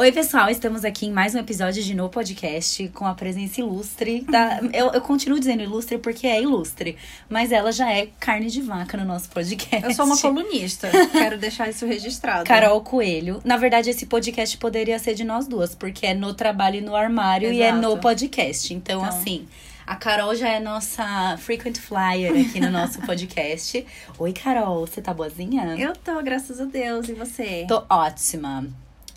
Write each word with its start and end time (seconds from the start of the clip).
Oi, 0.00 0.10
pessoal, 0.12 0.48
estamos 0.48 0.82
aqui 0.82 1.04
em 1.04 1.12
mais 1.12 1.34
um 1.34 1.38
episódio 1.38 1.82
de 1.82 1.94
No 1.94 2.08
Podcast 2.08 2.88
com 2.94 3.06
a 3.06 3.12
presença 3.12 3.60
ilustre. 3.60 4.22
Da... 4.22 4.58
Eu, 4.72 4.86
eu 4.92 5.00
continuo 5.02 5.38
dizendo 5.38 5.62
ilustre 5.62 5.98
porque 5.98 6.26
é 6.26 6.40
ilustre, 6.40 6.96
mas 7.28 7.52
ela 7.52 7.70
já 7.70 7.92
é 7.92 8.08
carne 8.18 8.46
de 8.46 8.62
vaca 8.62 8.96
no 8.96 9.04
nosso 9.04 9.28
podcast. 9.28 9.84
Eu 9.86 9.92
sou 9.92 10.06
uma 10.06 10.16
colunista, 10.16 10.88
quero 11.12 11.36
deixar 11.36 11.68
isso 11.68 11.84
registrado. 11.84 12.44
Carol 12.46 12.80
Coelho. 12.80 13.42
Na 13.44 13.58
verdade, 13.58 13.90
esse 13.90 14.06
podcast 14.06 14.56
poderia 14.56 14.98
ser 14.98 15.12
de 15.12 15.22
nós 15.22 15.46
duas, 15.46 15.74
porque 15.74 16.06
é 16.06 16.14
no 16.14 16.32
trabalho 16.32 16.76
e 16.76 16.80
no 16.80 16.96
armário 16.96 17.50
Exato. 17.50 17.60
e 17.60 17.62
é 17.62 17.70
no 17.70 17.98
podcast. 17.98 18.72
Então, 18.72 19.02
Então. 19.02 19.18
assim. 19.18 19.46
A 19.86 19.96
Carol 19.96 20.34
já 20.34 20.48
é 20.48 20.60
nossa 20.60 21.36
frequent 21.36 21.76
flyer 21.76 22.32
aqui 22.40 22.58
no 22.58 22.70
nosso 22.70 22.98
podcast. 23.04 23.84
Oi, 24.18 24.32
Carol, 24.32 24.86
você 24.86 25.02
tá 25.02 25.12
boazinha? 25.12 25.76
Eu 25.78 25.92
tô, 25.94 26.22
graças 26.22 26.58
a 26.58 26.64
Deus, 26.64 27.06
e 27.10 27.12
você? 27.12 27.66
Tô 27.68 27.84
ótima. 27.90 28.66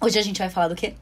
Hoje 0.04 0.20
a 0.20 0.22
gente 0.22 0.38
vai 0.40 0.50
falar 0.50 0.68
do 0.68 0.76
quê? 0.76 0.96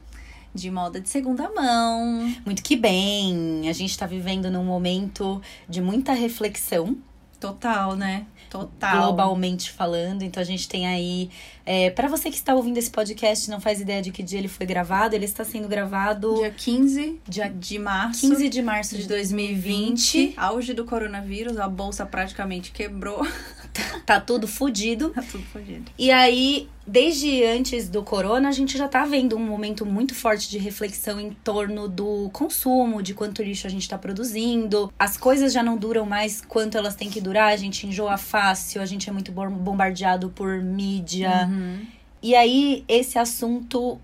De 0.54 0.70
moda 0.70 1.00
de 1.00 1.08
segunda 1.08 1.50
mão. 1.50 2.32
Muito 2.46 2.62
que 2.62 2.76
bem. 2.76 3.68
A 3.68 3.72
gente 3.72 3.98
tá 3.98 4.06
vivendo 4.06 4.48
num 4.48 4.62
momento 4.62 5.42
de 5.68 5.80
muita 5.80 6.12
reflexão, 6.12 6.96
Total, 7.40 7.96
né? 7.96 8.26
Total. 8.48 9.02
globalmente 9.02 9.72
falando. 9.72 10.22
Então 10.22 10.40
a 10.40 10.44
gente 10.44 10.68
tem 10.68 10.86
aí. 10.86 11.30
É, 11.66 11.90
para 11.90 12.06
você 12.06 12.30
que 12.30 12.36
está 12.36 12.54
ouvindo 12.54 12.78
esse 12.78 12.92
podcast, 12.92 13.50
não 13.50 13.60
faz 13.60 13.80
ideia 13.80 14.00
de 14.00 14.12
que 14.12 14.22
dia 14.22 14.38
ele 14.38 14.46
foi 14.46 14.66
gravado, 14.66 15.16
ele 15.16 15.24
está 15.24 15.44
sendo 15.44 15.66
gravado 15.66 16.36
Dia 16.36 16.52
15 16.52 17.20
dia 17.28 17.48
de 17.48 17.80
março 17.80 18.20
15 18.20 18.48
de 18.48 18.62
março 18.62 18.94
de 18.94 19.02
de 19.02 19.08
2020. 19.08 20.12
2020. 20.12 20.34
Auge 20.36 20.74
do 20.74 20.84
coronavírus, 20.84 21.58
a 21.58 21.68
bolsa 21.68 22.06
praticamente 22.06 22.70
quebrou. 22.70 23.26
Tá 24.04 24.20
tudo 24.20 24.46
fudido. 24.46 25.10
tá 25.10 25.22
tudo 25.22 25.44
fodido. 25.44 25.90
E 25.98 26.10
aí, 26.10 26.68
desde 26.86 27.44
antes 27.44 27.88
do 27.88 28.02
corona, 28.02 28.48
a 28.48 28.52
gente 28.52 28.76
já 28.76 28.86
tá 28.88 29.04
vendo 29.04 29.36
um 29.36 29.44
momento 29.44 29.86
muito 29.86 30.14
forte 30.14 30.50
de 30.50 30.58
reflexão 30.58 31.18
em 31.20 31.30
torno 31.30 31.88
do 31.88 32.28
consumo, 32.32 33.02
de 33.02 33.14
quanto 33.14 33.42
lixo 33.42 33.66
a 33.66 33.70
gente 33.70 33.88
tá 33.88 33.96
produzindo. 33.96 34.92
As 34.98 35.16
coisas 35.16 35.52
já 35.52 35.62
não 35.62 35.76
duram 35.76 36.04
mais 36.04 36.42
quanto 36.46 36.76
elas 36.76 36.94
têm 36.94 37.08
que 37.08 37.20
durar, 37.20 37.52
a 37.52 37.56
gente 37.56 37.86
enjoa 37.86 38.18
fácil, 38.18 38.82
a 38.82 38.86
gente 38.86 39.08
é 39.08 39.12
muito 39.12 39.32
bom- 39.32 39.50
bombardeado 39.50 40.28
por 40.30 40.60
mídia. 40.62 41.48
Uhum. 41.50 41.86
E 42.22 42.34
aí, 42.34 42.84
esse 42.86 43.18
assunto, 43.18 43.98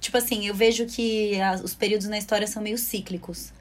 tipo 0.00 0.16
assim, 0.16 0.46
eu 0.46 0.54
vejo 0.54 0.86
que 0.86 1.32
os 1.62 1.74
períodos 1.74 2.08
na 2.08 2.18
história 2.18 2.46
são 2.46 2.62
meio 2.62 2.78
cíclicos. 2.78 3.52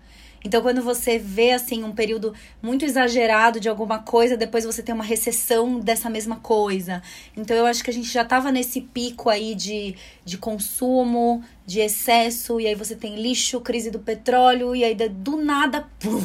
Então, 0.43 0.61
quando 0.61 0.81
você 0.81 1.19
vê, 1.19 1.51
assim, 1.51 1.83
um 1.83 1.91
período 1.91 2.33
muito 2.61 2.85
exagerado 2.85 3.59
de 3.59 3.67
alguma 3.67 3.99
coisa, 3.99 4.37
depois 4.37 4.63
você 4.63 4.81
tem 4.81 4.95
uma 4.95 5.03
recessão 5.03 5.79
dessa 5.79 6.09
mesma 6.09 6.37
coisa. 6.37 7.01
Então, 7.35 7.55
eu 7.57 7.65
acho 7.65 7.83
que 7.83 7.89
a 7.89 7.93
gente 7.93 8.09
já 8.09 8.23
tava 8.23 8.51
nesse 8.51 8.81
pico 8.81 9.29
aí 9.29 9.53
de, 9.53 9.95
de 10.23 10.37
consumo, 10.37 11.43
de 11.65 11.81
excesso, 11.81 12.59
e 12.59 12.67
aí 12.67 12.75
você 12.75 12.95
tem 12.95 13.21
lixo, 13.21 13.59
crise 13.59 13.91
do 13.91 13.99
petróleo, 13.99 14.75
e 14.75 14.83
aí 14.83 14.95
do 14.95 15.35
nada, 15.35 15.87
pum, 15.99 16.23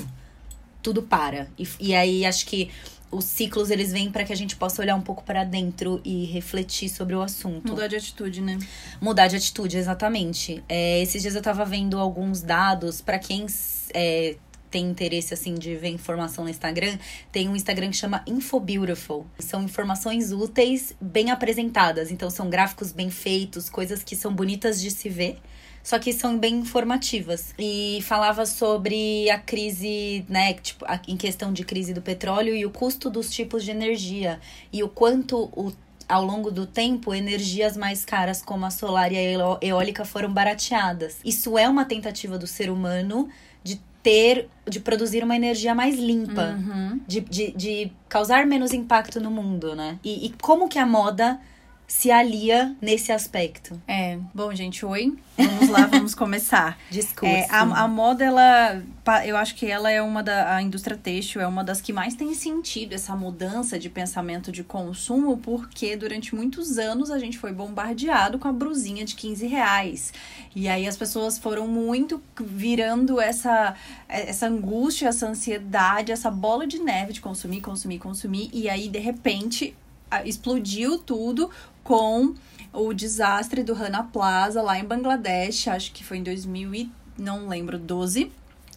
tudo 0.80 1.02
para. 1.02 1.48
E, 1.58 1.66
e 1.80 1.94
aí, 1.94 2.24
acho 2.24 2.46
que 2.46 2.70
os 3.14 3.25
ciclos, 3.25 3.70
eles 3.70 3.92
vêm 3.92 4.10
para 4.10 4.25
que 4.25 4.32
a 4.32 4.36
gente 4.36 4.56
possa 4.56 4.82
olhar 4.82 4.97
um 4.97 5.00
pouco 5.00 5.22
para 5.22 5.44
dentro 5.44 6.00
e 6.04 6.25
refletir 6.25 6.88
sobre 6.88 7.14
o 7.14 7.22
assunto. 7.22 7.69
Mudou 7.69 7.88
de 7.88 7.97
atitude, 7.97 8.41
né? 8.41 8.58
Mudar 9.00 9.28
de 9.28 9.36
atitude, 9.36 9.76
exatamente. 9.76 10.62
É, 10.69 11.00
esses 11.00 11.22
dias 11.22 11.34
eu 11.34 11.42
tava 11.42 11.64
vendo 11.64 11.98
alguns 11.98 12.42
dados 12.42 13.00
para 13.00 13.19
quem 13.19 13.47
é, 13.94 14.36
tem 14.74 14.91
interesse 14.91 15.32
assim 15.32 15.54
de 15.54 15.76
ver 15.76 15.91
informação 15.91 16.42
no 16.42 16.50
Instagram, 16.50 16.98
tem 17.30 17.48
um 17.48 17.54
Instagram 17.54 17.91
que 17.91 17.97
chama 17.97 18.24
InfoBeautiful. 18.26 19.24
São 19.38 19.62
informações 19.62 20.32
úteis, 20.32 20.92
bem 21.00 21.30
apresentadas. 21.30 22.10
Então 22.10 22.28
são 22.28 22.50
gráficos 22.50 22.91
bem 22.91 23.08
feitos, 23.08 23.70
coisas 23.70 24.03
que 24.03 24.16
são 24.16 24.34
bonitas 24.34 24.80
de 24.80 24.91
se 24.91 25.08
ver. 25.08 25.38
Só 25.84 25.99
que 25.99 26.12
são 26.12 26.37
bem 26.39 26.55
informativas. 26.56 27.55
E 27.59 28.00
falava 28.03 28.47
sobre 28.47 29.31
a 29.31 29.39
crise, 29.39 30.25
né? 30.28 30.55
Tipo, 30.55 30.84
a- 30.89 30.99
em 31.06 31.17
questão 31.17 31.53
de 31.53 31.62
crise 31.62 31.93
do 31.95 32.00
petróleo 32.03 32.56
e 32.56 32.65
o 32.67 32.71
custo 32.71 33.11
dos 33.11 33.31
tipos 33.31 33.62
de 33.62 33.71
energia. 33.71 34.41
E 34.72 34.83
o 34.83 34.89
quanto 34.89 35.50
o 35.55 35.72
ao 36.06 36.22
longo 36.22 36.50
do 36.50 36.67
tempo, 36.67 37.15
energias 37.15 37.78
mais 37.78 38.05
caras 38.05 38.43
como 38.43 38.67
a 38.67 38.71
solar 38.71 39.11
e 39.11 39.17
a 39.17 39.22
eó- 39.22 39.59
eólica 39.62 40.05
foram 40.05 40.31
barateadas. 40.31 41.17
Isso 41.25 41.56
é 41.56 41.67
uma 41.67 41.87
tentativa 41.87 42.37
do 42.39 42.47
ser 42.47 42.69
humano 42.71 43.28
de 43.62 43.81
ter, 44.03 44.49
de 44.69 44.81
produzir 44.81 45.25
uma 45.25 45.34
energia 45.34 45.75
mais 45.75 45.97
limpa, 45.99 46.59
Uhum. 46.59 47.01
de, 47.06 47.21
de, 47.22 47.53
de 47.53 47.93
causar 48.06 48.45
menos 48.45 48.75
impacto 48.75 49.19
no 49.19 49.31
mundo, 49.31 49.75
né? 49.75 49.99
E, 50.05 50.27
e 50.27 50.34
como 50.43 50.69
que 50.69 50.78
a 50.78 50.84
moda 50.84 51.41
se 51.87 52.11
alia 52.11 52.75
nesse 52.81 53.12
aspecto? 53.12 53.81
É. 53.87 54.19
Bom, 54.34 54.55
gente, 54.55 54.84
oi. 54.87 55.17
Vamos 55.37 55.69
lá, 55.69 55.87
vamos 55.87 56.15
começar. 56.17 56.78
Discurso. 56.91 57.34
É, 57.34 57.47
a, 57.50 57.61
a 57.61 57.89
moda, 57.89 58.25
ela. 58.25 58.83
Eu 59.25 59.37
acho 59.37 59.55
que 59.55 59.67
ela 59.67 59.91
é 59.91 60.00
uma 60.00 60.22
da. 60.22 60.56
A 60.56 60.62
indústria 60.62 60.97
têxtil 60.97 61.41
é 61.41 61.47
uma 61.47 61.62
das 61.62 61.81
que 61.81 61.93
mais 61.93 62.15
tem 62.15 62.33
sentido 62.34 62.95
essa 62.95 63.15
mudança 63.15 63.78
de 63.78 63.91
pensamento 63.91 64.50
de 64.50 64.65
consumo, 64.65 65.37
porque 65.39 65.97
durante 65.97 66.34
muitos 66.34 66.78
anos 66.78 67.11
a 67.11 67.19
gente 67.19 67.39
foi 67.39 67.53
bombardeado 67.53 68.39
com 68.39 68.49
a 68.49 68.53
brusinha 68.53 69.05
de 69.05 69.15
15 69.15 69.47
reais. 69.47 70.12
E 70.56 70.69
aí 70.69 70.87
as 70.87 70.97
pessoas 70.97 71.39
foram 71.39 71.66
muito 71.69 72.22
virando 72.41 73.21
essa, 73.21 73.75
essa 74.09 74.47
angústia, 74.47 75.09
essa 75.09 75.28
ansiedade, 75.28 76.12
essa 76.12 76.31
bola 76.31 76.66
de 76.66 76.78
neve 76.78 77.12
de 77.12 77.21
consumir, 77.21 77.61
consumir, 77.61 77.99
consumir. 77.99 78.49
E 78.53 78.69
aí, 78.69 78.89
de 78.89 78.99
repente, 78.99 79.77
explodiu 80.25 80.99
tudo 80.99 81.51
com 81.84 82.34
o 82.72 82.93
desastre 82.93 83.62
do 83.62 83.75
Rana 83.75 84.03
Plaza 84.03 84.61
lá 84.61 84.78
em 84.78 84.84
Bangladesh, 84.84 85.69
acho 85.69 85.93
que 85.93 86.03
foi 86.03 86.17
em 86.17 86.22
2000 86.22 86.75
e 86.75 86.91
não 87.17 87.47
lembro, 87.47 87.78
12. 87.78 88.33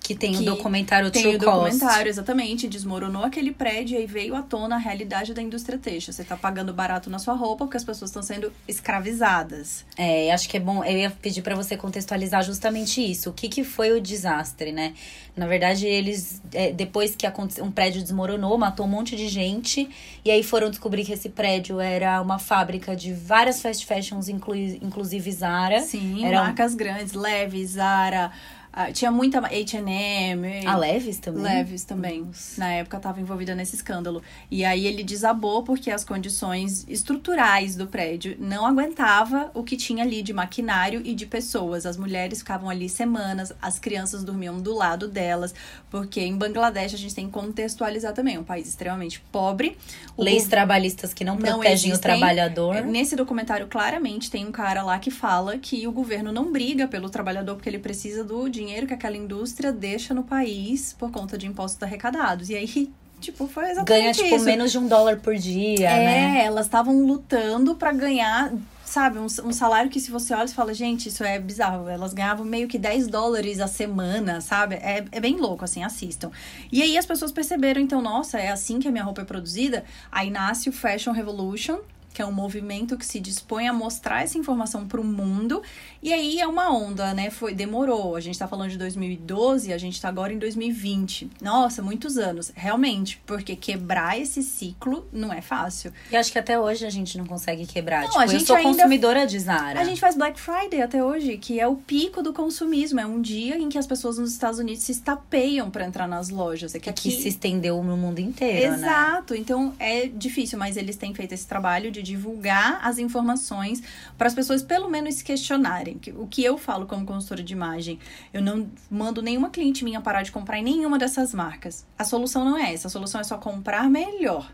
Que 0.07 0.15
tem 0.15 0.35
o 0.35 0.39
que 0.39 0.45
documentário 0.45 1.11
Tem 1.11 1.21
True 1.21 1.35
o 1.35 1.39
Cost. 1.39 1.51
documentário, 1.51 2.09
exatamente, 2.09 2.65
desmoronou 2.67 3.23
aquele 3.25 3.51
prédio 3.51 3.95
e 3.95 3.97
aí 3.97 4.05
veio 4.05 4.35
à 4.35 4.41
tona 4.41 4.75
a 4.75 4.79
realidade 4.79 5.33
da 5.33 5.41
indústria 5.41 5.77
têxtil. 5.77 6.13
Você 6.13 6.23
tá 6.23 6.37
pagando 6.37 6.73
barato 6.73 7.09
na 7.09 7.19
sua 7.19 7.33
roupa 7.33 7.65
porque 7.65 7.75
as 7.75 7.83
pessoas 7.83 8.09
estão 8.09 8.23
sendo 8.23 8.51
escravizadas. 8.67 9.85
É, 9.97 10.31
acho 10.31 10.47
que 10.47 10.57
é 10.57 10.59
bom. 10.59 10.83
Eu 10.83 10.97
ia 10.97 11.09
pedir 11.11 11.41
pra 11.41 11.55
você 11.55 11.75
contextualizar 11.75 12.43
justamente 12.43 13.01
isso. 13.01 13.29
O 13.29 13.33
que, 13.33 13.49
que 13.49 13.63
foi 13.63 13.91
o 13.91 14.01
desastre, 14.01 14.71
né? 14.71 14.93
Na 15.35 15.45
verdade, 15.45 15.85
eles, 15.85 16.41
é, 16.53 16.71
depois 16.71 17.15
que 17.15 17.27
um 17.61 17.69
prédio 17.71 18.01
desmoronou, 18.01 18.57
matou 18.57 18.85
um 18.85 18.89
monte 18.89 19.15
de 19.15 19.27
gente. 19.27 19.89
E 20.25 20.31
aí 20.31 20.41
foram 20.41 20.69
descobrir 20.69 21.03
que 21.05 21.13
esse 21.13 21.29
prédio 21.29 21.79
era 21.79 22.21
uma 22.21 22.39
fábrica 22.39 22.95
de 22.95 23.13
várias 23.13 23.61
fast 23.61 23.85
fashions, 23.85 24.29
inclui, 24.29 24.79
inclusive 24.81 25.31
Zara. 25.31 25.81
Sim, 25.81 26.25
Era 26.25 26.41
um- 26.41 26.45
marcas 26.45 26.73
grandes, 26.75 27.13
Levi's, 27.13 27.71
Zara, 27.71 28.31
ah, 28.79 28.91
tinha 28.91 29.09
muita 29.11 29.39
H&M. 29.39 30.65
A 30.67 30.75
Leves 30.77 31.17
também? 31.17 31.41
Leves 31.43 31.83
também. 31.83 32.29
Na 32.59 32.73
época 32.73 32.97
estava 32.97 33.19
envolvida 33.19 33.55
nesse 33.55 33.75
escândalo. 33.75 34.21
E 34.51 34.63
aí 34.63 34.85
ele 34.85 35.03
desabou 35.03 35.63
porque 35.63 35.89
as 35.89 36.05
condições 36.05 36.85
estruturais 36.87 37.75
do 37.75 37.87
prédio 37.87 38.35
não 38.39 38.67
aguentava 38.67 39.49
o 39.55 39.63
que 39.63 39.75
tinha 39.75 40.03
ali 40.03 40.21
de 40.21 40.31
maquinário 40.31 41.01
e 41.03 41.15
de 41.15 41.25
pessoas. 41.25 41.87
As 41.87 41.97
mulheres 41.97 42.37
ficavam 42.39 42.69
ali 42.69 42.87
semanas, 42.87 43.51
as 43.59 43.79
crianças 43.79 44.23
dormiam 44.23 44.59
do 44.59 44.75
lado 44.75 45.07
delas, 45.07 45.55
porque 45.89 46.21
em 46.21 46.37
Bangladesh 46.37 46.93
a 46.93 46.97
gente 46.97 47.15
tem 47.15 47.25
que 47.25 47.31
contextualizar 47.31 48.13
também, 48.13 48.35
é 48.35 48.39
um 48.39 48.43
país 48.43 48.67
extremamente 48.67 49.19
pobre. 49.31 49.75
O 50.15 50.23
Leis 50.23 50.43
gov- 50.43 50.49
trabalhistas 50.51 51.15
que 51.15 51.23
não, 51.23 51.35
Não 51.35 51.41
protegem 51.59 51.93
o 51.93 51.97
trabalhador. 51.97 52.75
é, 52.75 52.81
Nesse 52.83 53.15
documentário, 53.15 53.65
claramente, 53.65 54.29
tem 54.29 54.45
um 54.45 54.51
cara 54.51 54.83
lá 54.83 54.99
que 54.99 55.09
fala 55.09 55.57
que 55.57 55.87
o 55.87 55.91
governo 55.91 56.31
não 56.31 56.51
briga 56.51 56.87
pelo 56.87 57.09
trabalhador 57.09 57.55
porque 57.55 57.69
ele 57.69 57.79
precisa 57.79 58.23
do 58.23 58.47
dinheiro 58.47 58.66
que 58.87 58.93
aquela 58.93 59.15
indústria 59.15 59.71
deixa 59.71 60.13
no 60.13 60.23
país 60.23 60.93
por 60.93 61.11
conta 61.11 61.37
de 61.37 61.47
impostos 61.47 61.81
arrecadados. 61.81 62.49
E 62.49 62.55
aí, 62.55 62.91
tipo, 63.19 63.47
foi 63.47 63.71
exatamente 63.71 64.01
Ganha, 64.01 64.13
tipo, 64.13 64.35
isso. 64.35 64.45
menos 64.45 64.71
de 64.71 64.77
um 64.77 64.87
dólar 64.87 65.17
por 65.19 65.35
dia, 65.35 65.89
é, 65.89 66.05
né? 66.05 66.45
elas 66.45 66.65
estavam 66.65 67.05
lutando 67.05 67.75
pra 67.75 67.91
ganhar, 67.91 68.53
sabe, 68.85 69.17
um, 69.19 69.25
um 69.25 69.51
salário 69.51 69.89
que 69.89 69.99
se 69.99 70.11
você 70.11 70.33
olha 70.33 70.45
e 70.45 70.53
fala, 70.53 70.73
gente, 70.73 71.09
isso 71.09 71.23
é 71.23 71.39
bizarro. 71.39 71.87
Elas 71.87 72.13
ganhavam 72.13 72.45
meio 72.45 72.67
que 72.67 72.77
10 72.77 73.07
dólares 73.07 73.59
a 73.59 73.67
semana, 73.67 74.41
sabe? 74.41 74.75
É, 74.75 75.05
é 75.11 75.19
bem 75.19 75.37
louco, 75.37 75.65
assim, 75.65 75.83
assistam. 75.83 76.31
E 76.71 76.81
aí 76.81 76.97
as 76.97 77.05
pessoas 77.05 77.31
perceberam, 77.31 77.81
então, 77.81 78.01
nossa, 78.01 78.39
é 78.39 78.49
assim 78.49 78.79
que 78.79 78.87
a 78.87 78.91
minha 78.91 79.03
roupa 79.03 79.21
é 79.21 79.25
produzida. 79.25 79.83
Aí 80.11 80.29
nasce 80.29 80.69
o 80.69 80.71
Fashion 80.73 81.11
Revolution, 81.11 81.79
que 82.17 82.21
é 82.23 82.25
um 82.25 82.31
movimento 82.31 82.97
que 82.97 83.05
se 83.05 83.19
dispõe 83.19 83.67
a 83.67 83.73
mostrar 83.73 84.23
essa 84.23 84.39
informação 84.39 84.87
para 84.87 84.99
o 84.99 85.03
mundo. 85.03 85.61
E 86.01 86.11
aí 86.11 86.39
é 86.39 86.47
uma 86.47 86.75
onda, 86.75 87.13
né? 87.13 87.29
Foi 87.29 87.53
demorou. 87.53 88.15
A 88.15 88.19
gente 88.19 88.33
está 88.33 88.47
falando 88.47 88.71
de 88.71 88.77
2012, 88.79 89.71
a 89.71 89.77
gente 89.77 89.93
está 89.93 90.09
agora 90.09 90.33
em 90.33 90.39
2020. 90.39 91.29
Nossa, 91.39 91.83
muitos 91.83 92.17
anos, 92.17 92.51
realmente, 92.55 93.21
porque 93.23 93.55
quebrar 93.55 94.19
esse 94.19 94.41
ciclo 94.41 95.07
não 95.13 95.31
é 95.31 95.41
fácil. 95.41 95.93
E 96.11 96.15
acho 96.15 96.31
que 96.31 96.39
até 96.39 96.59
hoje 96.59 96.87
a 96.87 96.89
gente 96.89 97.19
não 97.19 97.25
consegue 97.27 97.67
quebrar. 97.67 98.01
Não, 98.01 98.07
tipo, 98.07 98.19
a 98.19 98.25
eu 98.25 98.29
gente 98.29 98.45
sou 98.47 98.55
ainda- 98.55 98.69
consumidora 98.69 99.27
de 99.27 99.37
Zara. 99.39 99.79
A 99.79 99.83
gente 99.83 100.01
faz 100.01 100.15
Black 100.15 100.39
Friday 100.39 100.81
até 100.81 101.03
hoje, 101.03 101.37
que 101.37 101.59
é 101.59 101.67
o 101.67 101.75
pico 101.75 102.23
do 102.23 102.33
consumismo. 102.33 102.99
É 102.99 103.05
um 103.05 103.21
dia 103.21 103.59
em 103.59 103.69
que 103.69 103.77
as 103.77 103.85
pessoas 103.85 104.17
nos 104.17 104.31
Estados 104.31 104.57
Unidos 104.57 104.81
se 104.81 104.91
estapeiam 104.91 105.69
para 105.69 105.85
entrar 105.85 106.07
nas 106.07 106.29
lojas. 106.29 106.73
É 106.73 106.79
que 106.79 106.85
que, 106.91 107.09
aqui 107.09 107.11
se 107.21 107.27
estendeu 107.27 107.83
no 107.83 107.95
mundo 107.95 108.17
inteiro, 108.17 108.71
né? 108.71 108.77
Exato, 108.77 109.35
então 109.35 109.73
é 109.77 110.07
difícil, 110.07 110.57
mas 110.57 110.77
eles 110.77 110.95
têm 110.95 111.13
feito 111.13 111.33
esse 111.33 111.45
trabalho 111.45 111.91
de 111.91 112.06
divulgar 112.07 112.79
as 112.81 112.97
informações 112.97 113.83
para 114.17 114.27
as 114.27 114.33
pessoas 114.33 114.63
pelo 114.63 114.89
menos 114.89 115.15
se 115.15 115.23
questionarem. 115.23 115.97
Que- 115.99 116.11
O 116.11 116.25
que 116.25 116.43
eu 116.43 116.57
falo 116.57 116.85
como 116.87 117.05
consultora 117.05 117.43
de 117.43 117.53
imagem, 117.53 117.99
eu 118.33 118.41
não 118.41 118.69
mando 118.89 119.21
nenhuma 119.21 119.49
cliente 119.49 119.83
minha 119.83 120.01
parar 120.01 120.23
de 120.23 120.31
comprar 120.31 120.57
em 120.57 120.63
nenhuma 120.63 120.97
dessas 120.97 121.33
marcas. 121.33 121.85
A 121.97 122.03
solução 122.03 122.43
não 122.43 122.57
é 122.57 122.73
essa, 122.73 122.87
a 122.87 122.89
solução 122.91 123.21
é 123.21 123.23
só 123.23 123.37
comprar 123.37 123.89
melhor. 123.89 124.51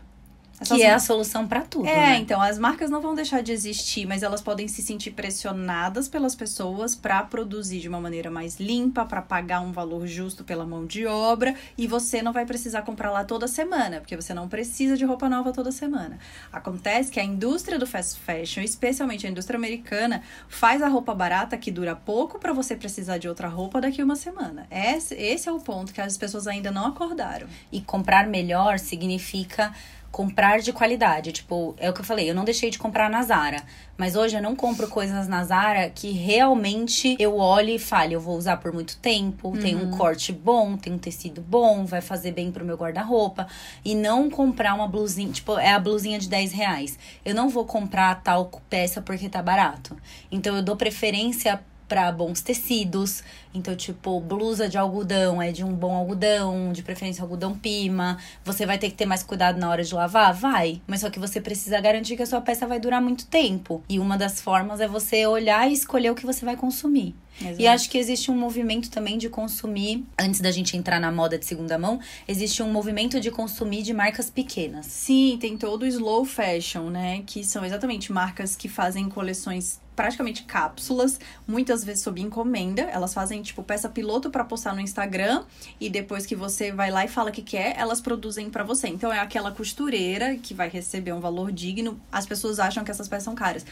Essas 0.60 0.78
Que 0.78 0.84
é 0.84 0.92
a 0.92 0.98
solução 1.00 1.48
pra 1.48 1.62
tudo, 1.62 1.88
é, 1.88 1.94
né? 1.94 2.18
então 2.18 2.40
as 2.40 2.58
marcas 2.58 2.88
não 2.88 3.00
vão 3.00 3.14
deixar 3.14 3.42
de 3.42 3.50
existir, 3.50 4.06
mas 4.06 4.22
elas 4.22 4.40
podem 4.40 4.68
se 4.68 4.82
sentir 4.82 5.10
pressionadas 5.10 6.08
pelas 6.08 6.34
pessoas 6.34 6.94
para 6.94 7.22
produzir 7.24 7.80
de 7.80 7.88
uma 7.88 8.00
maneira 8.00 8.30
mais 8.30 8.60
limpa, 8.60 9.04
para 9.04 9.20
pagar 9.20 9.60
um 9.60 9.72
valor 9.72 10.06
justo 10.06 10.44
pela 10.44 10.64
mão 10.64 10.86
de 10.86 11.06
obra, 11.06 11.54
e 11.76 11.88
você 11.88 12.22
não 12.22 12.32
vai 12.32 12.46
precisar 12.46 12.82
comprar 12.82 13.10
lá 13.10 13.24
toda 13.24 13.48
semana, 13.48 14.00
porque 14.00 14.14
você 14.14 14.32
não 14.32 14.48
precisa 14.48 14.96
de 14.96 15.04
roupa 15.04 15.28
nova 15.28 15.52
toda 15.52 15.72
semana. 15.72 16.18
Acontece 16.52 17.10
que 17.10 17.18
a 17.18 17.24
indústria 17.24 17.78
do 17.78 17.86
fast 17.86 18.20
fashion, 18.20 18.62
especialmente 18.62 19.26
a 19.26 19.30
indústria 19.30 19.58
americana, 19.58 20.22
faz 20.48 20.82
a 20.82 20.88
roupa 20.88 21.14
barata 21.14 21.58
que 21.58 21.70
dura 21.70 21.96
pouco 21.96 22.38
para 22.38 22.52
você 22.52 22.76
precisar 22.76 23.18
de 23.18 23.28
outra 23.28 23.48
roupa 23.48 23.80
daqui 23.80 24.00
a 24.00 24.04
uma 24.04 24.16
semana. 24.16 24.66
Esse, 24.70 25.14
esse 25.14 25.48
é 25.48 25.52
o 25.52 25.58
ponto 25.58 25.92
que 25.92 26.00
as 26.00 26.16
pessoas 26.16 26.46
ainda 26.46 26.70
não 26.70 26.86
acordaram. 26.86 27.48
E 27.72 27.80
comprar 27.80 28.28
melhor 28.28 28.78
significa 28.78 29.74
comprar 30.14 30.60
de 30.60 30.72
qualidade. 30.72 31.32
Tipo, 31.32 31.74
é 31.76 31.90
o 31.90 31.92
que 31.92 32.00
eu 32.00 32.04
falei, 32.04 32.30
eu 32.30 32.34
não 32.36 32.44
deixei 32.44 32.70
de 32.70 32.78
comprar 32.78 33.10
na 33.10 33.20
Zara. 33.24 33.60
Mas 33.98 34.14
hoje 34.14 34.36
eu 34.36 34.42
não 34.42 34.54
compro 34.54 34.86
coisas 34.86 35.26
na 35.26 35.42
Zara 35.42 35.90
que 35.90 36.12
realmente 36.12 37.16
eu 37.18 37.36
olhe 37.36 37.74
e 37.74 37.78
fale, 37.80 38.14
eu 38.14 38.20
vou 38.20 38.36
usar 38.36 38.58
por 38.58 38.72
muito 38.72 38.96
tempo, 38.98 39.58
tem 39.58 39.74
um 39.74 39.90
corte 39.90 40.32
bom, 40.32 40.76
tem 40.76 40.92
um 40.92 40.98
tecido 40.98 41.40
bom, 41.40 41.84
vai 41.84 42.00
fazer 42.00 42.30
bem 42.30 42.52
pro 42.52 42.64
meu 42.64 42.76
guarda-roupa. 42.76 43.48
E 43.84 43.96
não 43.96 44.30
comprar 44.30 44.74
uma 44.74 44.86
blusinha, 44.86 45.32
tipo, 45.32 45.58
é 45.58 45.72
a 45.72 45.80
blusinha 45.80 46.20
de 46.20 46.28
10 46.28 46.52
reais. 46.52 46.96
Eu 47.24 47.34
não 47.34 47.48
vou 47.48 47.64
comprar 47.64 48.22
tal 48.22 48.48
peça 48.70 49.02
porque 49.02 49.28
tá 49.28 49.42
barato. 49.42 49.96
Então 50.30 50.54
eu 50.54 50.62
dou 50.62 50.76
preferência 50.76 51.60
para 51.94 52.10
bons 52.10 52.40
tecidos. 52.40 53.22
Então, 53.54 53.76
tipo, 53.76 54.18
blusa 54.18 54.68
de 54.68 54.76
algodão 54.76 55.40
é 55.40 55.52
de 55.52 55.62
um 55.62 55.72
bom 55.72 55.94
algodão, 55.94 56.72
de 56.72 56.82
preferência 56.82 57.22
algodão 57.22 57.56
pima. 57.56 58.18
Você 58.44 58.66
vai 58.66 58.78
ter 58.78 58.90
que 58.90 58.96
ter 58.96 59.06
mais 59.06 59.22
cuidado 59.22 59.60
na 59.60 59.70
hora 59.70 59.84
de 59.84 59.94
lavar? 59.94 60.34
Vai. 60.34 60.82
Mas 60.88 61.02
só 61.02 61.08
que 61.08 61.20
você 61.20 61.40
precisa 61.40 61.80
garantir 61.80 62.16
que 62.16 62.22
a 62.24 62.26
sua 62.26 62.40
peça 62.40 62.66
vai 62.66 62.80
durar 62.80 63.00
muito 63.00 63.28
tempo. 63.28 63.80
E 63.88 64.00
uma 64.00 64.18
das 64.18 64.40
formas 64.40 64.80
é 64.80 64.88
você 64.88 65.24
olhar 65.24 65.70
e 65.70 65.72
escolher 65.72 66.10
o 66.10 66.16
que 66.16 66.26
você 66.26 66.44
vai 66.44 66.56
consumir. 66.56 67.14
E 67.58 67.66
acho 67.66 67.90
que 67.90 67.98
existe 67.98 68.30
um 68.30 68.36
movimento 68.36 68.90
também 68.90 69.18
de 69.18 69.28
consumir, 69.28 70.04
antes 70.18 70.40
da 70.40 70.52
gente 70.52 70.76
entrar 70.76 71.00
na 71.00 71.10
moda 71.10 71.36
de 71.36 71.44
segunda 71.44 71.76
mão, 71.76 71.98
existe 72.28 72.62
um 72.62 72.70
movimento 72.70 73.18
de 73.20 73.30
consumir 73.30 73.82
de 73.82 73.92
marcas 73.92 74.30
pequenas. 74.30 74.86
Sim, 74.86 75.36
tem 75.40 75.56
todo 75.56 75.82
o 75.82 75.86
slow 75.86 76.24
fashion, 76.24 76.90
né? 76.90 77.22
Que 77.26 77.42
são 77.42 77.64
exatamente 77.64 78.12
marcas 78.12 78.54
que 78.54 78.68
fazem 78.68 79.08
coleções 79.08 79.80
praticamente 79.94 80.44
cápsulas, 80.44 81.18
muitas 81.46 81.84
vezes 81.84 82.02
sob 82.02 82.20
encomenda. 82.20 82.82
Elas 82.82 83.14
fazem 83.14 83.42
tipo 83.42 83.62
peça 83.62 83.88
piloto 83.88 84.30
para 84.30 84.44
postar 84.44 84.74
no 84.74 84.80
Instagram 84.80 85.44
e 85.80 85.88
depois 85.88 86.26
que 86.26 86.34
você 86.34 86.72
vai 86.72 86.90
lá 86.90 87.04
e 87.04 87.08
fala 87.08 87.30
que 87.30 87.42
quer, 87.42 87.76
elas 87.78 88.00
produzem 88.00 88.50
para 88.50 88.64
você. 88.64 88.88
Então 88.88 89.12
é 89.12 89.20
aquela 89.20 89.52
costureira 89.52 90.36
que 90.36 90.54
vai 90.54 90.68
receber 90.68 91.12
um 91.12 91.20
valor 91.20 91.52
digno. 91.52 92.00
As 92.10 92.26
pessoas 92.26 92.58
acham 92.58 92.84
que 92.84 92.90
essas 92.90 93.08
peças 93.08 93.24
são 93.24 93.34
caras. 93.34 93.64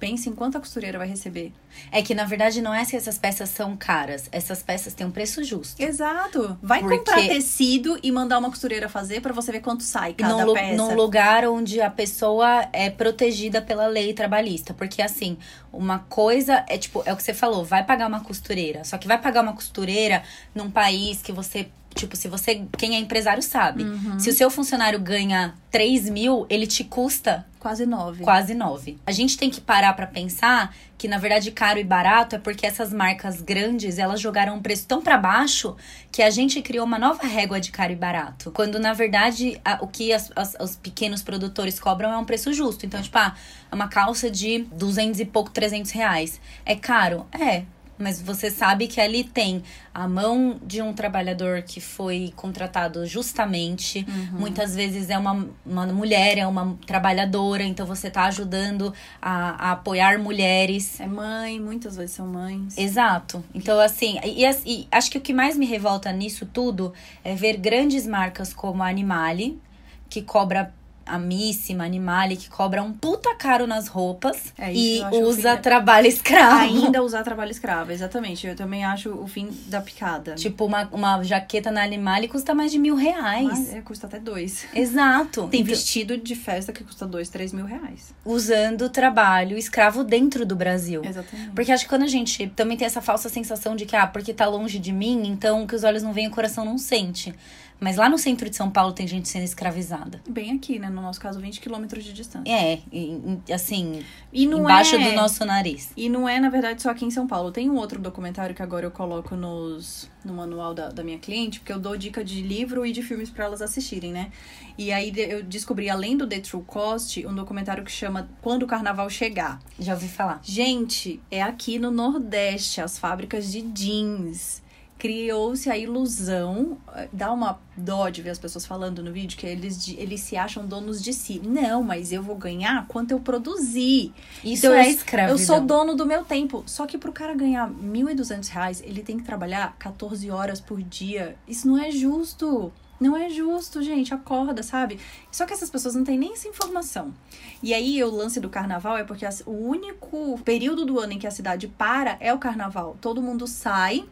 Pense 0.00 0.28
em 0.28 0.34
quanto 0.34 0.56
a 0.56 0.60
costureira 0.60 0.98
vai 0.98 1.06
receber. 1.06 1.52
É 1.92 2.00
que 2.02 2.14
na 2.14 2.24
verdade 2.24 2.60
não 2.62 2.74
é 2.74 2.82
se 2.84 2.96
essas 2.96 3.18
peças 3.18 3.50
são 3.50 3.76
caras, 3.76 4.28
essas 4.32 4.62
peças 4.62 4.94
têm 4.94 5.06
um 5.06 5.10
preço 5.10 5.44
justo. 5.44 5.80
Exato. 5.80 6.58
Vai 6.62 6.80
Porque- 6.80 6.96
comprar 6.98 7.16
tecido 7.28 7.98
e 8.02 8.10
mandar 8.10 8.38
uma 8.38 8.48
costureira 8.48 8.88
fazer 8.88 9.20
para 9.20 9.32
você 9.32 9.52
ver 9.52 9.60
quanto 9.60 9.82
sai 9.82 10.14
cada 10.14 10.44
num, 10.44 10.54
peça. 10.54 10.74
num 10.76 10.94
lugar 10.94 11.44
onde 11.44 11.80
a 11.80 11.90
pessoa 11.90 12.66
é 12.72 12.88
protegida 12.90 13.60
pela 13.62 13.86
lei 13.86 14.14
trabalhista. 14.14 14.72
Porque, 14.72 15.02
assim, 15.02 15.36
uma 15.72 15.98
coisa 16.00 16.64
é 16.68 16.78
tipo, 16.78 17.02
é 17.04 17.12
o 17.12 17.16
que 17.16 17.22
você 17.22 17.34
falou, 17.34 17.64
vai 17.64 17.84
pagar 17.84 18.08
uma 18.08 18.20
costureira. 18.20 18.82
Só 18.84 18.96
que 18.98 19.06
vai 19.06 19.18
pagar 19.20 19.42
uma 19.42 19.52
costureira 19.52 20.22
num 20.54 20.70
país 20.70 21.20
que 21.22 21.30
você. 21.30 21.68
Tipo, 21.94 22.16
se 22.16 22.28
você. 22.28 22.64
Quem 22.78 22.94
é 22.94 22.98
empresário 22.98 23.42
sabe. 23.42 23.84
Se 24.18 24.30
o 24.30 24.32
seu 24.32 24.48
funcionário 24.50 24.98
ganha 25.00 25.54
3 25.70 26.08
mil, 26.08 26.46
ele 26.48 26.66
te 26.66 26.84
custa 26.84 27.44
Quase 27.58 27.84
nove. 27.84 28.22
quase 28.24 28.54
9. 28.54 28.96
A 29.04 29.12
gente 29.12 29.36
tem 29.36 29.50
que 29.50 29.60
parar 29.60 29.92
pra 29.94 30.06
pensar 30.06 30.74
que, 30.96 31.08
na 31.08 31.18
verdade, 31.18 31.50
caro 31.50 31.78
e 31.78 31.84
barato 31.84 32.36
é 32.36 32.38
porque 32.38 32.64
essas 32.64 32.92
marcas 32.92 33.42
grandes, 33.42 33.98
elas 33.98 34.20
jogaram 34.20 34.54
um 34.56 34.60
preço 34.62 34.86
tão 34.86 35.02
pra 35.02 35.18
baixo 35.18 35.76
que 36.12 36.22
a 36.22 36.30
gente 36.30 36.62
criou 36.62 36.86
uma 36.86 36.98
nova 36.98 37.26
régua 37.26 37.60
de 37.60 37.70
caro 37.72 37.92
e 37.92 37.96
barato. 37.96 38.50
Quando, 38.52 38.78
na 38.78 38.92
verdade, 38.92 39.60
a- 39.64 39.78
o 39.82 39.88
que 39.88 40.12
as- 40.12 40.30
as- 40.36 40.56
os 40.60 40.76
pequenos 40.76 41.22
produtores 41.22 41.80
cobram 41.80 42.12
é 42.12 42.16
um 42.16 42.24
preço 42.24 42.52
justo. 42.52 42.86
Então, 42.86 43.02
tipo, 43.02 43.18
ah, 43.18 43.34
uma 43.72 43.88
calça 43.88 44.30
de 44.30 44.60
200 44.72 45.18
e 45.20 45.24
pouco, 45.24 45.50
300 45.50 45.90
reais. 45.90 46.40
É 46.64 46.76
caro? 46.76 47.26
É. 47.32 47.64
Mas 48.00 48.20
você 48.20 48.50
sabe 48.50 48.88
que 48.88 49.00
ali 49.00 49.22
tem 49.22 49.62
a 49.92 50.08
mão 50.08 50.58
de 50.64 50.80
um 50.80 50.92
trabalhador 50.92 51.62
que 51.62 51.80
foi 51.80 52.32
contratado 52.34 53.04
justamente. 53.06 54.06
Muitas 54.32 54.74
vezes 54.74 55.10
é 55.10 55.18
uma, 55.18 55.46
uma 55.66 55.86
mulher, 55.86 56.38
é 56.38 56.46
uma 56.46 56.78
trabalhadora, 56.86 57.62
então 57.62 57.84
você 57.84 58.10
tá 58.10 58.24
ajudando 58.24 58.92
a, 59.20 59.68
a 59.68 59.72
apoiar 59.72 60.18
mulheres. 60.18 60.98
É 60.98 61.06
mãe, 61.06 61.60
muitas 61.60 61.96
vezes 61.96 62.12
são 62.12 62.26
mães. 62.26 62.78
Exato. 62.78 63.44
Então, 63.54 63.78
assim, 63.78 64.18
e, 64.24 64.44
e 64.64 64.88
acho 64.90 65.10
que 65.10 65.18
o 65.18 65.20
que 65.20 65.34
mais 65.34 65.56
me 65.56 65.66
revolta 65.66 66.10
nisso 66.10 66.46
tudo 66.46 66.94
é 67.22 67.34
ver 67.34 67.58
grandes 67.58 68.06
marcas 68.06 68.54
como 68.54 68.82
a 68.82 68.88
Animale, 68.88 69.60
que 70.08 70.22
cobra 70.22 70.72
a 71.10 71.18
Missima, 71.18 71.84
Animale, 71.84 72.36
que 72.36 72.48
cobra 72.48 72.82
um 72.82 72.92
puta 72.92 73.34
caro 73.34 73.66
nas 73.66 73.88
roupas 73.88 74.52
É, 74.58 74.72
e 74.72 75.02
usa 75.12 75.56
trabalho 75.56 76.06
escravo. 76.06 76.60
Ainda 76.60 77.02
usar 77.02 77.22
trabalho 77.22 77.50
escravo, 77.50 77.92
exatamente. 77.92 78.46
Eu 78.46 78.54
também 78.56 78.84
acho 78.84 79.10
o 79.10 79.26
fim 79.26 79.48
da 79.66 79.80
picada. 79.80 80.34
Tipo, 80.34 80.64
uma, 80.66 80.88
uma 80.92 81.22
jaqueta 81.22 81.70
na 81.70 81.82
Animale 81.82 82.28
custa 82.28 82.54
mais 82.54 82.70
de 82.70 82.78
mil 82.78 82.94
reais. 82.94 83.46
Mas, 83.48 83.74
é, 83.74 83.80
custa 83.80 84.06
até 84.06 84.18
dois. 84.18 84.66
Exato. 84.74 85.48
Tem 85.48 85.60
Então, 85.60 85.74
vestido 85.74 86.16
de 86.16 86.34
festa 86.34 86.72
que 86.72 86.84
custa 86.84 87.06
dois, 87.06 87.28
três 87.28 87.52
mil 87.52 87.64
reais. 87.66 88.14
usando 88.24 88.88
trabalho 88.88 89.56
escravo 89.56 90.04
dentro 90.04 90.44
do 90.46 90.54
Brasil. 90.56 91.02
Exatamente. 91.04 91.50
Porque 91.50 91.72
acho 91.72 91.84
que 91.84 91.88
quando 91.88 92.02
a 92.04 92.08
gente 92.08 92.46
também 92.56 92.76
tem 92.76 92.86
essa 92.86 93.00
falsa 93.00 93.28
sensação 93.28 93.74
de 93.76 93.86
que, 93.86 93.96
ah, 93.96 94.06
porque 94.06 94.32
tá 94.32 94.46
longe 94.46 94.78
de 94.78 94.92
mim, 94.92 95.22
então 95.26 95.66
que 95.66 95.74
os 95.74 95.84
olhos 95.84 96.02
não 96.02 96.12
veem, 96.12 96.28
o 96.28 96.30
coração 96.30 96.64
não 96.64 96.78
sente. 96.78 97.34
Mas 97.80 97.96
lá 97.96 98.08
no 98.10 98.18
centro 98.18 98.48
de 98.50 98.54
São 98.54 98.70
Paulo 98.70 98.92
tem 98.92 99.06
gente 99.06 99.26
sendo 99.26 99.44
escravizada. 99.44 100.20
Bem 100.28 100.52
aqui, 100.52 100.78
né? 100.78 100.90
No 100.90 101.00
nosso 101.00 101.18
caso, 101.18 101.40
20 101.40 101.60
quilômetros 101.60 102.04
de 102.04 102.12
distância. 102.12 102.52
É, 102.52 102.80
e- 102.92 103.40
assim, 103.52 104.04
E 104.32 104.44
embaixo 104.44 104.96
é... 104.96 105.10
do 105.10 105.16
nosso 105.16 105.44
nariz. 105.46 105.90
E 105.96 106.08
não 106.08 106.28
é, 106.28 106.38
na 106.38 106.50
verdade, 106.50 106.82
só 106.82 106.90
aqui 106.90 107.06
em 107.06 107.10
São 107.10 107.26
Paulo. 107.26 107.50
Tem 107.50 107.70
um 107.70 107.76
outro 107.76 107.98
documentário 107.98 108.54
que 108.54 108.62
agora 108.62 108.84
eu 108.84 108.90
coloco 108.90 109.34
nos, 109.34 110.10
no 110.22 110.34
manual 110.34 110.74
da, 110.74 110.90
da 110.90 111.02
minha 111.02 111.18
cliente, 111.18 111.58
porque 111.60 111.72
eu 111.72 111.78
dou 111.80 111.96
dica 111.96 112.22
de 112.22 112.42
livro 112.42 112.84
e 112.84 112.92
de 112.92 113.02
filmes 113.02 113.30
para 113.30 113.46
elas 113.46 113.62
assistirem, 113.62 114.12
né? 114.12 114.30
E 114.76 114.92
aí 114.92 115.12
eu 115.16 115.42
descobri, 115.42 115.88
além 115.88 116.16
do 116.16 116.26
The 116.26 116.40
True 116.40 116.62
Cost, 116.66 117.26
um 117.26 117.34
documentário 117.34 117.82
que 117.82 117.90
chama 117.92 118.28
Quando 118.42 118.64
o 118.64 118.66
Carnaval 118.66 119.08
Chegar. 119.08 119.58
Já 119.78 119.94
ouvi 119.94 120.08
falar. 120.08 120.40
Gente, 120.42 121.20
é 121.30 121.42
aqui 121.42 121.78
no 121.78 121.90
Nordeste, 121.90 122.80
as 122.80 122.98
fábricas 122.98 123.50
de 123.50 123.62
jeans. 123.62 124.62
Criou-se 125.00 125.70
a 125.70 125.78
ilusão, 125.78 126.76
eh, 126.94 127.08
dá 127.10 127.32
uma 127.32 127.58
dó 127.74 128.10
de 128.10 128.20
ver 128.20 128.28
as 128.28 128.38
pessoas 128.38 128.66
falando 128.66 129.02
no 129.02 129.10
vídeo 129.10 129.38
que 129.38 129.46
eles, 129.46 129.88
eles 129.96 130.20
se 130.20 130.36
acham 130.36 130.66
donos 130.66 131.02
de 131.02 131.14
si. 131.14 131.40
Não, 131.42 131.82
mas 131.82 132.12
eu 132.12 132.22
vou 132.22 132.36
ganhar 132.36 132.86
quanto 132.86 133.12
eu 133.12 133.18
produzi. 133.18 134.12
Isso 134.44 134.66
Então, 134.66 134.74
é 134.74 134.90
escravidão. 134.90 135.38
Eu 135.38 135.42
sou 135.42 135.58
dono 135.58 135.94
do 135.94 136.04
meu 136.04 136.22
tempo. 136.22 136.62
Só 136.66 136.86
que 136.86 136.98
pro 136.98 137.12
cara 137.12 137.34
ganhar 137.34 137.70
1.200 137.70 138.48
reais, 138.48 138.82
ele 138.84 139.02
tem 139.02 139.16
que 139.16 139.24
trabalhar 139.24 139.74
14 139.78 140.30
horas 140.30 140.60
por 140.60 140.82
dia. 140.82 141.34
Isso 141.48 141.66
não 141.66 141.78
é 141.78 141.90
justo. 141.90 142.70
Não 143.00 143.16
é 143.16 143.30
justo, 143.30 143.82
gente. 143.82 144.12
Acorda, 144.12 144.62
sabe? 144.62 145.00
Só 145.32 145.46
que 145.46 145.54
essas 145.54 145.70
pessoas 145.70 145.94
não 145.94 146.04
têm 146.04 146.18
nem 146.18 146.34
essa 146.34 146.46
informação. 146.46 147.14
E 147.62 147.72
aí, 147.72 148.04
o 148.04 148.10
lance 148.10 148.38
do 148.38 148.50
carnaval 148.50 148.98
é 148.98 149.04
porque 149.04 149.26
o 149.46 149.52
único 149.52 150.38
período 150.44 150.84
do 150.84 151.00
ano 151.00 151.14
em 151.14 151.18
que 151.18 151.26
a 151.26 151.30
cidade 151.30 151.66
para 151.66 152.18
é 152.20 152.34
o 152.34 152.38
carnaval. 152.38 152.98
Todo 153.00 153.22
mundo 153.22 153.46
sai. 153.46 154.04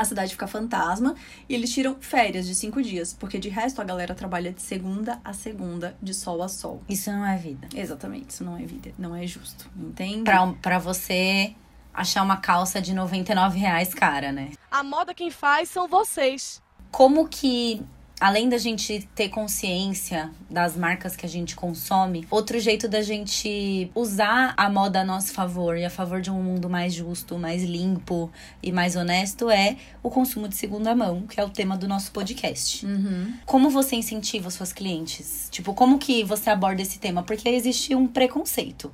A 0.00 0.04
cidade 0.04 0.32
fica 0.32 0.46
fantasma 0.46 1.14
e 1.48 1.54
eles 1.54 1.72
tiram 1.72 1.96
férias 2.00 2.46
de 2.46 2.54
cinco 2.54 2.82
dias, 2.82 3.12
porque 3.12 3.38
de 3.38 3.48
resto 3.48 3.80
a 3.80 3.84
galera 3.84 4.14
trabalha 4.14 4.52
de 4.52 4.60
segunda 4.60 5.20
a 5.24 5.32
segunda, 5.32 5.96
de 6.02 6.12
sol 6.12 6.42
a 6.42 6.48
sol. 6.48 6.82
Isso 6.88 7.10
não 7.10 7.24
é 7.24 7.36
vida. 7.36 7.68
Exatamente, 7.74 8.30
isso 8.30 8.44
não 8.44 8.56
é 8.56 8.62
vida, 8.62 8.92
não 8.98 9.14
é 9.14 9.26
justo, 9.26 9.70
entende? 9.76 10.24
Pra, 10.24 10.46
pra 10.60 10.78
você 10.78 11.54
achar 11.92 12.22
uma 12.22 12.36
calça 12.36 12.82
de 12.82 12.92
99 12.92 13.58
reais 13.58 13.94
cara, 13.94 14.32
né? 14.32 14.50
A 14.70 14.82
moda 14.82 15.14
quem 15.14 15.30
faz 15.30 15.68
são 15.68 15.86
vocês. 15.86 16.60
Como 16.90 17.28
que 17.28 17.82
além 18.24 18.48
da 18.48 18.56
gente 18.56 19.06
ter 19.14 19.28
consciência 19.28 20.30
das 20.48 20.74
marcas 20.74 21.14
que 21.14 21.26
a 21.26 21.28
gente 21.28 21.54
consome, 21.54 22.26
outro 22.30 22.58
jeito 22.58 22.88
da 22.88 23.02
gente 23.02 23.90
usar 23.94 24.54
a 24.56 24.70
moda 24.70 25.02
a 25.02 25.04
nosso 25.04 25.34
favor 25.34 25.76
e 25.76 25.84
a 25.84 25.90
favor 25.90 26.22
de 26.22 26.30
um 26.30 26.42
mundo 26.42 26.70
mais 26.70 26.94
justo, 26.94 27.36
mais 27.38 27.62
limpo 27.62 28.32
e 28.62 28.72
mais 28.72 28.96
honesto 28.96 29.50
é 29.50 29.76
o 30.02 30.08
consumo 30.08 30.48
de 30.48 30.56
segunda 30.56 30.96
mão, 30.96 31.26
que 31.26 31.38
é 31.38 31.44
o 31.44 31.50
tema 31.50 31.76
do 31.76 31.86
nosso 31.86 32.12
podcast. 32.12 32.86
Uhum. 32.86 33.34
Como 33.44 33.68
você 33.68 33.94
incentiva 33.94 34.48
suas 34.48 34.72
clientes? 34.72 35.48
Tipo, 35.50 35.74
como 35.74 35.98
que 35.98 36.24
você 36.24 36.48
aborda 36.48 36.80
esse 36.80 36.98
tema? 36.98 37.22
Porque 37.22 37.46
existe 37.50 37.94
um 37.94 38.06
preconceito. 38.06 38.90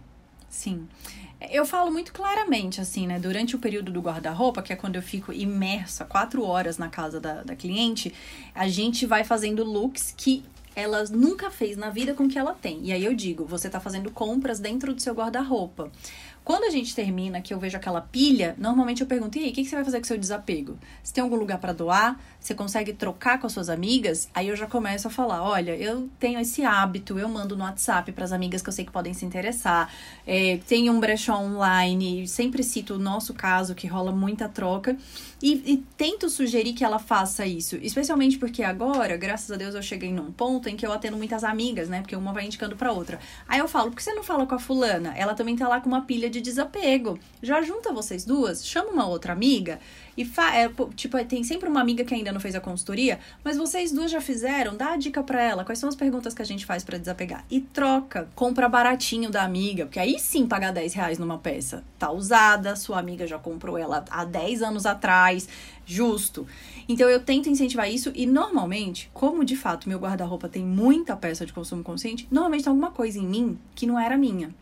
Sim. 0.49 0.89
Eu 1.49 1.65
falo 1.65 1.91
muito 1.91 2.13
claramente, 2.13 2.81
assim, 2.81 3.07
né? 3.07 3.19
Durante 3.19 3.57
o 3.57 3.59
período 3.59 3.91
do 3.91 4.01
guarda-roupa, 4.01 4.61
que 4.63 4.73
é 4.73 4.77
quando 4.77 4.97
eu 4.97 5.03
fico 5.03 5.33
imersa 5.33 6.05
quatro 6.05 6.45
horas 6.45 6.77
na 6.77 6.89
casa 6.89 7.19
da, 7.19 7.43
da 7.43 7.57
cliente, 7.57 8.13
a 8.55 8.69
gente 8.69 9.07
vai 9.07 9.25
fazendo 9.25 9.65
looks 9.65 10.13
que 10.17 10.45
ela 10.77 11.03
nunca 11.11 11.51
fez 11.51 11.77
na 11.77 11.91
vida 11.91 12.15
com 12.15 12.25
o 12.25 12.29
que 12.29 12.39
ela 12.39 12.55
tem. 12.55 12.87
E 12.87 12.93
aí 12.93 13.05
eu 13.05 13.15
digo, 13.15 13.45
você 13.45 13.69
tá 13.69 13.81
fazendo 13.81 14.11
compras 14.11 14.61
dentro 14.61 14.95
do 14.95 15.01
seu 15.01 15.15
guarda-roupa. 15.15 15.91
Quando 16.43 16.65
a 16.65 16.71
gente 16.71 16.95
termina, 16.95 17.41
que 17.41 17.53
eu 17.53 17.59
vejo 17.59 17.77
aquela 17.77 18.01
pilha, 18.01 18.55
normalmente 18.59 19.03
eu 19.03 19.07
pergunto: 19.07 19.39
e 19.39 19.45
aí, 19.45 19.51
o 19.51 19.53
que, 19.53 19.65
você 19.65 19.77
vai 19.77 19.85
fazer 19.85 19.99
com 19.99 20.05
seu 20.05 20.19
desapego? 20.19 20.79
Você 21.03 21.13
tem 21.13 21.23
algum 21.23 21.37
lugar 21.37 21.59
para 21.59 21.73
doar? 21.73 22.19
Você 22.41 22.55
consegue 22.55 22.95
trocar 22.95 23.39
com 23.39 23.47
as 23.47 23.53
suas 23.53 23.69
amigas? 23.69 24.29
Aí 24.35 24.49
eu 24.49 24.57
já 24.57 24.67
começo 24.67 25.07
a 25.07 25.11
falar: 25.11 25.43
olha, 25.43 25.77
eu 25.77 26.09
tenho 26.19 26.41
esse 26.41 26.65
hábito, 26.65 27.19
eu 27.19 27.29
mando 27.29 27.57
no 27.57 27.63
WhatsApp 27.63 28.11
para 28.13 28.25
as 28.25 28.33
amigas 28.33 28.63
que 28.63 28.69
eu 28.69 28.73
sei 28.73 28.85
que 28.85 28.91
podem 28.91 29.13
se 29.13 29.25
interessar. 29.25 29.93
É, 30.27 30.59
tem 30.67 30.89
um 30.89 30.99
brechó 30.99 31.39
online, 31.39 32.27
sempre 32.27 32.63
cito 32.63 32.95
o 32.95 32.99
nosso 32.99 33.35
caso, 33.35 33.75
que 33.75 33.87
rola 33.87 34.11
muita 34.11 34.49
troca. 34.49 34.97
E, 35.43 35.73
e 35.73 35.77
tento 35.97 36.29
sugerir 36.29 36.73
que 36.73 36.85
ela 36.85 36.99
faça 36.99 37.47
isso, 37.47 37.77
especialmente 37.81 38.39
porque 38.39 38.63
agora, 38.63 39.17
graças 39.17 39.51
a 39.51 39.57
Deus, 39.57 39.75
eu 39.75 39.83
cheguei 39.83 40.13
num 40.13 40.31
ponto 40.31 40.69
em 40.69 40.77
que 40.77 40.87
eu 40.87 40.93
atendo 40.93 41.17
muitas 41.17 41.45
amigas, 41.45 41.89
né? 41.89 42.01
Porque 42.01 42.15
uma 42.15 42.33
vai 42.33 42.45
indicando 42.45 42.77
para 42.77 42.93
outra. 42.93 43.19
Aí 43.47 43.59
eu 43.59 43.69
falo: 43.69 43.91
por 43.91 43.97
que 43.97 44.03
você 44.03 44.15
não 44.15 44.23
fala 44.23 44.47
com 44.47 44.55
a 44.55 44.59
fulana? 44.59 45.15
Ela 45.17 45.35
também 45.35 45.55
tá 45.55 45.69
lá 45.69 45.81
com 45.81 45.89
uma 45.89 46.03
pilha 46.03 46.30
de 46.31 46.41
desapego. 46.41 47.19
Já 47.43 47.61
junta 47.63 47.93
vocês 47.93 48.25
duas, 48.25 48.65
chama 48.65 48.91
uma 48.91 49.07
outra 49.07 49.33
amiga 49.33 49.81
e 50.17 50.25
fa 50.25 50.55
é, 50.55 50.71
tipo, 50.95 51.23
tem 51.25 51.43
sempre 51.43 51.69
uma 51.69 51.81
amiga 51.81 52.05
que 52.05 52.15
ainda 52.15 52.31
não 52.33 52.41
fez 52.41 52.55
a 52.55 52.61
consultoria, 52.61 53.19
mas 53.43 53.57
vocês 53.57 53.91
duas 53.91 54.11
já 54.11 54.21
fizeram, 54.21 54.77
dá 54.77 54.93
a 54.93 54.97
dica 54.97 55.23
para 55.23 55.43
ela, 55.43 55.65
quais 55.65 55.79
são 55.79 55.89
as 55.89 55.97
perguntas 55.97 56.35
que 56.35 56.43
a 56.43 56.45
gente 56.45 56.67
faz 56.67 56.85
para 56.85 56.99
desapegar. 56.99 57.45
E 57.51 57.61
troca, 57.61 58.29
compra 58.35 58.69
baratinho 58.69 59.31
da 59.31 59.43
amiga, 59.43 59.87
porque 59.87 59.99
aí 59.99 60.19
sim 60.19 60.47
pagar 60.47 60.73
10 60.73 60.93
reais 60.95 61.19
numa 61.19 61.39
peça. 61.39 61.83
Tá 61.99 62.11
usada, 62.11 62.77
sua 62.77 62.99
amiga 62.99 63.27
já 63.27 63.39
comprou 63.39 63.79
ela 63.79 64.05
há 64.11 64.25
10 64.25 64.63
anos 64.63 64.85
atrás, 64.85 65.49
justo. 65.87 66.47
Então 66.89 67.09
eu 67.09 67.21
tento 67.21 67.49
incentivar 67.49 67.91
isso 67.91 68.13
e 68.15 68.27
normalmente, 68.27 69.11
como 69.15 69.45
de 69.45 69.57
fato 69.57 69.89
meu 69.89 69.99
guarda-roupa 69.99 70.49
tem 70.49 70.65
muita 70.65 71.17
peça 71.17 71.47
de 71.47 71.53
consumo 71.53 71.83
consciente, 71.83 72.29
normalmente 72.31 72.65
tem 72.65 72.71
alguma 72.71 72.91
coisa 72.91 73.19
em 73.19 73.27
mim 73.27 73.59
que 73.75 73.87
não 73.87 73.99
era 73.99 74.17
minha. 74.17 74.55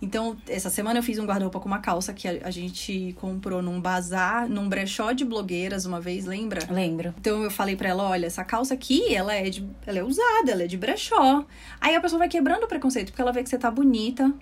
Então, 0.00 0.36
essa 0.48 0.68
semana 0.68 0.98
eu 0.98 1.02
fiz 1.02 1.18
um 1.18 1.24
guarda-roupa 1.24 1.58
com 1.58 1.66
uma 1.66 1.78
calça 1.78 2.12
que 2.12 2.28
a, 2.28 2.46
a, 2.46 2.50
gente 2.50 3.14
comprou 3.18 3.62
num 3.62 3.80
bazar, 3.80 4.48
num 4.48 4.68
brechó 4.68 5.12
de 5.12 5.24
blogueiras 5.24 5.86
uma 5.86 6.00
vez, 6.00 6.26
lembra? 6.26 6.60
Lembro. 6.70 7.14
Então 7.18 7.42
eu 7.42 7.50
falei 7.50 7.76
para 7.76 7.88
ela, 7.88 8.08
olha, 8.08 8.26
essa 8.26 8.44
calça 8.44 8.74
aqui, 8.74 9.14
ela 9.14 9.34
é 9.34 9.48
de, 9.48 9.66
ela 9.86 9.98
é 9.98 10.04
usada, 10.04 10.52
ela 10.52 10.62
é 10.64 10.66
de 10.66 10.76
brechó. 10.76 11.44
Aí 11.80 11.94
a 11.94 12.00
pessoa 12.00 12.18
vai 12.18 12.28
quebrando 12.28 12.64
o 12.64 12.68
preconceito, 12.68 13.10
porque 13.10 13.22
ela 13.22 13.32
vê 13.32 13.42
que 13.42 13.48
você 13.48 13.58
tá 13.58 13.70
bonita, 13.70 14.32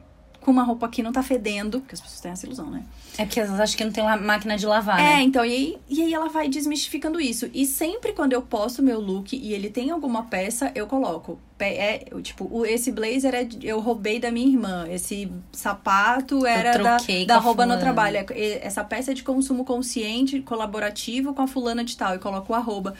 com 0.45 0.51
uma 0.51 0.63
roupa 0.63 0.87
que 0.89 1.03
não 1.03 1.11
tá 1.11 1.23
fedendo, 1.23 1.81
porque 1.81 1.95
as 1.95 2.01
pessoas 2.01 2.21
têm 2.21 2.31
essa 2.31 2.45
ilusão, 2.45 2.71
né? 2.71 2.85
É 3.17 3.25
porque 3.25 3.41
elas 3.41 3.59
acham 3.59 3.77
que 3.77 3.85
não 3.85 3.93
tem 3.93 4.05
uma 4.05 4.17
máquina 4.17 4.57
de 4.59 4.67
lavar, 4.67 5.01
é, 5.01 5.03
né? 5.03 5.15
É, 5.15 5.23
então, 5.23 5.45
e 5.45 5.53
aí, 5.53 5.79
e 5.89 6.03
aí 6.03 6.13
ela 6.13 6.29
vai 6.29 6.49
desmistificando 6.49 7.21
isso. 7.21 7.49
E 7.55 7.65
sempre 7.65 8.13
quando 8.13 8.35
eu 8.35 8.43
posto 8.43 8.83
meu 8.83 9.01
look 9.01 9.35
e 9.35 9.55
ele 9.55 9.71
tem 9.71 9.91
alguma 9.91 10.25
peça, 10.25 10.71
eu 10.75 10.87
coloco. 10.87 11.39
É, 11.61 12.11
tipo, 12.21 12.67
esse 12.67 12.93
blazer 12.93 13.35
é, 13.35 13.49
eu 13.63 13.81
roubei 13.81 14.19
da 14.19 14.31
minha 14.31 14.47
irmã. 14.47 14.87
Esse 14.91 15.31
sapato 15.53 16.45
era 16.45 16.77
da, 16.77 16.99
da 17.27 17.39
rouba 17.39 17.65
no 17.65 17.79
trabalho. 17.79 18.19
É, 18.19 18.67
essa 18.67 18.85
peça 18.85 19.13
é 19.13 19.15
de 19.15 19.23
consumo 19.23 19.65
consciente, 19.65 20.41
colaborativo 20.41 21.33
com 21.33 21.41
a 21.41 21.47
fulana 21.47 21.83
de 21.83 21.97
tal. 21.97 22.17
E 22.17 22.19
coloco 22.19 22.53
o 22.53 22.57
arroba 22.57 22.95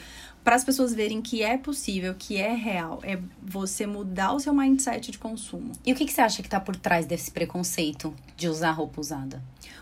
para 0.45 0.55
as 0.55 0.63
pessoas 0.63 0.93
verem 0.93 1.23
que 1.23 1.41
é 1.41 1.57
possível, 1.57 2.13
que 2.13 2.37
é 2.37 2.53
real, 2.53 2.99
é 3.01 3.19
você 3.41 3.87
mudar 3.87 4.31
o 4.31 4.39
seu 4.39 4.53
mindset 4.53 5.09
de 5.09 5.17
consumo. 5.17 5.71
E 5.83 5.91
o 5.91 5.95
que, 5.95 6.05
que 6.05 6.13
você 6.13 6.21
acha 6.21 6.43
que 6.43 6.47
está 6.47 6.59
por 6.59 6.75
trás 6.75 7.07
desse 7.07 7.31
preconceito 7.31 8.13
de 8.37 8.47
usar 8.47 8.69
roupa 8.69 9.01
usada? 9.01 9.41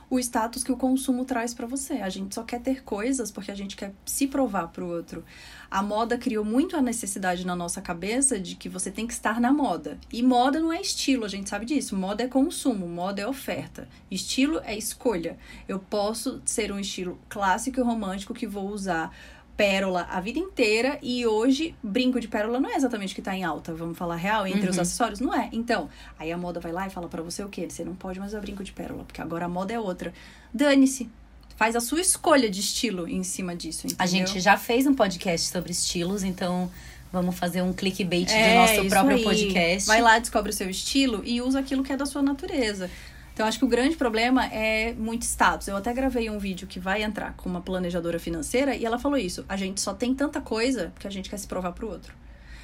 O 0.09 0.17
status 0.19 0.63
que 0.63 0.71
o 0.71 0.77
consumo 0.77 1.25
traz 1.25 1.53
para 1.53 1.65
você. 1.65 1.95
A 1.95 2.07
gente 2.07 2.35
só 2.35 2.43
quer 2.43 2.61
ter 2.61 2.83
coisas 2.83 3.29
porque 3.29 3.51
a 3.51 3.55
gente 3.55 3.75
quer 3.75 3.93
se 4.05 4.27
provar 4.27 4.67
para 4.67 4.83
o 4.83 4.87
outro. 4.87 5.25
A 5.69 5.81
moda 5.81 6.17
criou 6.17 6.45
muito 6.45 6.77
a 6.77 6.81
necessidade 6.81 7.45
na 7.45 7.55
nossa 7.55 7.81
cabeça 7.81 8.39
de 8.39 8.55
que 8.55 8.69
você 8.69 8.91
tem 8.91 9.07
que 9.07 9.13
estar 9.13 9.41
na 9.41 9.51
moda. 9.51 9.97
E 10.11 10.21
moda 10.21 10.59
não 10.59 10.71
é 10.71 10.79
estilo, 10.79 11.25
a 11.25 11.27
gente 11.27 11.49
sabe 11.49 11.65
disso. 11.65 11.97
Moda 11.97 12.23
é 12.23 12.27
consumo, 12.27 12.87
moda 12.87 13.21
é 13.21 13.27
oferta. 13.27 13.89
Estilo 14.09 14.61
é 14.63 14.77
escolha. 14.77 15.37
Eu 15.67 15.79
posso 15.79 16.41
ser 16.45 16.71
um 16.71 16.79
estilo 16.79 17.19
clássico 17.27 17.79
e 17.79 17.83
romântico 17.83 18.33
que 18.33 18.45
vou 18.45 18.69
usar 18.69 19.11
pérola 19.55 20.07
a 20.09 20.19
vida 20.19 20.39
inteira 20.39 20.97
e 21.01 21.25
hoje 21.25 21.75
brinco 21.81 22.19
de 22.19 22.27
pérola 22.27 22.59
não 22.59 22.69
é 22.69 22.75
exatamente 22.75 23.13
o 23.13 23.15
que 23.15 23.21
tá 23.21 23.35
em 23.35 23.43
alta, 23.43 23.73
vamos 23.73 23.97
falar 23.97 24.15
real, 24.15 24.47
entre 24.47 24.63
uhum. 24.63 24.69
os 24.69 24.79
acessórios, 24.79 25.19
não 25.19 25.33
é. 25.33 25.49
Então, 25.51 25.89
aí 26.17 26.31
a 26.31 26.37
moda 26.37 26.59
vai 26.59 26.71
lá 26.71 26.87
e 26.87 26.89
fala 26.89 27.07
para 27.07 27.21
você 27.21 27.43
o 27.43 27.49
quê? 27.49 27.67
Você 27.69 27.83
não 27.83 27.95
pode 27.95 28.19
mais 28.19 28.31
usar 28.31 28.41
brinco 28.41 28.63
de 28.63 28.71
pérola, 28.71 29.03
porque 29.03 29.21
agora 29.21 29.45
a 29.45 29.49
moda 29.49 29.73
é 29.73 29.79
outra. 29.79 30.13
Dane-se. 30.53 31.09
Faz 31.55 31.75
a 31.75 31.79
sua 31.79 32.01
escolha 32.01 32.49
de 32.49 32.59
estilo 32.59 33.07
em 33.07 33.23
cima 33.23 33.55
disso, 33.55 33.85
entendeu? 33.85 34.03
A 34.03 34.07
gente 34.07 34.39
já 34.39 34.57
fez 34.57 34.87
um 34.87 34.95
podcast 34.95 35.49
sobre 35.49 35.71
estilos, 35.71 36.23
então 36.23 36.69
vamos 37.11 37.37
fazer 37.37 37.61
um 37.61 37.71
clickbait 37.71 38.27
é, 38.31 38.49
do 38.49 38.55
nosso 38.55 38.89
próprio 38.89 39.17
aí. 39.17 39.23
podcast. 39.23 39.87
Vai 39.87 40.01
lá, 40.01 40.17
descobre 40.17 40.49
o 40.49 40.53
seu 40.53 40.67
estilo 40.67 41.21
e 41.23 41.41
usa 41.43 41.59
aquilo 41.59 41.83
que 41.83 41.93
é 41.93 41.97
da 41.97 42.07
sua 42.07 42.23
natureza. 42.23 42.89
Então, 43.33 43.47
acho 43.47 43.57
que 43.57 43.65
o 43.65 43.67
grande 43.67 43.95
problema 43.95 44.45
é 44.45 44.93
muito 44.93 45.23
status. 45.23 45.67
Eu 45.67 45.75
até 45.75 45.91
gravei 45.91 46.29
um 46.29 46.37
vídeo 46.37 46.67
que 46.67 46.79
vai 46.79 47.01
entrar 47.01 47.33
com 47.33 47.49
uma 47.49 47.61
planejadora 47.61 48.19
financeira 48.19 48.75
e 48.75 48.85
ela 48.85 48.99
falou 48.99 49.17
isso. 49.17 49.43
A 49.49 49.57
gente 49.57 49.81
só 49.81 49.93
tem 49.93 50.13
tanta 50.13 50.39
coisa 50.39 50.91
porque 50.93 51.07
a 51.07 51.11
gente 51.11 51.29
quer 51.29 51.37
se 51.37 51.47
provar 51.47 51.71
pro 51.71 51.89
outro. 51.89 52.13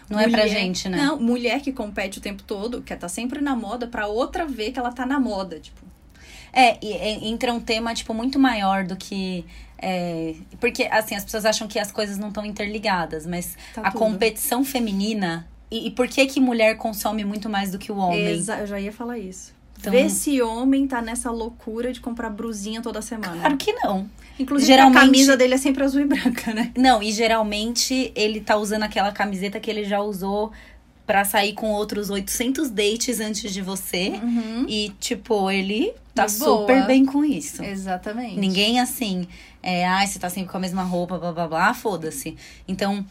Não 0.08 0.18
mulher, 0.18 0.30
é 0.30 0.32
pra 0.32 0.48
gente, 0.48 0.88
né? 0.88 0.98
Não, 0.98 1.20
mulher 1.20 1.62
que 1.62 1.72
compete 1.72 2.20
o 2.20 2.22
tempo 2.22 2.44
todo, 2.44 2.82
quer 2.82 2.96
estar 2.96 3.08
tá 3.08 3.10
sempre 3.10 3.42
na 3.42 3.56
moda, 3.56 3.88
pra 3.88 4.08
outra 4.08 4.46
ver 4.46 4.72
que 4.72 4.80
ela 4.80 4.92
tá 4.92 5.06
na 5.06 5.20
moda, 5.20 5.60
tipo. 5.60 5.82
É, 6.52 6.78
e, 6.84 6.94
e 6.94 7.30
entra 7.30 7.54
um 7.54 7.60
tema, 7.60 7.94
tipo, 7.94 8.14
muito 8.14 8.40
maior 8.40 8.84
do 8.84 8.96
que. 8.96 9.46
É, 9.78 10.36
porque, 10.60 10.84
assim, 10.84 11.16
as 11.16 11.24
pessoas 11.24 11.46
acham 11.46 11.68
que 11.68 11.80
as 11.80 11.92
coisas 11.92 12.18
não 12.18 12.30
estão 12.30 12.46
interligadas, 12.46 13.26
mas 13.26 13.56
tá 13.74 13.82
a 13.82 13.92
tudo. 13.92 14.00
competição 14.00 14.64
feminina. 14.64 15.48
E, 15.72 15.88
e, 15.88 15.92
por 15.92 16.08
que 16.08 16.26
que 16.26 16.40
mulher 16.40 16.76
consome 16.78 17.24
muito 17.24 17.48
mais 17.48 17.72
do 17.72 17.78
que 17.78 17.92
o 17.92 17.98
homem? 17.98 18.26
Exa 18.28 18.58
eu 18.58 18.68
já 18.68 18.80
ia 18.80 18.92
falar 18.92 19.20
isso. 19.20 19.54
Então... 19.80 19.94
Vê 19.94 20.10
se 20.10 20.42
homem 20.42 20.86
tá 20.86 21.02
nessa 21.02 21.32
loucura 21.32 21.94
de 21.94 22.02
comprar 22.02 22.30
brusinha 22.30 22.82
toda 22.82 23.02
semana. 23.02 23.40
Claro 23.40 23.58
que 23.58 23.72
não. 23.74 24.10
Inclusive, 24.38 24.68
geralmente... 24.72 24.98
a 24.98 25.02
camisa 25.02 25.38
dele 25.38 25.54
é 25.54 25.58
sempre 25.58 25.84
azul 25.84 26.02
e 26.02 26.06
branca, 26.06 26.54
né? 26.54 26.72
Não, 26.78 27.02
e 27.02 27.12
geralmente 27.12 28.12
ele 28.16 28.42
tá 28.42 28.58
usando 28.58 28.84
aquela 28.84 29.12
camiseta 29.12 29.60
que 29.60 29.70
ele 29.70 29.86
já 29.86 30.02
usou 30.02 30.52
para 31.06 31.26
sair 31.26 31.54
com 31.54 31.72
outros 31.72 32.10
800 32.10 32.70
dates 32.70 33.20
antes 33.20 33.52
de 33.52 33.62
você. 33.62 34.20
Uhum. 34.22 34.66
E, 34.68 34.94
tipo, 35.00 35.50
ele 35.50 35.94
tá 36.14 36.28
super 36.28 36.86
bem 36.86 37.06
com 37.06 37.24
isso. 37.24 37.64
Exatamente. 37.64 38.38
Ninguém 38.38 38.80
assim, 38.80 39.28
é, 39.64 39.86
ai, 39.88 40.04
ah, 40.04 40.08
você 40.08 40.20
tá 40.20 40.30
sempre 40.30 40.52
com 40.52 40.58
a 40.58 40.60
mesma 40.60 40.84
roupa, 40.84 41.18
blá 41.18 41.32
blá 41.32 41.48
blá, 41.48 41.74
foda-se. 41.74 42.36
Então, 42.68 43.06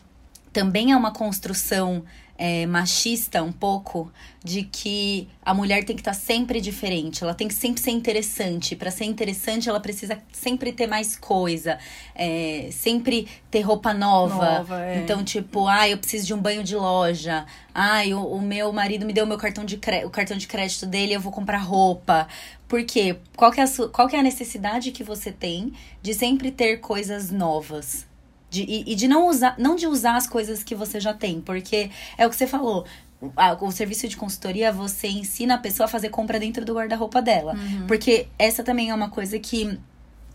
também 0.52 0.92
é 0.92 0.96
uma 0.96 1.12
construção 1.12 2.04
é, 2.38 2.64
machista 2.66 3.42
um 3.42 3.50
pouco 3.50 4.12
de 4.44 4.62
que 4.62 5.28
a 5.44 5.52
mulher 5.52 5.84
tem 5.84 5.96
que 5.96 6.00
estar 6.00 6.12
tá 6.12 6.16
sempre 6.16 6.60
diferente, 6.60 7.24
ela 7.24 7.34
tem 7.34 7.48
que 7.48 7.54
sempre 7.54 7.82
ser 7.82 7.90
interessante. 7.90 8.76
Para 8.76 8.92
ser 8.92 9.04
interessante, 9.04 9.68
ela 9.68 9.80
precisa 9.80 10.16
sempre 10.32 10.72
ter 10.72 10.86
mais 10.86 11.16
coisa, 11.16 11.78
é, 12.14 12.68
sempre 12.70 13.26
ter 13.50 13.62
roupa 13.62 13.92
nova. 13.92 14.58
nova 14.58 14.84
é. 14.84 14.98
Então, 14.98 15.24
tipo, 15.24 15.66
ah, 15.66 15.88
eu 15.88 15.98
preciso 15.98 16.26
de 16.26 16.32
um 16.32 16.38
banho 16.38 16.62
de 16.62 16.76
loja. 16.76 17.44
Ah, 17.74 18.02
o, 18.06 18.36
o 18.36 18.40
meu 18.40 18.72
marido 18.72 19.04
me 19.04 19.12
deu 19.12 19.24
o 19.24 19.28
meu 19.28 19.36
cartão 19.36 19.64
de 19.64 19.78
o 20.04 20.10
cartão 20.10 20.36
de 20.36 20.46
crédito 20.46 20.86
dele, 20.86 21.12
eu 21.12 21.20
vou 21.20 21.32
comprar 21.32 21.58
roupa. 21.58 22.28
Por 22.68 22.84
quê? 22.84 23.16
Qual 23.36 23.50
que, 23.50 23.60
é 23.60 23.64
a 23.64 23.88
qual 23.88 24.06
que 24.06 24.14
é 24.14 24.20
a 24.20 24.22
necessidade 24.22 24.92
que 24.92 25.02
você 25.02 25.32
tem 25.32 25.72
de 26.00 26.14
sempre 26.14 26.52
ter 26.52 26.78
coisas 26.78 27.30
novas? 27.30 28.07
De, 28.50 28.62
e, 28.62 28.92
e, 28.92 28.94
de 28.94 29.06
não 29.06 29.28
usar, 29.28 29.54
não 29.58 29.76
de 29.76 29.86
usar 29.86 30.16
as 30.16 30.26
coisas 30.26 30.62
que 30.62 30.74
você 30.74 30.98
já 30.98 31.12
tem, 31.12 31.40
porque 31.40 31.90
é 32.16 32.26
o 32.26 32.30
que 32.30 32.36
você 32.36 32.46
falou. 32.46 32.86
O, 33.60 33.70
serviço 33.72 34.06
de 34.06 34.16
consultoria, 34.16 34.72
você 34.72 35.08
ensina 35.08 35.54
a 35.54 35.58
pessoa 35.58 35.86
a 35.86 35.88
fazer 35.88 36.08
compra 36.08 36.38
dentro 36.38 36.64
do 36.64 36.74
guarda-roupa 36.74 37.20
dela. 37.20 37.54
Uhum. 37.54 37.86
Porque 37.88 38.28
essa 38.38 38.62
também 38.62 38.90
é 38.90 38.94
uma 38.94 39.10
coisa 39.10 39.38
que 39.40 39.78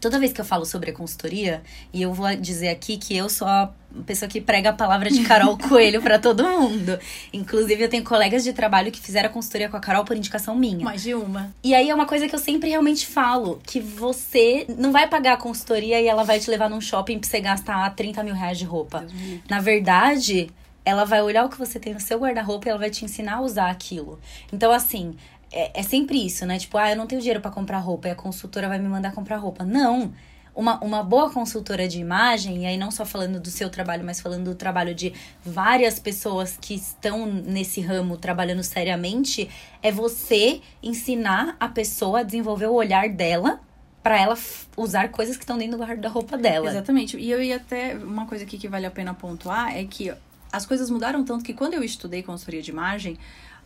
Toda 0.04 0.20
vez 0.20 0.34
que 0.34 0.42
eu 0.42 0.44
falo 0.44 0.66
sobre 0.66 0.92
a 0.92 0.94
consultoria, 0.94 1.64
e 1.94 2.02
eu 2.02 2.14
vou 2.14 2.28
dizer 2.36 2.68
aqui 2.68 2.98
que 2.98 3.16
eu 3.16 3.30
sou 3.30 3.48
a 3.48 3.72
pessoa 4.06 4.28
que 4.28 4.42
prega 4.42 4.72
a 4.72 4.74
palavra 4.74 5.10
de 5.10 5.24
Carol 5.24 5.56
Coelho 5.70 6.02
para 6.02 6.20
todo 6.20 6.44
mundo. 6.44 7.00
Inclusive, 7.32 7.86
eu 7.86 7.88
tenho 7.88 8.04
colegas 8.04 8.44
de 8.44 8.52
trabalho 8.52 8.92
que 8.92 9.00
fizeram 9.00 9.30
a 9.30 9.32
consultoria 9.32 9.70
com 9.70 9.78
a 9.78 9.80
Carol 9.80 10.04
por 10.04 10.18
indicação 10.18 10.58
minha. 10.58 10.84
Mais 10.84 11.04
de 11.04 11.16
uma. 11.16 11.56
E 11.64 11.74
aí 11.74 11.90
é 11.90 11.96
uma 11.96 12.06
coisa 12.06 12.28
que 12.28 12.36
eu 12.36 12.40
sempre 12.40 12.70
realmente 12.70 13.08
falo: 13.08 13.62
que 13.66 13.80
você 13.80 14.66
não 14.78 14.92
vai 14.92 15.08
pagar 15.08 15.36
a 15.36 15.38
consultoria 15.38 16.02
e 16.02 16.08
ela 16.08 16.26
vai 16.26 16.38
te 16.38 16.50
levar 16.50 16.70
num 16.70 16.82
shopping 16.82 17.18
pra 17.18 17.30
você 17.30 17.40
gastar 17.40 17.90
30 17.96 18.24
mil 18.24 18.36
reais 18.36 18.58
de 18.58 18.66
roupa. 18.66 19.06
Na 19.50 19.62
verdade, 19.62 20.50
ela 20.84 21.06
vai 21.06 21.22
olhar 21.22 21.46
o 21.46 21.50
que 21.50 21.58
você 21.58 21.80
tem 21.80 21.94
no 21.94 22.02
seu 22.02 22.20
guarda-roupa 22.20 22.68
e 22.68 22.70
ela 22.72 22.80
vai 22.80 22.90
te 22.90 23.06
ensinar 23.06 23.36
a 23.36 23.42
usar 23.42 23.70
aquilo. 23.70 24.20
Então, 24.52 24.70
assim, 24.74 25.16
é, 25.54 25.80
é 25.80 25.84
sempre 25.84 26.26
isso, 26.26 26.46
né? 26.46 26.58
Tipo, 26.58 26.78
ah, 26.78 26.90
eu 26.90 26.98
não 26.98 27.08
tenho 27.08 27.22
dinheiro 27.22 27.40
para 27.40 27.52
comprar 27.52 27.78
roupa 27.78 28.08
e 28.08 28.12
a 28.12 28.16
consultora 28.16 28.68
vai 28.68 28.80
me 28.80 28.90
mandar 28.90 29.14
comprar 29.14 29.38
roupa. 29.38 29.64
Não! 29.64 30.12
Uma, 30.56 30.80
uma 30.84 31.02
boa 31.02 31.32
consultora 31.32 31.88
de 31.88 32.00
imagem, 32.00 32.64
e 32.64 32.66
aí 32.68 32.78
não 32.78 32.92
só 32.92 33.04
falando 33.06 33.40
do 33.40 33.50
seu 33.50 33.72
trabalho, 33.72 34.04
mas 34.06 34.22
falando 34.22 34.44
do 34.46 34.56
trabalho 34.56 34.94
de 34.94 35.12
várias 35.44 35.98
pessoas 35.98 36.60
que 36.62 36.76
estão 36.76 37.26
nesse 37.26 37.82
ramo 37.82 38.18
trabalhando 38.18 38.62
seriamente, 38.62 39.50
é 39.82 39.92
você 39.92 40.62
ensinar 40.82 41.56
a 41.60 41.68
pessoa 41.68 42.20
a 42.20 42.24
desenvolver 42.24 42.68
o 42.68 42.74
olhar 42.74 43.10
dela 43.10 43.62
para 44.04 44.20
ela 44.20 44.38
usar 44.78 45.10
coisas 45.10 45.38
que 45.38 45.44
estão 45.44 45.58
dentro 45.58 45.78
do 45.78 45.84
guarda-roupa 45.84 46.38
dela. 46.38 46.70
Exatamente. 46.70 47.18
E 47.18 47.32
eu 47.32 47.42
ia 47.42 47.56
até. 47.56 47.96
Uma 47.96 48.28
coisa 48.28 48.44
aqui 48.44 48.60
que 48.60 48.68
vale 48.68 48.86
a 48.86 48.92
pena 48.92 49.14
pontuar 49.14 49.76
é 49.76 49.86
que 49.86 50.14
as 50.52 50.68
coisas 50.68 50.90
mudaram 50.92 51.24
tanto 51.24 51.44
que 51.44 51.54
quando 51.54 51.74
eu 51.74 51.84
estudei 51.84 52.22
consultoria 52.22 52.62
de 52.62 52.70
imagem, 52.70 53.18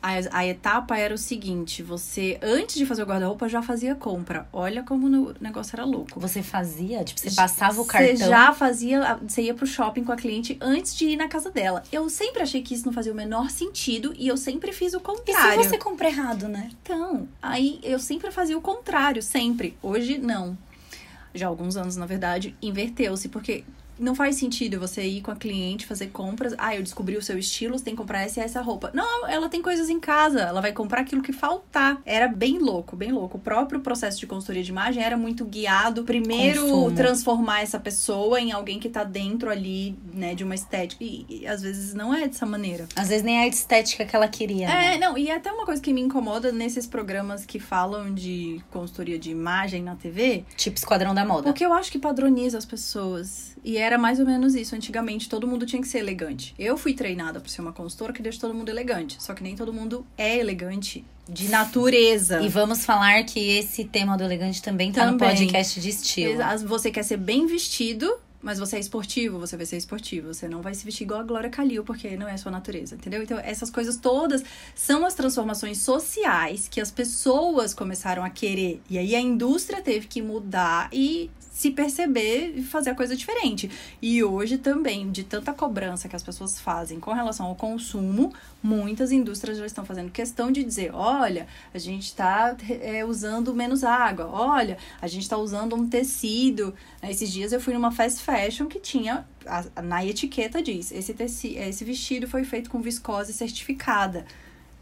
a, 0.02 0.40
a 0.40 0.46
etapa 0.46 0.98
era 0.98 1.14
o 1.14 1.18
seguinte: 1.18 1.82
você, 1.84 2.38
antes 2.42 2.76
de 2.76 2.86
fazer 2.86 3.04
o 3.04 3.06
guarda-roupa, 3.06 3.48
já 3.50 3.62
fazia 3.62 3.96
compra. 3.96 4.48
Olha 4.54 4.84
como 4.84 5.08
o 5.08 5.36
negócio 5.40 5.76
era 5.76 5.86
louco. 5.86 6.20
Você 6.20 6.42
fazia? 6.44 7.04
Tipo, 7.04 7.20
você 7.20 7.32
passava 7.32 7.82
o 7.82 7.86
cartão. 7.86 8.16
Você 8.18 8.26
já 8.28 8.54
fazia. 8.54 9.20
Você 9.28 9.44
ia 9.44 9.54
pro 9.54 9.66
shopping 9.66 10.04
com 10.04 10.12
a 10.12 10.16
cliente 10.16 10.58
antes 10.62 10.96
de 10.96 11.06
ir 11.08 11.16
na 11.18 11.28
casa 11.28 11.52
dela. 11.52 11.84
Eu 11.92 12.10
sempre 12.10 12.42
achei 12.42 12.62
que 12.62 12.74
isso 12.74 12.86
não 12.86 12.94
fazia 12.94 13.12
o 13.12 13.16
menor 13.16 13.50
sentido 13.50 14.14
e 14.18 14.28
eu 14.28 14.38
sempre 14.38 14.72
fiz 14.72 14.94
o 14.94 14.98
E 14.98 15.02
contrário. 15.02 15.64
se 15.64 15.70
você 15.70 15.78
compra 15.78 16.08
errado, 16.08 16.48
né? 16.48 16.70
Então, 16.82 17.28
aí 17.42 17.80
eu 17.84 18.00
sempre 18.00 18.32
fazia 18.32 18.58
o 18.58 18.62
contrário, 18.62 19.22
sempre. 19.22 19.78
Hoje, 19.82 20.18
não. 20.18 20.58
Já 21.34 21.46
há 21.46 21.50
alguns 21.50 21.76
anos, 21.78 21.96
na 21.96 22.06
verdade, 22.06 22.56
inverteu-se, 22.62 23.30
porque 23.30 23.64
não 24.00 24.14
faz 24.16 24.36
sentido 24.36 24.80
você 24.80 25.04
ir 25.04 25.22
com 25.22 25.32
a 25.32 25.36
cliente 25.36 25.86
fazer 25.86 26.08
compras. 26.08 26.54
Ah, 26.58 26.76
eu 26.76 26.84
descobri 26.84 27.18
o 27.18 27.22
seu 27.22 27.38
estilo, 27.38 27.78
você 27.78 27.84
tem 27.86 27.94
que 27.96 28.02
comprar 28.02 28.22
essa 28.22 28.40
e 28.40 28.44
essa 28.44 28.62
roupa. 28.62 28.92
Não, 28.94 29.28
ela 29.28 29.50
tem 29.50 29.62
coisas 29.62 29.90
em 29.90 30.00
casa, 30.00 30.42
ela 30.42 30.62
vai 30.62 30.72
comprar 30.72 31.02
aquilo 31.02 31.22
que 31.22 31.34
faltar. 31.34 32.02
Era 32.06 32.28
bem 32.28 32.60
louco, 32.60 32.96
bem 32.96 33.12
louco. 33.12 33.38
O 33.38 33.42
próprio 33.42 33.80
processo 33.82 34.20
de 34.20 34.28
consultoria 34.28 34.64
de 34.64 34.72
imagem 34.72 35.04
era 35.04 35.18
muito 35.18 35.46
guiado. 35.46 36.04
Primeiro, 36.04 36.62
Consumo. 36.62 36.92
transformar 36.96 37.62
essa 37.62 37.80
pessoa 37.80 38.40
em 38.40 38.52
alguém 38.52 38.80
que 38.80 38.90
tá 38.90 39.04
dentro 39.04 39.50
ali, 39.50 39.98
né, 40.14 40.36
de 40.36 40.44
uma 40.44 40.56
estética. 40.56 41.04
E, 41.04 41.26
e 41.30 41.48
às 41.48 41.62
vezes 41.62 41.94
não 41.94 42.14
é 42.14 42.28
dessa 42.28 42.46
maneira. 42.46 42.88
Às 42.96 43.10
vezes 43.10 43.24
nem 43.24 43.40
a 43.40 43.48
estética 43.48 44.06
que 44.06 44.16
ela 44.16 44.28
queria. 44.28 44.68
né? 44.68 44.96
É, 44.96 44.98
não, 44.98 45.18
e 45.18 45.30
até 45.32 45.52
uma 45.52 45.66
coisa 45.66 45.82
que 45.82 45.92
me 45.94 46.02
incomoda 46.02 46.52
nesses 46.52 46.86
programas 46.86 47.46
que 47.46 47.60
falam 47.60 48.14
de 48.14 48.62
consultoria 48.72 49.18
de 49.20 49.32
imagem 49.32 49.82
na 49.84 49.96
TV, 49.96 50.44
Tipo 50.56 50.78
Esquadrão 50.78 51.14
da 51.16 51.26
Moda. 51.26 51.44
porque 51.44 51.66
eu 51.66 51.74
acho 51.74 51.92
que 51.92 52.00
padroniza 52.00 52.58
as 52.58 52.66
pessoas. 52.66 53.57
E 53.68 53.76
era 53.76 53.98
mais 53.98 54.18
ou 54.18 54.26
menos 54.26 54.56
isso. 54.56 54.74
Antigamente, 54.74 55.28
todo 55.28 55.46
mundo 55.46 55.66
tinha 55.66 55.82
que 55.82 55.90
ser 55.90 55.98
elegante. 55.98 56.56
Eu 56.58 56.78
fui 56.78 56.94
treinada 56.94 57.42
pra 57.42 57.50
ser 57.50 57.60
uma 57.60 57.74
consultora 57.74 58.14
que 58.14 58.22
deixa 58.22 58.40
todo 58.40 58.54
mundo 58.54 58.70
elegante. 58.70 59.22
Só 59.22 59.34
que 59.34 59.44
nem 59.44 59.58
todo 59.58 59.74
mundo 59.74 60.08
é 60.18 60.38
elegante 60.38 61.04
de 61.28 61.50
natureza. 61.50 62.42
E 62.42 62.48
vamos 62.48 62.86
falar 62.86 63.26
que 63.26 63.58
esse 63.58 63.84
tema 63.84 64.18
do 64.18 64.24
elegante 64.24 64.62
também 64.62 64.94
tá 64.94 65.06
no 65.06 65.18
Também. 65.18 65.36
podcast 65.36 65.82
de 65.82 65.90
estilo. 65.90 66.42
Você 66.66 66.90
quer 66.90 67.04
ser 67.04 67.18
bem 67.18 67.46
vestido, 67.46 68.10
mas 68.42 68.58
você 68.58 68.78
é 68.78 68.80
esportivo, 68.80 69.38
você 69.38 69.58
vai 69.58 69.66
ser 69.66 69.76
esportivo. 69.76 70.34
Você 70.34 70.48
não 70.48 70.62
vai 70.62 70.74
se 70.74 70.86
vestir 70.86 71.04
igual 71.04 71.20
a 71.20 71.24
Glória 71.24 71.50
Calil, 71.50 71.84
porque 71.84 72.16
não 72.16 72.30
é 72.30 72.38
sua 72.38 72.54
natureza, 72.54 72.96
entendeu? 72.96 73.22
Então, 73.22 73.38
essas 73.38 73.70
coisas 73.70 73.98
todas 73.98 74.46
são 74.76 75.06
as 75.06 75.14
transformações 75.14 75.80
sociais 75.80 76.70
que 76.70 76.80
as 76.80 76.90
pessoas 76.90 77.74
começaram 77.74 78.24
a 78.24 78.30
querer. 78.30 78.82
E 78.90 78.98
aí 78.98 79.14
a 79.14 79.20
indústria 79.20 79.82
teve 79.82 80.08
que 80.08 80.22
mudar 80.22 80.88
e 80.94 81.30
se 81.58 81.72
perceber 81.72 82.54
e 82.56 82.62
fazer 82.62 82.92
a 82.92 82.96
coisa 82.96 83.16
diferente. 83.16 83.68
E 84.00 84.24
hoje 84.24 84.60
também, 84.60 85.10
de 85.10 85.24
tanta 85.24 85.52
cobrança 85.52 86.08
que 86.08 86.16
as 86.16 86.22
pessoas 86.22 86.60
fazem 86.60 87.00
com 87.00 87.12
relação 87.12 87.48
ao 87.48 87.56
consumo, 87.56 88.32
muitas 88.62 89.12
indústrias 89.12 89.58
já 89.58 89.66
estão 89.66 89.84
fazendo 89.84 90.12
questão 90.12 90.52
de 90.52 90.64
dizer: 90.64 90.94
olha, 90.94 91.48
a 91.74 91.80
gente 91.80 92.04
está 92.04 92.56
usando 93.08 93.56
menos 93.56 93.84
água, 93.84 94.28
olha, 94.28 94.78
a 95.02 95.08
gente 95.08 95.24
está 95.24 95.36
usando 95.36 95.76
um 95.76 95.90
tecido. 95.90 96.76
Né, 97.02 97.10
Esses 97.10 97.32
dias 97.32 97.52
eu 97.52 97.60
fui 97.60 97.74
numa 97.74 97.92
fast 97.92 98.22
fashion 98.22 98.68
que 98.68 98.80
tinha, 98.80 99.26
na 99.84 100.06
etiqueta 100.06 100.62
diz: 100.62 100.92
esse, 100.92 101.12
teci, 101.16 101.56
esse 101.56 101.84
vestido 101.84 102.28
foi 102.28 102.44
feito 102.44 102.70
com 102.70 102.80
viscose 102.80 103.34
certificada. 103.34 104.28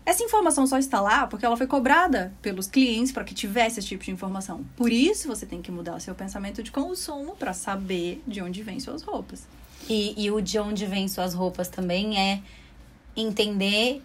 Essa 0.05 0.23
informação 0.23 0.67
só 0.67 0.77
está 0.77 1.01
lá 1.01 1.25
porque 1.25 1.45
ela 1.45 1.57
foi 1.57 1.65
cobrada 1.65 2.31
pelos 2.41 2.67
clientes 2.67 3.11
para 3.11 3.23
que 3.23 3.33
tivesse 3.33 3.79
esse 3.79 3.87
tipo 3.87 4.03
de 4.03 4.11
informação. 4.11 4.63
Por 4.77 4.91
isso 4.91 5.27
você 5.27 5.45
tem 5.45 5.61
que 5.61 5.71
mudar 5.71 5.95
o 5.95 5.99
seu 5.99 6.13
pensamento 6.13 6.61
de 6.61 6.71
consumo 6.71 7.35
para 7.35 7.53
saber 7.53 8.21
de 8.27 8.41
onde 8.41 8.61
vêm 8.61 8.79
suas 8.79 9.01
roupas. 9.01 9.47
E, 9.89 10.13
e 10.15 10.29
o 10.29 10.39
de 10.41 10.59
onde 10.59 10.85
vem 10.85 11.07
suas 11.07 11.33
roupas 11.33 11.67
também 11.69 12.19
é 12.19 12.41
entender 13.15 14.03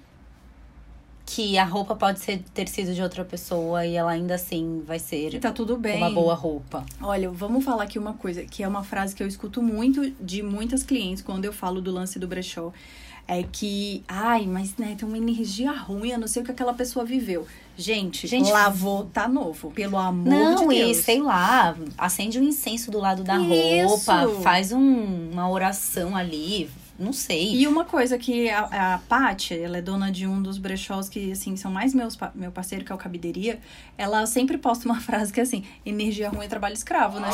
que 1.26 1.56
a 1.56 1.64
roupa 1.64 1.94
pode 1.94 2.18
ser 2.18 2.42
ter 2.52 2.68
sido 2.68 2.92
de 2.92 3.00
outra 3.00 3.24
pessoa 3.24 3.86
e 3.86 3.94
ela 3.94 4.10
ainda 4.10 4.34
assim 4.34 4.82
vai 4.84 4.98
ser 4.98 5.38
tá 5.38 5.52
tudo 5.52 5.76
bem. 5.76 5.96
uma 5.96 6.10
boa 6.10 6.34
roupa. 6.34 6.84
Olha, 7.00 7.30
vamos 7.30 7.64
falar 7.64 7.84
aqui 7.84 8.00
uma 8.00 8.14
coisa, 8.14 8.44
que 8.44 8.64
é 8.64 8.68
uma 8.68 8.82
frase 8.82 9.14
que 9.14 9.22
eu 9.22 9.28
escuto 9.28 9.62
muito 9.62 10.10
de 10.20 10.42
muitas 10.42 10.82
clientes 10.82 11.22
quando 11.22 11.44
eu 11.44 11.52
falo 11.52 11.80
do 11.80 11.92
lance 11.92 12.18
do 12.18 12.26
brechó. 12.26 12.72
É 13.32 13.44
que, 13.44 14.02
ai, 14.08 14.44
mas 14.44 14.74
né, 14.76 14.96
tem 14.98 15.06
uma 15.06 15.16
energia 15.16 15.70
ruim, 15.70 16.10
eu 16.10 16.18
não 16.18 16.26
sei 16.26 16.42
o 16.42 16.44
que 16.44 16.50
aquela 16.50 16.74
pessoa 16.74 17.04
viveu. 17.04 17.46
Gente, 17.78 18.26
Gente, 18.26 18.50
lavou, 18.50 19.04
tá 19.04 19.28
novo. 19.28 19.70
Pelo 19.70 19.96
amor 19.96 20.24
Não, 20.28 20.66
de 20.68 20.74
e 20.74 20.84
Deus. 20.86 20.96
sei 21.04 21.22
lá, 21.22 21.76
acende 21.96 22.40
um 22.40 22.42
incenso 22.42 22.90
do 22.90 22.98
lado 22.98 23.22
da 23.22 23.36
Isso. 23.38 23.86
roupa, 23.86 24.42
faz 24.42 24.72
um- 24.72 25.30
uma 25.30 25.48
oração 25.48 26.16
ali, 26.16 26.68
não 26.98 27.12
sei. 27.12 27.54
E 27.54 27.68
uma 27.68 27.84
coisa 27.84 28.18
que 28.18 28.50
a, 28.50 28.94
a 28.94 28.98
Paty, 28.98 29.54
ela 29.56 29.78
é 29.78 29.80
dona 29.82 30.10
de 30.10 30.26
um 30.26 30.42
dos 30.42 30.58
brechós 30.58 31.08
que, 31.08 31.30
assim, 31.30 31.56
são 31.56 31.70
mais 31.70 31.94
meus, 31.94 32.18
meu 32.34 32.50
parceiro, 32.50 32.84
que 32.84 32.90
é 32.90 32.94
o 32.94 32.98
Cabideria. 32.98 33.60
Ela 33.96 34.26
sempre 34.26 34.58
posta 34.58 34.86
uma 34.86 34.98
frase 35.00 35.32
que 35.32 35.38
é 35.38 35.44
assim, 35.44 35.62
energia 35.86 36.28
ruim 36.30 36.46
é 36.46 36.48
trabalho 36.48 36.74
escravo, 36.74 37.20
né? 37.20 37.28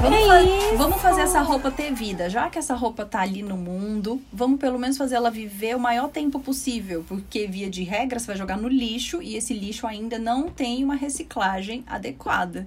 Vamos, 0.00 0.26
fa- 0.26 0.76
vamos 0.76 1.00
fazer 1.02 1.22
essa 1.22 1.40
roupa 1.40 1.70
ter 1.70 1.92
vida. 1.92 2.28
Já 2.28 2.48
que 2.50 2.58
essa 2.58 2.74
roupa 2.74 3.04
tá 3.04 3.20
ali 3.20 3.42
no 3.42 3.56
mundo, 3.56 4.20
vamos 4.32 4.60
pelo 4.60 4.78
menos 4.78 4.96
fazer 4.96 5.16
ela 5.16 5.30
viver 5.30 5.74
o 5.74 5.80
maior 5.80 6.08
tempo 6.08 6.38
possível. 6.38 7.04
Porque, 7.08 7.46
via 7.46 7.70
de 7.70 7.82
regra, 7.82 8.18
você 8.18 8.26
vai 8.26 8.36
jogar 8.36 8.56
no 8.58 8.68
lixo 8.68 9.22
e 9.22 9.36
esse 9.36 9.54
lixo 9.54 9.86
ainda 9.86 10.18
não 10.18 10.48
tem 10.48 10.84
uma 10.84 10.94
reciclagem 10.94 11.82
adequada. 11.86 12.66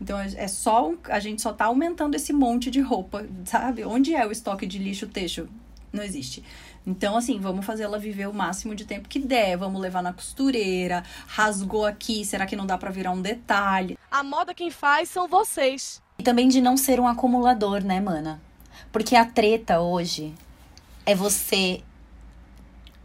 Então 0.00 0.18
é 0.18 0.26
é 0.36 0.48
só 0.48 0.92
a 1.08 1.18
gente 1.18 1.40
só 1.40 1.52
tá 1.52 1.64
aumentando 1.66 2.14
esse 2.14 2.32
monte 2.32 2.70
de 2.70 2.80
roupa, 2.80 3.26
sabe? 3.46 3.82
Onde 3.84 4.14
é 4.14 4.26
o 4.26 4.30
estoque 4.30 4.66
de 4.66 4.78
lixo 4.78 5.06
texto? 5.06 5.48
Não 5.92 6.02
existe. 6.02 6.44
Então, 6.86 7.16
assim, 7.16 7.40
vamos 7.40 7.64
fazer 7.64 7.84
ela 7.84 7.98
viver 7.98 8.28
o 8.28 8.34
máximo 8.34 8.74
de 8.74 8.84
tempo 8.84 9.08
que 9.08 9.18
der. 9.18 9.56
Vamos 9.56 9.80
levar 9.80 10.02
na 10.02 10.12
costureira. 10.12 11.02
Rasgou 11.26 11.86
aqui, 11.86 12.24
será 12.24 12.44
que 12.46 12.54
não 12.54 12.66
dá 12.66 12.76
pra 12.76 12.90
virar 12.90 13.12
um 13.12 13.22
detalhe? 13.22 13.98
A 14.10 14.22
moda 14.22 14.52
quem 14.54 14.70
faz 14.70 15.08
são 15.08 15.26
vocês. 15.26 16.02
E 16.26 16.28
também 16.28 16.48
de 16.48 16.60
não 16.60 16.76
ser 16.76 16.98
um 16.98 17.06
acumulador, 17.06 17.84
né, 17.84 18.00
mana? 18.00 18.40
Porque 18.90 19.14
a 19.14 19.24
treta 19.24 19.78
hoje 19.78 20.34
é 21.06 21.14
você 21.14 21.84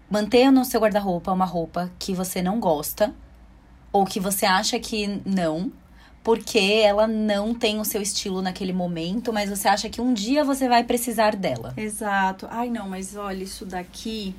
manter 0.10 0.49
no 0.49 0.65
seu 0.65 0.81
guarda-roupa 0.81 1.31
uma 1.31 1.45
roupa 1.45 1.91
que 1.99 2.15
você 2.15 2.41
não 2.41 2.60
gosta 2.60 3.13
ou 3.93 4.05
que 4.05 4.19
você 4.19 4.47
acha 4.47 4.79
que 4.79 5.21
não, 5.23 5.71
porque 6.23 6.57
ela 6.57 7.05
não 7.05 7.53
tem 7.53 7.79
o 7.79 7.86
seu 7.86 8.01
estilo 8.01 8.41
naquele 8.41 8.73
momento, 8.73 9.31
mas 9.31 9.51
você 9.51 9.67
acha 9.67 9.88
que 9.88 10.01
um 10.01 10.15
dia 10.15 10.43
você 10.43 10.67
vai 10.67 10.84
precisar 10.84 11.36
dela. 11.36 11.75
Exato. 11.77 12.47
Ai, 12.49 12.71
não, 12.71 12.89
mas 12.89 13.15
olha, 13.15 13.43
isso 13.43 13.67
daqui. 13.67 14.36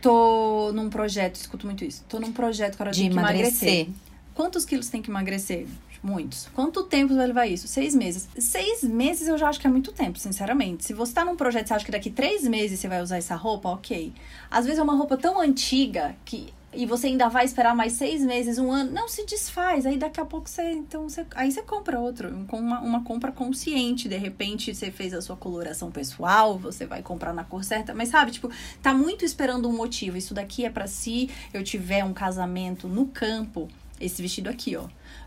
Tô 0.00 0.72
num 0.72 0.88
projeto, 0.88 1.34
escuto 1.34 1.66
muito 1.66 1.84
isso. 1.84 2.02
Tô 2.08 2.18
num 2.18 2.32
projeto 2.32 2.76
agora 2.76 2.92
De 2.92 3.02
que 3.02 3.06
emagrecer. 3.08 3.88
Quantos 4.34 4.64
quilos 4.64 4.88
tem 4.88 5.02
que 5.02 5.10
emagrecer? 5.10 5.66
Muitos. 6.06 6.48
Quanto 6.54 6.84
tempo 6.84 7.16
vai 7.16 7.26
levar 7.26 7.48
isso? 7.48 7.66
Seis 7.66 7.92
meses. 7.92 8.28
Seis 8.38 8.84
meses 8.84 9.26
eu 9.26 9.36
já 9.36 9.48
acho 9.48 9.58
que 9.58 9.66
é 9.66 9.70
muito 9.70 9.90
tempo, 9.90 10.20
sinceramente. 10.20 10.84
Se 10.84 10.94
você 10.94 11.12
tá 11.12 11.24
num 11.24 11.34
projeto 11.34 11.70
e 11.70 11.74
acha 11.74 11.84
que 11.84 11.90
daqui 11.90 12.10
três 12.10 12.44
meses 12.44 12.78
você 12.78 12.86
vai 12.86 13.02
usar 13.02 13.16
essa 13.16 13.34
roupa, 13.34 13.70
ok. 13.70 14.12
Às 14.48 14.66
vezes 14.66 14.78
é 14.78 14.82
uma 14.84 14.94
roupa 14.94 15.16
tão 15.16 15.40
antiga 15.40 16.14
que. 16.24 16.54
E 16.72 16.86
você 16.86 17.08
ainda 17.08 17.28
vai 17.28 17.44
esperar 17.44 17.74
mais 17.74 17.94
seis 17.94 18.22
meses, 18.22 18.56
um 18.56 18.70
ano. 18.70 18.92
Não 18.92 19.08
se 19.08 19.26
desfaz. 19.26 19.84
Aí 19.84 19.96
daqui 19.96 20.20
a 20.20 20.24
pouco 20.24 20.48
você. 20.48 20.74
Então 20.74 21.08
você, 21.08 21.26
aí 21.34 21.50
você 21.50 21.62
compra 21.62 21.98
outro. 21.98 22.28
Uma, 22.52 22.78
uma 22.78 23.02
compra 23.02 23.32
consciente. 23.32 24.08
De 24.08 24.16
repente 24.16 24.72
você 24.72 24.92
fez 24.92 25.12
a 25.12 25.20
sua 25.20 25.36
coloração 25.36 25.90
pessoal, 25.90 26.56
você 26.56 26.86
vai 26.86 27.02
comprar 27.02 27.34
na 27.34 27.42
cor 27.42 27.64
certa. 27.64 27.92
Mas 27.92 28.10
sabe, 28.10 28.30
tipo, 28.30 28.48
tá 28.80 28.94
muito 28.94 29.24
esperando 29.24 29.68
um 29.68 29.76
motivo. 29.76 30.16
Isso 30.16 30.34
daqui 30.34 30.64
é 30.64 30.70
pra 30.70 30.86
se 30.86 31.28
eu 31.52 31.64
tiver 31.64 32.04
um 32.04 32.12
casamento 32.12 32.86
no 32.86 33.06
campo 33.08 33.66
esse 34.00 34.22
vestido 34.22 34.48
aqui, 34.48 34.76
ó. 34.76 34.84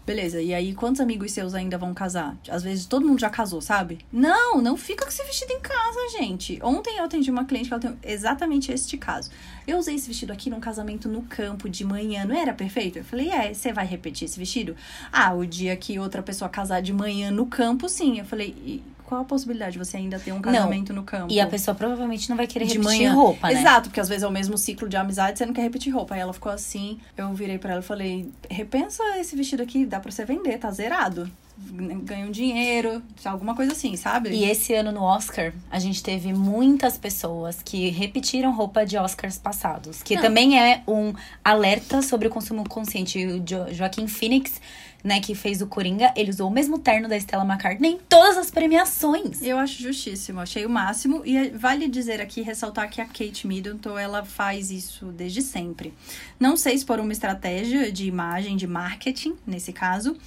Beleza, 0.10 0.42
e 0.42 0.56
aí 0.56 0.74
quantos 0.74 1.00
amigos 1.00 1.32
seus 1.32 1.54
ainda 1.54 1.78
vão 1.78 1.94
casar? 1.94 2.36
Às 2.50 2.64
vezes 2.64 2.88
todo 2.88 3.06
mundo 3.06 3.20
já 3.20 3.30
casou, 3.30 3.62
sabe? 3.62 4.00
Não, 4.12 4.60
não 4.60 4.76
fica 4.76 5.06
com 5.06 5.12
esse 5.12 5.24
vestido 5.24 5.52
em 5.52 5.60
casa, 5.60 6.00
gente. 6.18 6.60
Ontem 6.64 6.98
eu 6.98 7.04
atendi 7.04 7.30
uma 7.30 7.46
cliente 7.46 7.68
que 7.68 7.76
ela 7.76 7.80
tem 7.80 7.96
exatamente 8.02 8.72
este 8.72 8.98
caso. 8.98 9.30
Eu 9.68 9.78
usei 9.78 9.94
esse 9.94 10.08
vestido 10.08 10.34
aqui 10.34 10.50
num 10.50 10.60
casamento 10.60 11.08
no 11.08 11.22
campo 11.22 11.70
de 11.70 11.86
manhã, 11.86 12.26
não 12.26 12.36
era 12.36 12.56
perfeito? 12.56 12.98
Eu 12.98 13.04
falei, 13.04 13.30
é, 13.30 13.54
você 13.54 13.72
vai 13.72 13.86
repetir 13.86 14.26
esse 14.26 14.40
vestido? 14.40 14.76
Ah, 15.12 15.32
o 15.32 15.46
dia 15.46 15.78
que 15.78 16.00
outra 16.00 16.24
pessoa 16.24 16.50
casar 16.50 16.82
de 16.82 16.92
manhã 16.92 17.30
no 17.30 17.46
campo, 17.46 17.88
sim. 17.88 18.18
Eu 18.18 18.26
falei, 18.26 18.82
qual 19.10 19.22
a 19.22 19.26
possibilidade 19.26 19.72
de 19.74 19.80
você 19.80 19.98
ainda 19.98 20.20
ter 20.20 20.32
um 20.32 20.40
casamento 20.40 20.94
no 20.94 21.02
campo? 21.02 21.34
E 21.34 21.40
a 21.42 21.48
pessoa 21.48 21.74
provavelmente 21.74 22.30
não 22.30 22.38
vai 22.38 22.46
querer 22.46 22.66
de 22.66 22.74
repetir 22.78 23.00
manhã. 23.00 23.14
roupa, 23.14 23.48
né? 23.48 23.60
Exato, 23.60 23.90
porque 23.90 24.00
às 24.00 24.08
vezes 24.08 24.22
é 24.24 24.28
o 24.28 24.32
mesmo 24.32 24.56
ciclo 24.56 24.88
de 24.88 24.96
amizade, 24.96 25.40
você 25.40 25.46
não 25.48 25.54
quer 25.54 25.64
repetir 25.64 25.92
roupa. 25.92 26.14
Aí 26.14 26.22
ela 26.22 26.32
ficou 26.32 26.52
assim, 26.52 27.00
eu 27.18 27.34
virei 27.34 27.58
pra 27.58 27.72
ela 27.72 27.80
e 27.82 27.84
falei, 27.84 28.30
repensa 28.50 29.02
esse 29.18 29.36
vestido 29.36 29.64
aqui, 29.64 29.84
dá 29.84 30.00
pra 30.00 30.12
você 30.12 30.24
vender, 30.26 30.60
tá 30.60 30.70
zerado. 30.70 31.28
Ganha 31.62 32.26
um 32.26 32.32
dinheiro, 32.32 33.02
alguma 33.26 33.54
coisa 33.54 33.74
assim, 33.74 33.98
sabe? 33.98 34.30
E 34.30 34.46
esse 34.46 34.74
ano 34.74 34.94
no 34.94 35.02
Oscar, 35.02 35.52
a 35.70 35.78
gente 35.78 36.02
teve 36.02 36.32
muitas 36.32 36.98
pessoas 36.98 37.62
que 37.62 37.90
repetiram 37.90 38.54
roupa 38.56 38.86
de 38.86 38.98
Oscars 38.98 39.38
passados. 39.38 40.02
Que 40.02 40.16
Não. 40.16 40.22
também 40.22 40.58
é 40.58 40.82
um 40.88 41.14
alerta 41.44 42.02
sobre 42.02 42.30
o 42.30 42.32
consumo 42.32 42.64
consciente. 42.70 43.26
O 43.26 43.40
Jo- 43.42 43.74
Joaquim 43.74 44.08
Phoenix, 44.08 44.62
né, 45.04 45.20
que 45.20 45.34
fez 45.34 45.62
o 45.62 45.68
Coringa, 45.68 46.14
ele 46.16 46.30
usou 46.30 46.48
o 46.48 46.52
mesmo 46.52 46.80
terno 46.80 47.08
da 47.08 47.18
Stella 47.18 47.46
McCartney 47.46 47.94
em 47.94 47.98
todas 47.98 48.38
as 48.38 48.52
premiações. 48.52 49.42
Eu 49.42 49.58
acho 49.58 49.82
justíssimo, 49.82 50.40
achei 50.40 50.66
o 50.66 50.70
máximo. 50.70 51.22
E 51.26 51.50
vale 51.50 51.88
dizer 51.88 52.20
aqui, 52.22 52.42
ressaltar 52.42 52.90
que 52.90 53.00
a 53.00 53.06
Kate 53.06 53.48
Middleton, 53.48 53.98
ela 53.98 54.26
faz 54.26 54.72
isso 54.72 55.06
desde 55.08 55.42
sempre. 55.42 55.94
Não 56.40 56.58
sei 56.58 56.78
se 56.78 56.86
por 56.86 57.00
uma 57.00 57.12
estratégia 57.12 57.92
de 57.92 58.06
imagem, 58.06 58.58
de 58.58 58.68
marketing, 58.68 59.36
nesse 59.48 59.72
caso, 59.72 60.18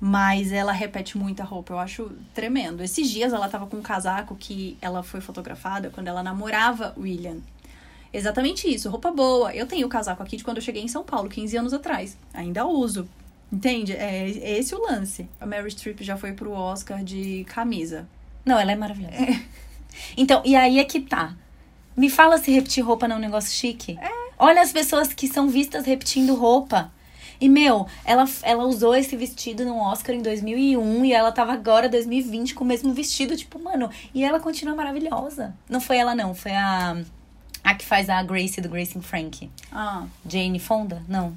mas 0.00 0.52
ela 0.52 0.72
repete 0.72 1.18
muita 1.18 1.42
roupa. 1.42 1.74
Eu 1.74 1.78
acho 1.78 2.12
tremendo. 2.32 2.82
Esses 2.82 3.10
dias 3.10 3.32
ela 3.32 3.48
tava 3.48 3.66
com 3.66 3.78
um 3.78 3.82
casaco 3.82 4.36
que 4.36 4.78
ela 4.80 5.02
foi 5.02 5.20
fotografada 5.20 5.90
quando 5.90 6.08
ela 6.08 6.22
namorava 6.22 6.94
William. 6.96 7.38
Exatamente 8.12 8.72
isso, 8.72 8.90
roupa 8.90 9.12
boa. 9.12 9.54
Eu 9.54 9.66
tenho 9.66 9.86
o 9.86 9.90
casaco 9.90 10.22
aqui 10.22 10.36
de 10.36 10.42
quando 10.42 10.56
eu 10.56 10.62
cheguei 10.62 10.82
em 10.82 10.88
São 10.88 11.04
Paulo, 11.04 11.28
15 11.28 11.56
anos 11.56 11.72
atrás. 11.72 12.16
Ainda 12.34 12.66
uso. 12.66 13.08
Entende? 13.52 13.92
É, 13.92 14.28
é 14.28 14.58
esse 14.58 14.74
o 14.74 14.80
lance. 14.80 15.28
A 15.40 15.46
Mary 15.46 15.70
Streep 15.70 16.00
já 16.02 16.16
foi 16.16 16.32
pro 16.32 16.52
Oscar 16.52 17.02
de 17.02 17.44
camisa. 17.44 18.08
Não, 18.44 18.58
ela 18.58 18.72
é 18.72 18.76
maravilhosa. 18.76 19.16
Então, 20.16 20.40
e 20.44 20.54
aí 20.54 20.78
é 20.78 20.84
que 20.84 21.00
tá. 21.00 21.34
Me 21.96 22.08
fala 22.08 22.38
se 22.38 22.50
repetir 22.50 22.82
roupa 22.82 23.08
não 23.08 23.16
é 23.16 23.18
um 23.18 23.22
negócio 23.22 23.52
chique. 23.52 23.98
Olha 24.38 24.62
as 24.62 24.72
pessoas 24.72 25.12
que 25.12 25.26
são 25.26 25.48
vistas 25.48 25.84
repetindo 25.84 26.34
roupa. 26.34 26.92
E, 27.40 27.48
meu, 27.48 27.86
ela, 28.04 28.24
ela 28.42 28.64
usou 28.64 28.94
esse 28.94 29.16
vestido 29.16 29.64
no 29.64 29.78
Oscar 29.78 30.14
em 30.14 30.22
2001 30.22 31.04
e 31.04 31.12
ela 31.12 31.32
tava 31.32 31.52
agora, 31.52 31.88
2020, 31.88 32.54
com 32.54 32.62
o 32.62 32.66
mesmo 32.66 32.92
vestido. 32.92 33.36
Tipo, 33.36 33.58
mano, 33.58 33.90
e 34.14 34.22
ela 34.22 34.38
continua 34.38 34.74
maravilhosa. 34.74 35.54
Não 35.68 35.80
foi 35.80 35.96
ela, 35.96 36.14
não. 36.14 36.34
Foi 36.34 36.52
a, 36.52 37.02
a 37.64 37.74
que 37.74 37.84
faz 37.84 38.08
a 38.08 38.22
Grace 38.22 38.60
do 38.60 38.68
Grace 38.68 38.96
and 38.96 39.02
Frank. 39.02 39.50
Ah, 39.72 40.06
Jane 40.26 40.58
Fonda? 40.58 41.02
Não. 41.08 41.36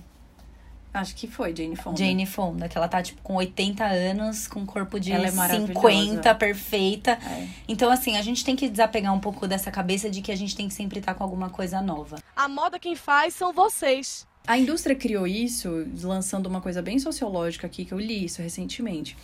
Acho 0.94 1.16
que 1.16 1.28
foi 1.28 1.56
Jane 1.56 1.76
Fonda. 1.76 1.98
Jane 1.98 2.26
Fonda, 2.26 2.70
que 2.70 2.78
ela 2.78 2.88
tá, 2.88 3.02
tipo, 3.02 3.22
com 3.22 3.36
80 3.36 3.84
anos, 3.84 4.48
com 4.48 4.66
corpo 4.66 5.00
de 5.00 5.12
Ela 5.12 5.28
é 5.28 5.32
maravilhosa. 5.32 5.74
50, 5.74 6.36
perfeita. 6.36 7.12
É. 7.12 7.48
Então, 7.68 7.90
assim, 7.92 8.18
a 8.18 8.22
gente 8.22 8.46
tem 8.46 8.56
que 8.56 8.70
desapegar 8.70 9.14
um 9.14 9.20
pouco 9.20 9.48
dessa 9.48 9.72
cabeça 9.72 10.10
de 10.10 10.22
que 10.22 10.32
a 10.32 10.36
gente 10.36 10.56
tem 10.56 10.68
que 10.68 10.74
sempre 10.74 11.00
estar 11.00 11.14
com 11.14 11.24
alguma 11.24 11.50
coisa 11.50 11.82
nova. 11.82 12.18
A 12.36 12.48
moda 12.48 12.78
quem 12.78 12.96
faz 12.96 13.34
são 13.34 13.52
vocês. 13.52 14.28
A 14.46 14.58
indústria 14.58 14.96
criou 14.96 15.26
isso 15.26 15.88
lançando 16.02 16.48
uma 16.48 16.60
coisa 16.60 16.82
bem 16.82 17.00
sociológica 17.00 17.66
aqui, 17.66 17.86
que 17.86 17.94
eu 17.94 18.00
li 18.00 18.26
isso 18.26 18.42
recentemente. 18.42 19.16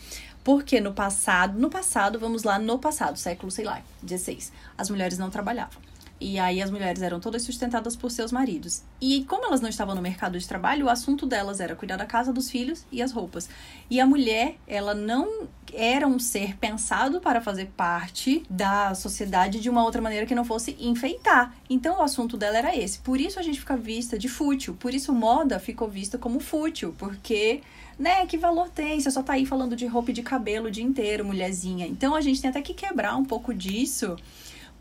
Porque 0.43 0.79
no 0.79 0.93
passado, 0.93 1.59
no 1.59 1.69
passado, 1.69 2.17
vamos 2.17 2.43
lá, 2.43 2.57
no 2.57 2.79
passado, 2.79 3.17
século, 3.17 3.51
sei 3.51 3.65
lá, 3.65 3.81
16, 4.01 4.53
as 4.77 4.89
mulheres 4.89 5.17
não 5.17 5.29
trabalhavam. 5.29 5.88
E 6.19 6.37
aí 6.37 6.61
as 6.61 6.69
mulheres 6.69 7.01
eram 7.01 7.19
todas 7.19 7.43
sustentadas 7.43 7.95
por 7.95 8.11
seus 8.11 8.31
maridos. 8.31 8.83
E 8.99 9.23
como 9.23 9.45
elas 9.45 9.61
não 9.61 9.69
estavam 9.69 9.95
no 9.95 10.01
mercado 10.01 10.37
de 10.37 10.47
trabalho, 10.47 10.87
o 10.87 10.89
assunto 10.89 11.25
delas 11.25 11.59
era 11.59 11.75
cuidar 11.75 11.97
da 11.97 12.05
casa, 12.05 12.33
dos 12.33 12.49
filhos 12.49 12.85
e 12.91 13.01
as 13.01 13.11
roupas. 13.11 13.49
E 13.89 13.99
a 13.99 14.05
mulher, 14.05 14.57
ela 14.67 14.93
não 14.93 15.47
era 15.73 16.07
um 16.07 16.19
ser 16.19 16.57
pensado 16.57 17.21
para 17.21 17.39
fazer 17.39 17.67
parte 17.77 18.43
da 18.49 18.93
sociedade 18.95 19.59
de 19.59 19.69
uma 19.69 19.83
outra 19.83 20.01
maneira 20.01 20.25
que 20.25 20.35
não 20.35 20.43
fosse 20.43 20.75
enfeitar. 20.79 21.55
Então 21.69 21.99
o 21.99 22.01
assunto 22.01 22.35
dela 22.35 22.57
era 22.57 22.75
esse. 22.75 22.99
Por 22.99 23.19
isso 23.19 23.39
a 23.39 23.43
gente 23.43 23.59
fica 23.59 23.77
vista 23.77 24.17
de 24.17 24.27
fútil. 24.27 24.75
Por 24.79 24.93
isso 24.93 25.13
moda 25.13 25.59
ficou 25.59 25.87
vista 25.87 26.17
como 26.17 26.39
fútil, 26.39 26.93
porque 26.97 27.61
né, 27.97 28.25
que 28.25 28.37
valor 28.37 28.69
tem? 28.69 28.99
Você 28.99 29.11
só 29.11 29.21
tá 29.21 29.33
aí 29.33 29.45
falando 29.45 29.75
de 29.75 29.85
roupa 29.85 30.11
e 30.11 30.13
de 30.13 30.23
cabelo 30.23 30.67
o 30.67 30.71
dia 30.71 30.83
inteiro, 30.83 31.25
mulherzinha. 31.25 31.85
Então 31.85 32.15
a 32.15 32.21
gente 32.21 32.41
tem 32.41 32.49
até 32.49 32.61
que 32.61 32.73
quebrar 32.73 33.15
um 33.15 33.25
pouco 33.25 33.53
disso. 33.53 34.15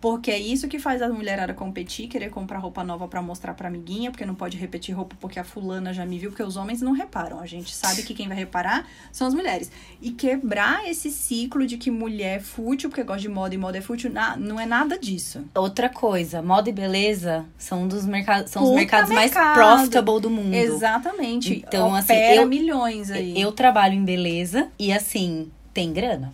Porque 0.00 0.30
é 0.30 0.38
isso 0.38 0.68
que 0.68 0.78
faz 0.78 1.02
a 1.02 1.08
mulherada 1.08 1.52
competir, 1.52 2.06
querer 2.06 2.30
comprar 2.30 2.58
roupa 2.58 2.84
nova 2.84 3.08
pra 3.08 3.20
mostrar 3.20 3.52
pra 3.54 3.66
amiguinha, 3.66 4.12
porque 4.12 4.24
não 4.24 4.34
pode 4.34 4.56
repetir 4.56 4.94
roupa 4.94 5.16
porque 5.18 5.40
a 5.40 5.44
fulana 5.44 5.92
já 5.92 6.06
me 6.06 6.18
viu, 6.20 6.30
porque 6.30 6.42
os 6.42 6.56
homens 6.56 6.80
não 6.80 6.92
reparam. 6.92 7.40
A 7.40 7.46
gente 7.46 7.74
sabe 7.74 8.04
que 8.04 8.14
quem 8.14 8.28
vai 8.28 8.37
reparar 8.37 8.87
são 9.11 9.26
as 9.26 9.34
mulheres. 9.34 9.72
E 10.00 10.12
quebrar 10.12 10.88
esse 10.88 11.11
ciclo 11.11 11.66
de 11.66 11.76
que 11.76 11.90
mulher 11.90 12.37
é 12.37 12.40
fútil, 12.40 12.88
porque 12.90 13.02
gosta 13.02 13.22
de 13.22 13.28
moda 13.28 13.54
e 13.56 13.58
moda 13.58 13.76
é 13.78 13.80
fútil, 13.80 14.12
não 14.38 14.61
é 14.61 14.66
nada 14.66 14.96
disso. 14.96 15.44
Outra 15.52 15.88
coisa, 15.88 16.40
moda 16.40 16.70
e 16.70 16.72
beleza 16.72 17.44
são, 17.58 17.82
um 17.82 17.88
dos 17.88 18.06
merca 18.06 18.46
são 18.46 18.62
os 18.62 18.70
mercados 18.76 19.11
mais 19.11 19.32
mercado. 19.32 19.54
profitable 19.56 20.20
do 20.20 20.30
mundo. 20.30 20.54
Exatamente. 20.54 21.54
Então, 21.66 21.92
assim, 21.94 22.12
Opera 22.12 22.34
eu- 22.42 22.46
milhões 22.46 23.11
aí. 23.11 23.40
Eu 23.40 23.50
trabalho 23.50 23.94
em 23.94 24.04
beleza 24.04 24.68
e, 24.78 24.92
assim, 24.92 25.50
tem 25.74 25.92
grana. 25.92 26.32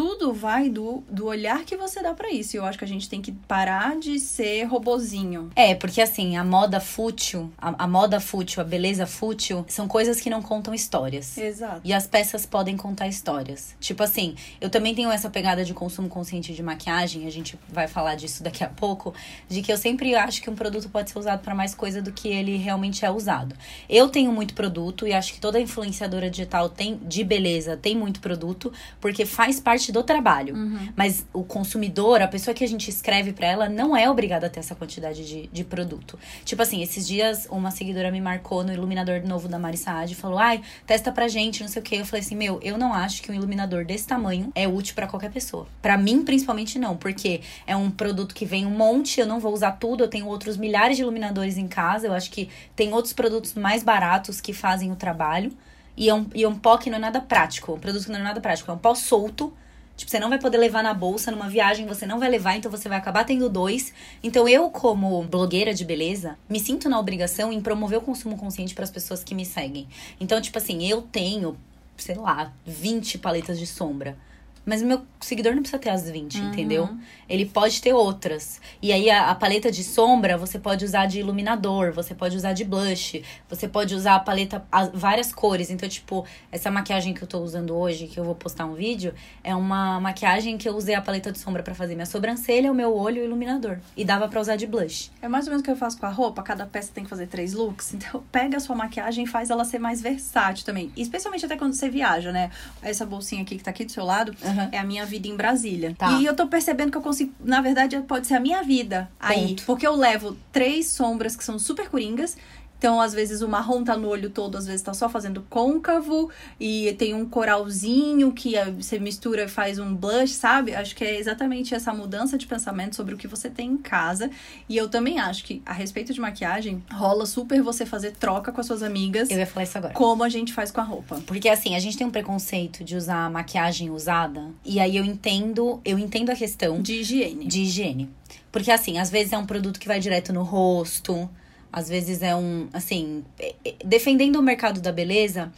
Tudo 0.00 0.32
vai 0.32 0.70
do, 0.70 1.04
do 1.10 1.26
olhar 1.26 1.62
que 1.62 1.76
você 1.76 2.02
dá 2.02 2.14
pra 2.14 2.30
isso. 2.30 2.56
E 2.56 2.58
eu 2.58 2.64
acho 2.64 2.78
que 2.78 2.84
a 2.86 2.88
gente 2.88 3.06
tem 3.06 3.20
que 3.20 3.32
parar 3.32 3.98
de 3.98 4.18
ser 4.18 4.64
robozinho. 4.64 5.50
É, 5.54 5.74
porque 5.74 6.00
assim, 6.00 6.38
a 6.38 6.42
moda 6.42 6.80
fútil, 6.80 7.52
a, 7.58 7.84
a 7.84 7.86
moda 7.86 8.18
fútil, 8.18 8.62
a 8.62 8.64
beleza 8.64 9.06
fútil, 9.06 9.62
são 9.68 9.86
coisas 9.86 10.18
que 10.18 10.30
não 10.30 10.40
contam 10.40 10.72
histórias. 10.72 11.36
Exato. 11.36 11.82
E 11.84 11.92
as 11.92 12.06
peças 12.06 12.46
podem 12.46 12.78
contar 12.78 13.08
histórias. 13.08 13.76
Tipo 13.78 14.02
assim, 14.02 14.36
eu 14.58 14.70
também 14.70 14.94
tenho 14.94 15.10
essa 15.10 15.28
pegada 15.28 15.66
de 15.66 15.74
consumo 15.74 16.08
consciente 16.08 16.54
de 16.54 16.62
maquiagem, 16.62 17.26
a 17.26 17.30
gente 17.30 17.58
vai 17.68 17.86
falar 17.86 18.14
disso 18.14 18.42
daqui 18.42 18.64
a 18.64 18.70
pouco, 18.70 19.12
de 19.50 19.60
que 19.60 19.70
eu 19.70 19.76
sempre 19.76 20.14
acho 20.14 20.40
que 20.40 20.48
um 20.48 20.54
produto 20.56 20.88
pode 20.88 21.10
ser 21.10 21.18
usado 21.18 21.42
pra 21.42 21.54
mais 21.54 21.74
coisa 21.74 22.00
do 22.00 22.10
que 22.10 22.28
ele 22.28 22.56
realmente 22.56 23.04
é 23.04 23.10
usado. 23.10 23.54
Eu 23.86 24.08
tenho 24.08 24.32
muito 24.32 24.54
produto 24.54 25.06
e 25.06 25.12
acho 25.12 25.34
que 25.34 25.40
toda 25.40 25.60
influenciadora 25.60 26.30
digital 26.30 26.70
tem 26.70 26.96
de 26.96 27.22
beleza 27.22 27.76
tem 27.76 27.94
muito 27.94 28.20
produto, 28.20 28.72
porque 28.98 29.26
faz 29.26 29.60
parte 29.60 29.89
do 29.92 30.02
trabalho. 30.02 30.54
Mas 30.96 31.26
o 31.32 31.42
consumidor, 31.42 32.22
a 32.22 32.28
pessoa 32.28 32.54
que 32.54 32.64
a 32.64 32.68
gente 32.68 32.88
escreve 32.88 33.32
pra 33.32 33.46
ela, 33.46 33.68
não 33.68 33.96
é 33.96 34.08
obrigada 34.08 34.46
a 34.46 34.50
ter 34.50 34.60
essa 34.60 34.74
quantidade 34.74 35.26
de, 35.26 35.46
de 35.48 35.64
produto. 35.64 36.18
Tipo 36.44 36.62
assim, 36.62 36.82
esses 36.82 37.06
dias 37.06 37.46
uma 37.50 37.70
seguidora 37.70 38.10
me 38.10 38.20
marcou 38.20 38.62
no 38.62 38.72
iluminador 38.72 39.22
novo 39.26 39.48
da 39.48 39.58
Mari 39.58 39.76
Saad 39.76 40.12
e 40.12 40.16
falou: 40.16 40.38
ai, 40.38 40.62
testa 40.86 41.12
pra 41.12 41.28
gente, 41.28 41.60
não 41.60 41.68
sei 41.68 41.80
o 41.80 41.84
quê. 41.84 41.96
Eu 41.96 42.04
falei 42.04 42.20
assim: 42.20 42.36
meu, 42.36 42.60
eu 42.62 42.76
não 42.76 42.92
acho 42.92 43.22
que 43.22 43.30
um 43.30 43.34
iluminador 43.34 43.84
desse 43.84 44.06
tamanho 44.06 44.50
é 44.54 44.66
útil 44.66 44.94
pra 44.94 45.06
qualquer 45.06 45.30
pessoa. 45.30 45.66
Pra 45.80 45.96
mim, 45.96 46.24
principalmente, 46.24 46.78
não, 46.78 46.96
porque 46.96 47.40
é 47.66 47.76
um 47.76 47.90
produto 47.90 48.34
que 48.34 48.44
vem 48.44 48.66
um 48.66 48.70
monte, 48.70 49.20
eu 49.20 49.26
não 49.26 49.40
vou 49.40 49.52
usar 49.52 49.72
tudo, 49.72 50.04
eu 50.04 50.08
tenho 50.08 50.26
outros 50.26 50.56
milhares 50.56 50.96
de 50.96 51.02
iluminadores 51.02 51.56
em 51.56 51.68
casa. 51.68 52.06
Eu 52.06 52.12
acho 52.12 52.30
que 52.30 52.48
tem 52.74 52.92
outros 52.92 53.12
produtos 53.12 53.54
mais 53.54 53.82
baratos 53.82 54.40
que 54.40 54.52
fazem 54.52 54.90
o 54.92 54.96
trabalho. 54.96 55.52
E 55.96 56.08
é 56.08 56.14
um, 56.14 56.26
e 56.34 56.44
é 56.44 56.48
um 56.48 56.58
pó 56.58 56.78
que 56.78 56.88
não 56.88 56.96
é 56.96 57.00
nada 57.00 57.20
prático. 57.20 57.74
Um 57.74 57.78
produto 57.78 58.04
que 58.04 58.12
não 58.12 58.20
é 58.20 58.22
nada 58.22 58.40
prático. 58.40 58.70
É 58.70 58.74
um 58.74 58.78
pó 58.78 58.94
solto. 58.94 59.52
Tipo, 60.00 60.12
você 60.12 60.18
não 60.18 60.30
vai 60.30 60.38
poder 60.38 60.56
levar 60.56 60.82
na 60.82 60.94
bolsa, 60.94 61.30
numa 61.30 61.46
viagem 61.46 61.86
você 61.86 62.06
não 62.06 62.18
vai 62.18 62.30
levar, 62.30 62.56
então 62.56 62.70
você 62.70 62.88
vai 62.88 62.96
acabar 62.96 63.22
tendo 63.22 63.50
dois. 63.50 63.92
Então 64.22 64.48
eu, 64.48 64.70
como 64.70 65.22
blogueira 65.24 65.74
de 65.74 65.84
beleza, 65.84 66.38
me 66.48 66.58
sinto 66.58 66.88
na 66.88 66.98
obrigação 66.98 67.52
em 67.52 67.60
promover 67.60 67.98
o 67.98 68.00
consumo 68.00 68.34
consciente 68.38 68.74
para 68.74 68.84
as 68.84 68.90
pessoas 68.90 69.22
que 69.22 69.34
me 69.34 69.44
seguem. 69.44 69.86
Então, 70.18 70.40
tipo 70.40 70.56
assim, 70.56 70.88
eu 70.88 71.02
tenho, 71.02 71.54
sei 71.98 72.14
lá, 72.14 72.50
20 72.64 73.18
paletas 73.18 73.58
de 73.58 73.66
sombra. 73.66 74.16
Mas 74.64 74.82
o 74.82 74.86
meu 74.86 75.02
seguidor 75.20 75.54
não 75.54 75.62
precisa 75.62 75.80
ter 75.80 75.90
as 75.90 76.08
20, 76.08 76.38
entendeu? 76.38 76.88
Ele 77.28 77.46
pode 77.46 77.80
ter 77.80 77.92
outras. 77.92 78.60
E 78.82 78.92
aí, 78.92 79.08
a, 79.10 79.30
a 79.30 79.34
paleta 79.34 79.70
de 79.70 79.82
sombra, 79.82 80.36
você 80.36 80.58
pode 80.58 80.84
usar 80.84 81.06
de 81.06 81.20
iluminador, 81.20 81.92
você 81.92 82.14
pode 82.14 82.36
usar 82.36 82.52
de 82.52 82.64
blush, 82.64 83.22
você 83.48 83.68
pode 83.68 83.94
usar 83.94 84.16
a 84.16 84.20
paleta, 84.20 84.64
as, 84.70 84.90
várias 84.92 85.32
cores. 85.32 85.70
Então, 85.70 85.88
tipo, 85.88 86.26
essa 86.52 86.70
maquiagem 86.70 87.14
que 87.14 87.22
eu 87.22 87.28
tô 87.28 87.38
usando 87.38 87.74
hoje, 87.74 88.06
que 88.06 88.18
eu 88.18 88.24
vou 88.24 88.34
postar 88.34 88.66
um 88.66 88.74
vídeo, 88.74 89.14
é 89.42 89.54
uma 89.54 90.00
maquiagem 90.00 90.58
que 90.58 90.68
eu 90.68 90.76
usei 90.76 90.94
a 90.94 91.02
paleta 91.02 91.32
de 91.32 91.38
sombra 91.38 91.62
pra 91.62 91.74
fazer 91.74 91.94
minha 91.94 92.06
sobrancelha, 92.06 92.70
o 92.70 92.74
meu 92.74 92.94
olho 92.94 93.18
e 93.18 93.20
o 93.20 93.24
iluminador. 93.24 93.78
E 93.96 94.04
dava 94.04 94.28
pra 94.28 94.40
usar 94.40 94.56
de 94.56 94.66
blush. 94.66 95.10
É 95.22 95.28
mais 95.28 95.46
ou 95.46 95.50
menos 95.50 95.62
o 95.62 95.64
que 95.64 95.70
eu 95.70 95.76
faço 95.76 95.98
com 95.98 96.06
a 96.06 96.10
roupa, 96.10 96.42
cada 96.42 96.66
peça 96.66 96.90
tem 96.94 97.04
que 97.04 97.10
fazer 97.10 97.26
três 97.26 97.54
looks. 97.54 97.94
Então, 98.00 98.22
pega 98.32 98.56
a 98.56 98.60
sua 98.60 98.74
maquiagem 98.74 99.24
e 99.24 99.26
faz 99.26 99.50
ela 99.50 99.64
ser 99.64 99.78
mais 99.78 100.00
versátil 100.00 100.64
também. 100.64 100.90
Especialmente 100.96 101.44
até 101.44 101.56
quando 101.56 101.74
você 101.74 101.88
viaja, 101.88 102.32
né? 102.32 102.50
Essa 102.82 103.04
bolsinha 103.04 103.42
aqui 103.42 103.56
que 103.56 103.62
tá 103.62 103.70
aqui 103.70 103.84
do 103.84 103.92
seu 103.92 104.04
lado 104.04 104.34
Aham. 104.50 104.68
é 104.72 104.78
a 104.78 104.84
minha 104.84 105.04
vida 105.06 105.28
em 105.28 105.36
Brasília. 105.36 105.94
Tá. 105.96 106.12
E 106.12 106.24
eu 106.24 106.34
tô 106.34 106.46
percebendo 106.46 106.90
que 106.90 106.98
eu 106.98 107.02
consigo, 107.02 107.32
na 107.40 107.60
verdade, 107.60 107.98
pode 108.06 108.26
ser 108.26 108.34
a 108.34 108.40
minha 108.40 108.62
vida 108.62 109.10
aí. 109.18 109.48
Ponto. 109.48 109.64
Porque 109.64 109.86
eu 109.86 109.94
levo 109.94 110.36
três 110.52 110.88
sombras 110.88 111.36
que 111.36 111.44
são 111.44 111.58
super 111.58 111.88
coringas. 111.88 112.36
Então, 112.80 112.98
às 112.98 113.12
vezes, 113.12 113.42
o 113.42 113.48
marrom 113.48 113.84
tá 113.84 113.94
no 113.94 114.08
olho 114.08 114.30
todo, 114.30 114.56
às 114.56 114.66
vezes 114.66 114.80
tá 114.80 114.94
só 114.94 115.06
fazendo 115.06 115.44
côncavo. 115.50 116.30
E 116.58 116.94
tem 116.94 117.12
um 117.12 117.26
coralzinho 117.28 118.32
que 118.32 118.56
ah, 118.56 118.70
você 118.70 118.98
mistura 118.98 119.44
e 119.44 119.48
faz 119.48 119.78
um 119.78 119.94
blush, 119.94 120.30
sabe? 120.32 120.74
Acho 120.74 120.96
que 120.96 121.04
é 121.04 121.18
exatamente 121.18 121.74
essa 121.74 121.92
mudança 121.92 122.38
de 122.38 122.46
pensamento 122.46 122.96
sobre 122.96 123.14
o 123.14 123.18
que 123.18 123.28
você 123.28 123.50
tem 123.50 123.72
em 123.72 123.76
casa. 123.76 124.30
E 124.66 124.78
eu 124.78 124.88
também 124.88 125.18
acho 125.20 125.44
que, 125.44 125.60
a 125.66 125.74
respeito 125.74 126.14
de 126.14 126.20
maquiagem, 126.22 126.82
rola 126.90 127.26
super 127.26 127.60
você 127.60 127.84
fazer 127.84 128.12
troca 128.12 128.50
com 128.50 128.62
as 128.62 128.66
suas 128.66 128.82
amigas. 128.82 129.28
Eu 129.28 129.36
ia 129.36 129.46
falar 129.46 129.64
isso 129.64 129.76
agora. 129.76 129.92
Como 129.92 130.24
a 130.24 130.30
gente 130.30 130.54
faz 130.54 130.70
com 130.70 130.80
a 130.80 130.84
roupa. 130.84 131.20
Porque 131.26 131.50
assim, 131.50 131.74
a 131.76 131.78
gente 131.78 131.98
tem 131.98 132.06
um 132.06 132.10
preconceito 132.10 132.82
de 132.82 132.96
usar 132.96 133.30
maquiagem 133.30 133.90
usada. 133.90 134.42
E 134.64 134.80
aí 134.80 134.96
eu 134.96 135.04
entendo, 135.04 135.82
eu 135.84 135.98
entendo 135.98 136.30
a 136.30 136.34
questão 136.34 136.80
De 136.80 136.94
higiene. 136.94 137.44
de 137.44 137.60
higiene. 137.60 138.08
Porque 138.50 138.70
assim, 138.70 138.98
às 138.98 139.10
vezes 139.10 139.34
é 139.34 139.38
um 139.38 139.44
produto 139.44 139.78
que 139.78 139.86
vai 139.86 140.00
direto 140.00 140.32
no 140.32 140.42
rosto, 140.42 141.28
às 141.72 141.88
vezes 141.88 142.22
é 142.22 142.34
um, 142.34 142.68
assim, 142.72 143.24
é- 143.38 143.54
é- 143.64 143.74
defendendo 143.84 144.36
o 144.36 144.42
mercado 144.42 144.80
da 144.80 144.92
beleza, 144.92 145.52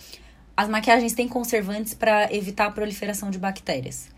as 0.57 0.69
maquiagens 0.69 1.13
têm 1.13 1.29
conservantes 1.29 1.95
para 1.95 2.33
evitar 2.35 2.67
a 2.67 2.71
proliferação 2.71 3.31
de 3.31 3.39
bactérias. 3.39 4.09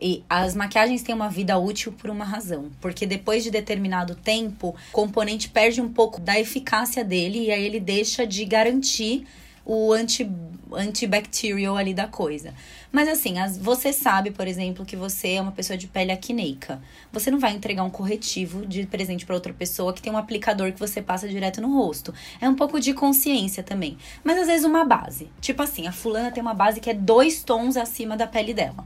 E 0.00 0.24
as 0.28 0.56
maquiagens 0.56 1.02
têm 1.02 1.14
uma 1.14 1.28
vida 1.28 1.56
útil 1.56 1.92
por 1.92 2.10
uma 2.10 2.24
razão. 2.24 2.70
Porque 2.80 3.06
depois 3.06 3.44
de 3.44 3.52
determinado 3.52 4.16
tempo, 4.16 4.74
o 4.88 4.92
componente 4.92 5.48
perde 5.48 5.80
um 5.80 5.88
pouco 5.88 6.20
da 6.20 6.40
eficácia 6.40 7.04
dele 7.04 7.44
e 7.46 7.52
aí 7.52 7.64
ele 7.64 7.78
deixa 7.78 8.26
de 8.26 8.44
garantir 8.44 9.24
o 9.64 9.92
anti, 9.92 10.28
antibacterial 10.72 11.76
ali 11.76 11.94
da 11.94 12.06
coisa. 12.06 12.54
Mas 12.90 13.08
assim, 13.08 13.38
as- 13.38 13.56
você 13.58 13.92
sabe, 13.92 14.30
por 14.30 14.46
exemplo, 14.46 14.84
que 14.84 14.96
você 14.96 15.34
é 15.34 15.40
uma 15.40 15.52
pessoa 15.52 15.76
de 15.76 15.86
pele 15.86 16.12
acneica. 16.12 16.80
Você 17.12 17.30
não 17.30 17.38
vai 17.38 17.52
entregar 17.52 17.82
um 17.84 17.90
corretivo 17.90 18.66
de 18.66 18.86
presente 18.86 19.24
para 19.24 19.34
outra 19.34 19.52
pessoa 19.52 19.92
que 19.92 20.02
tem 20.02 20.12
um 20.12 20.16
aplicador 20.18 20.72
que 20.72 20.78
você 20.80 21.00
passa 21.00 21.28
direto 21.28 21.60
no 21.60 21.74
rosto. 21.76 22.12
É 22.40 22.48
um 22.48 22.54
pouco 22.54 22.80
de 22.80 22.92
consciência 22.92 23.62
também. 23.62 23.96
Mas 24.24 24.38
às 24.38 24.46
vezes 24.46 24.64
uma 24.66 24.84
base. 24.84 25.30
Tipo 25.40 25.62
assim, 25.62 25.86
a 25.86 25.92
fulana 25.92 26.30
tem 26.30 26.42
uma 26.42 26.54
base 26.54 26.80
que 26.80 26.90
é 26.90 26.94
dois 26.94 27.42
tons 27.42 27.76
acima 27.76 28.16
da 28.16 28.26
pele 28.26 28.52
dela. 28.52 28.84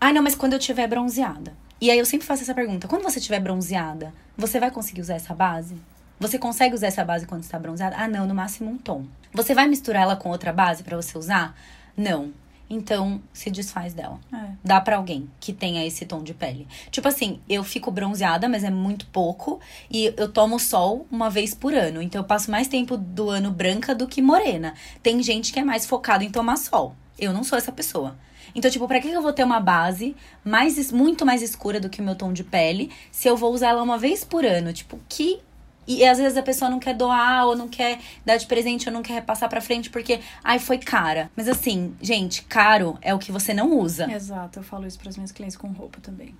Ai, 0.00 0.12
não, 0.12 0.22
mas 0.22 0.34
quando 0.34 0.54
eu 0.54 0.58
tiver 0.58 0.86
bronzeada. 0.86 1.54
E 1.80 1.90
aí 1.90 1.98
eu 1.98 2.06
sempre 2.06 2.26
faço 2.26 2.42
essa 2.42 2.54
pergunta: 2.54 2.88
quando 2.88 3.02
você 3.02 3.20
tiver 3.20 3.40
bronzeada, 3.40 4.12
você 4.36 4.58
vai 4.58 4.70
conseguir 4.70 5.00
usar 5.00 5.14
essa 5.14 5.34
base? 5.34 5.76
Você 6.18 6.38
consegue 6.38 6.74
usar 6.74 6.86
essa 6.86 7.04
base 7.04 7.26
quando 7.26 7.42
está 7.42 7.58
bronzeada? 7.58 7.96
Ah, 7.98 8.08
não, 8.08 8.26
no 8.26 8.34
máximo 8.34 8.70
um 8.70 8.78
tom. 8.78 9.04
Você 9.32 9.54
vai 9.54 9.66
misturar 9.66 10.02
ela 10.02 10.16
com 10.16 10.30
outra 10.30 10.52
base 10.52 10.82
para 10.82 10.96
você 10.96 11.18
usar? 11.18 11.56
Não. 11.96 12.32
Então, 12.68 13.20
se 13.32 13.50
desfaz 13.50 13.92
dela. 13.92 14.18
É. 14.32 14.52
Dá 14.64 14.80
pra 14.80 14.96
alguém 14.96 15.28
que 15.38 15.52
tenha 15.52 15.84
esse 15.86 16.06
tom 16.06 16.22
de 16.22 16.32
pele. 16.32 16.66
Tipo 16.90 17.08
assim, 17.08 17.40
eu 17.48 17.62
fico 17.62 17.90
bronzeada, 17.90 18.48
mas 18.48 18.64
é 18.64 18.70
muito 18.70 19.06
pouco. 19.06 19.60
E 19.90 20.14
eu 20.16 20.28
tomo 20.28 20.58
sol 20.58 21.06
uma 21.10 21.28
vez 21.28 21.54
por 21.54 21.74
ano. 21.74 22.00
Então 22.00 22.22
eu 22.22 22.26
passo 22.26 22.50
mais 22.50 22.66
tempo 22.66 22.96
do 22.96 23.28
ano 23.28 23.50
branca 23.50 23.94
do 23.94 24.06
que 24.06 24.22
morena. 24.22 24.74
Tem 25.02 25.22
gente 25.22 25.52
que 25.52 25.58
é 25.60 25.64
mais 25.64 25.84
focado 25.84 26.24
em 26.24 26.30
tomar 26.30 26.56
sol. 26.56 26.94
Eu 27.18 27.32
não 27.32 27.44
sou 27.44 27.58
essa 27.58 27.70
pessoa. 27.70 28.16
Então, 28.54 28.70
tipo, 28.70 28.86
pra 28.86 29.00
que 29.00 29.08
eu 29.08 29.22
vou 29.22 29.32
ter 29.32 29.44
uma 29.44 29.60
base 29.60 30.16
mais, 30.44 30.92
muito 30.92 31.26
mais 31.26 31.42
escura 31.42 31.80
do 31.80 31.88
que 31.88 32.00
o 32.00 32.04
meu 32.04 32.14
tom 32.14 32.32
de 32.32 32.44
pele 32.44 32.90
se 33.10 33.28
eu 33.28 33.36
vou 33.36 33.52
usar 33.52 33.70
ela 33.70 33.82
uma 33.82 33.98
vez 33.98 34.24
por 34.24 34.44
ano? 34.44 34.72
Tipo, 34.72 34.98
que. 35.08 35.40
E 35.86 36.04
às 36.04 36.18
vezes 36.18 36.36
a 36.36 36.42
pessoa 36.42 36.70
não 36.70 36.78
quer 36.78 36.94
doar, 36.94 37.46
ou 37.46 37.56
não 37.56 37.68
quer 37.68 37.98
dar 38.24 38.36
de 38.36 38.46
presente, 38.46 38.88
ou 38.88 38.92
não 38.92 39.02
quer 39.02 39.22
passar 39.22 39.48
pra 39.48 39.60
frente 39.60 39.90
porque, 39.90 40.20
ai, 40.42 40.58
foi 40.58 40.78
cara. 40.78 41.30
Mas 41.36 41.48
assim, 41.48 41.94
gente, 42.00 42.42
caro 42.44 42.98
é 43.00 43.14
o 43.14 43.18
que 43.18 43.32
você 43.32 43.52
não 43.52 43.78
usa. 43.78 44.10
Exato, 44.10 44.58
eu 44.60 44.62
falo 44.62 44.86
isso 44.86 44.98
para 44.98 45.08
as 45.08 45.16
minhas 45.16 45.32
clientes 45.32 45.56
com 45.56 45.68
roupa 45.68 46.00
também. 46.00 46.34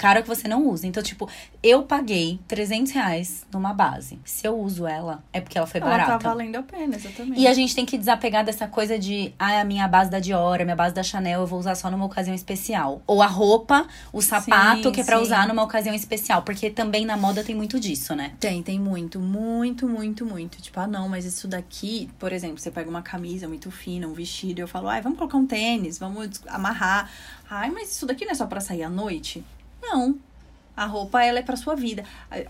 Caro 0.00 0.20
é 0.20 0.22
que 0.22 0.28
você 0.28 0.48
não 0.48 0.66
usa. 0.66 0.86
Então, 0.86 1.02
tipo, 1.02 1.28
eu 1.62 1.82
paguei 1.82 2.40
300 2.48 2.90
reais 2.90 3.44
numa 3.52 3.74
base. 3.74 4.18
Se 4.24 4.46
eu 4.46 4.58
uso 4.58 4.86
ela, 4.86 5.22
é 5.30 5.42
porque 5.42 5.58
ela 5.58 5.66
foi 5.66 5.78
Ela 5.78 5.90
barata. 5.90 6.12
tá 6.12 6.28
valendo 6.30 6.56
a 6.56 6.62
pena, 6.62 6.96
exatamente. 6.96 7.38
E 7.38 7.46
a 7.46 7.52
gente 7.52 7.74
tem 7.74 7.84
que 7.84 7.98
desapegar 7.98 8.42
dessa 8.42 8.66
coisa 8.66 8.98
de, 8.98 9.34
ah, 9.38 9.60
a 9.60 9.64
minha 9.64 9.86
base 9.86 10.10
da 10.10 10.18
Dior, 10.18 10.58
a 10.58 10.64
minha 10.64 10.74
base 10.74 10.94
da 10.94 11.02
Chanel, 11.02 11.42
eu 11.42 11.46
vou 11.46 11.58
usar 11.58 11.74
só 11.74 11.90
numa 11.90 12.06
ocasião 12.06 12.34
especial. 12.34 13.02
Ou 13.06 13.20
a 13.20 13.26
roupa, 13.26 13.86
o 14.10 14.22
sapato, 14.22 14.84
Sim, 14.84 14.92
que 14.92 15.02
é 15.02 15.04
pra 15.04 15.18
sim. 15.18 15.22
usar 15.22 15.46
numa 15.46 15.62
ocasião 15.62 15.94
especial. 15.94 16.40
Porque 16.44 16.70
também 16.70 17.04
na 17.04 17.18
moda 17.18 17.44
tem 17.44 17.54
muito 17.54 17.78
disso, 17.78 18.14
né? 18.14 18.32
Tem, 18.40 18.62
tem 18.62 18.80
muito, 18.80 19.20
muito, 19.20 19.86
muito, 19.86 20.24
muito. 20.24 20.62
Tipo, 20.62 20.80
ah, 20.80 20.86
não, 20.86 21.10
mas 21.10 21.26
isso 21.26 21.46
daqui, 21.46 22.08
por 22.18 22.32
exemplo, 22.32 22.58
você 22.58 22.70
pega 22.70 22.88
uma 22.88 23.02
camisa 23.02 23.46
muito 23.46 23.70
fina, 23.70 24.08
um 24.08 24.14
vestido, 24.14 24.60
e 24.60 24.62
eu 24.62 24.68
falo, 24.68 24.88
ai, 24.88 25.02
vamos 25.02 25.18
colocar 25.18 25.36
um 25.36 25.46
tênis, 25.46 25.98
vamos 25.98 26.40
amarrar. 26.48 27.10
Ai, 27.50 27.68
mas 27.70 27.90
isso 27.90 28.06
daqui 28.06 28.24
não 28.24 28.32
é 28.32 28.34
só 28.34 28.46
pra 28.46 28.60
sair 28.62 28.82
à 28.82 28.88
noite? 28.88 29.44
Não. 29.92 30.18
A 30.76 30.86
roupa, 30.86 31.22
ela 31.22 31.40
é 31.40 31.42
pra 31.42 31.56
sua 31.56 31.74
vida. 31.74 32.04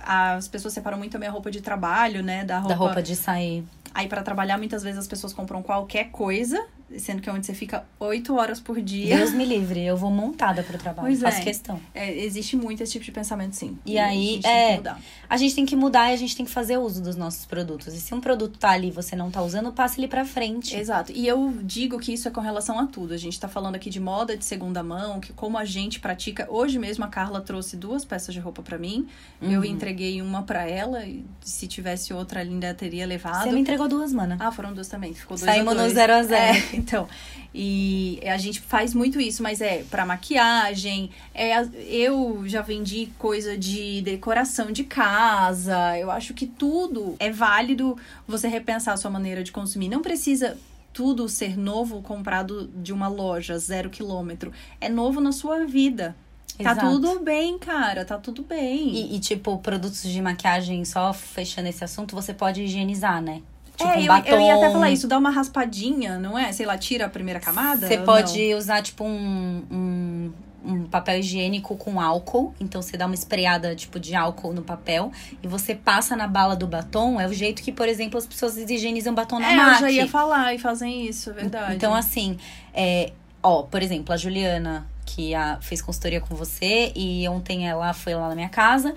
As 0.04 0.46
pessoas 0.46 0.74
separam 0.74 0.98
muito 0.98 1.12
também 1.12 1.28
a 1.28 1.32
roupa 1.32 1.50
de 1.50 1.60
trabalho, 1.60 2.22
né? 2.22 2.44
Da 2.44 2.58
roupa. 2.58 2.68
Da 2.68 2.74
roupa 2.78 3.02
de 3.02 3.16
sair. 3.16 3.64
Aí, 3.92 4.06
pra 4.06 4.22
trabalhar, 4.22 4.56
muitas 4.56 4.82
vezes 4.82 4.98
as 5.00 5.08
pessoas 5.08 5.32
compram 5.32 5.62
qualquer 5.62 6.10
coisa, 6.10 6.64
sendo 6.98 7.22
que 7.22 7.28
é 7.28 7.32
onde 7.32 7.46
você 7.46 7.54
fica 7.54 7.84
oito 7.98 8.34
horas 8.36 8.58
por 8.60 8.80
dia. 8.80 9.16
Deus 9.16 9.32
me 9.32 9.44
livre, 9.44 9.84
eu 9.84 9.96
vou 9.96 10.10
montada 10.10 10.62
pro 10.62 10.76
trabalho. 10.78 11.06
Pois 11.08 11.20
faço 11.20 11.38
é. 11.40 11.44
questão. 11.44 11.80
É, 11.94 12.12
existe 12.24 12.56
muito 12.56 12.82
esse 12.82 12.92
tipo 12.92 13.04
de 13.04 13.12
pensamento, 13.12 13.54
sim. 13.56 13.78
E 13.86 13.98
a 13.98 14.06
aí, 14.06 14.26
gente 14.34 14.42
tem 14.42 14.50
é, 14.52 14.68
que 14.70 14.76
mudar. 14.76 15.00
A 15.28 15.36
gente 15.36 15.54
tem 15.54 15.66
que 15.66 15.76
mudar 15.76 16.10
e 16.10 16.14
a 16.14 16.16
gente 16.16 16.36
tem 16.36 16.44
que 16.46 16.50
fazer 16.52 16.76
uso 16.78 17.02
dos 17.02 17.16
nossos 17.16 17.44
produtos. 17.46 17.94
E 17.94 18.00
se 18.00 18.14
um 18.14 18.20
produto 18.20 18.58
tá 18.58 18.70
ali 18.70 18.88
e 18.88 18.90
você 18.90 19.14
não 19.14 19.30
tá 19.30 19.42
usando, 19.42 19.72
passe 19.72 20.00
ele 20.00 20.08
pra 20.08 20.24
frente. 20.24 20.76
Exato. 20.76 21.12
E 21.12 21.26
eu 21.26 21.54
digo 21.62 21.98
que 21.98 22.12
isso 22.12 22.26
é 22.28 22.30
com 22.30 22.40
relação 22.40 22.78
a 22.78 22.86
tudo. 22.86 23.14
A 23.14 23.16
gente 23.16 23.38
tá 23.38 23.48
falando 23.48 23.76
aqui 23.76 23.90
de 23.90 24.00
moda 24.00 24.36
de 24.36 24.44
segunda 24.44 24.82
mão, 24.82 25.20
que 25.20 25.32
como 25.32 25.56
a 25.58 25.64
gente 25.64 26.00
pratica. 26.00 26.46
Hoje 26.50 26.78
mesmo 26.78 27.04
a 27.04 27.08
Carla 27.08 27.40
trouxe 27.40 27.76
duas 27.76 28.04
peças 28.04 28.34
de 28.34 28.40
roupa 28.40 28.62
pra 28.62 28.78
mim. 28.78 29.06
Eu 29.40 29.60
Uhum. 29.60 29.64
entreguei 29.64 30.20
uma 30.20 30.42
pra 30.42 30.68
ela. 30.68 31.04
E 31.04 31.24
se 31.40 31.66
tivesse 31.66 32.12
outra 32.12 32.42
linda, 32.42 32.72
teria 32.74 33.06
levado. 33.06 33.44
Você 33.44 33.52
me 33.52 33.60
entregou 33.60 33.88
duas, 33.88 34.12
mana. 34.12 34.36
Ah, 34.40 34.50
foram 34.50 34.72
duas 34.72 34.88
também. 34.88 35.14
Ficou 35.14 35.36
dois 35.36 35.44
Saímos 35.48 35.72
a 35.72 35.74
no 35.74 35.80
dois. 35.82 35.92
zero 35.94 36.12
a 36.14 36.22
zero. 36.22 36.58
É, 36.58 36.79
então. 36.80 37.08
E 37.54 38.20
a 38.24 38.36
gente 38.36 38.60
faz 38.60 38.94
muito 38.94 39.20
isso, 39.20 39.42
mas 39.42 39.60
é 39.60 39.82
pra 39.90 40.06
maquiagem. 40.06 41.10
É, 41.34 41.52
eu 41.88 42.42
já 42.46 42.62
vendi 42.62 43.08
coisa 43.18 43.58
de 43.58 44.02
decoração 44.02 44.70
de 44.70 44.84
casa. 44.84 45.98
Eu 45.98 46.10
acho 46.10 46.32
que 46.32 46.46
tudo 46.46 47.16
é 47.18 47.30
válido 47.30 47.96
você 48.26 48.46
repensar 48.46 48.94
a 48.94 48.96
sua 48.96 49.10
maneira 49.10 49.42
de 49.42 49.50
consumir. 49.50 49.88
Não 49.88 50.00
precisa 50.00 50.56
tudo 50.92 51.28
ser 51.28 51.56
novo 51.56 52.02
comprado 52.02 52.68
de 52.76 52.92
uma 52.92 53.08
loja, 53.08 53.58
zero 53.58 53.90
quilômetro. 53.90 54.52
É 54.80 54.88
novo 54.88 55.20
na 55.20 55.32
sua 55.32 55.66
vida. 55.66 56.14
Tá 56.62 56.72
Exato. 56.72 56.90
tudo 56.90 57.20
bem, 57.20 57.58
cara. 57.58 58.04
Tá 58.04 58.18
tudo 58.18 58.42
bem. 58.42 58.90
E, 58.90 59.16
e, 59.16 59.20
tipo, 59.20 59.58
produtos 59.58 60.02
de 60.02 60.20
maquiagem, 60.20 60.84
só 60.84 61.12
fechando 61.12 61.68
esse 61.68 61.82
assunto, 61.82 62.14
você 62.14 62.34
pode 62.34 62.62
higienizar, 62.62 63.22
né? 63.22 63.42
Tipo, 63.80 63.92
é, 63.92 63.96
um 63.96 64.00
eu, 64.00 64.06
batom. 64.08 64.28
eu 64.30 64.40
ia 64.40 64.54
até 64.54 64.70
falar 64.70 64.90
isso, 64.90 65.06
dá 65.08 65.18
uma 65.18 65.30
raspadinha, 65.30 66.18
não 66.18 66.38
é? 66.38 66.52
Sei 66.52 66.66
lá, 66.66 66.76
tira 66.78 67.06
a 67.06 67.08
primeira 67.08 67.40
camada? 67.40 67.86
Você 67.86 67.98
pode 67.98 68.54
usar, 68.54 68.82
tipo, 68.82 69.04
um, 69.04 69.62
um, 69.70 70.32
um 70.64 70.84
papel 70.84 71.18
higiênico 71.20 71.76
com 71.76 72.00
álcool. 72.00 72.54
Então, 72.60 72.82
você 72.82 72.96
dá 72.96 73.06
uma 73.06 73.14
espreada, 73.14 73.74
tipo, 73.74 73.98
de 73.98 74.14
álcool 74.14 74.52
no 74.52 74.62
papel. 74.62 75.10
E 75.42 75.48
você 75.48 75.74
passa 75.74 76.14
na 76.14 76.26
bala 76.26 76.54
do 76.54 76.66
batom. 76.66 77.20
É 77.20 77.26
o 77.26 77.32
jeito 77.32 77.62
que, 77.62 77.72
por 77.72 77.88
exemplo, 77.88 78.18
as 78.18 78.26
pessoas 78.26 78.56
higienizam 78.56 79.14
batom 79.14 79.38
na 79.38 79.50
É, 79.52 79.56
máquina. 79.56 79.76
eu 79.76 79.80
já 79.80 79.90
ia 79.90 80.08
falar 80.08 80.54
e 80.54 80.58
fazem 80.58 81.06
isso, 81.06 81.30
é 81.30 81.32
verdade. 81.32 81.74
Então, 81.74 81.94
assim, 81.94 82.36
é, 82.74 83.12
ó, 83.42 83.62
por 83.62 83.82
exemplo, 83.82 84.12
a 84.12 84.16
Juliana, 84.16 84.86
que 85.06 85.34
a- 85.34 85.58
fez 85.60 85.80
consultoria 85.82 86.20
com 86.20 86.34
você, 86.34 86.92
e 86.94 87.26
ontem 87.28 87.66
ela 87.68 87.92
foi 87.92 88.14
lá 88.14 88.28
na 88.28 88.34
minha 88.34 88.48
casa 88.50 88.94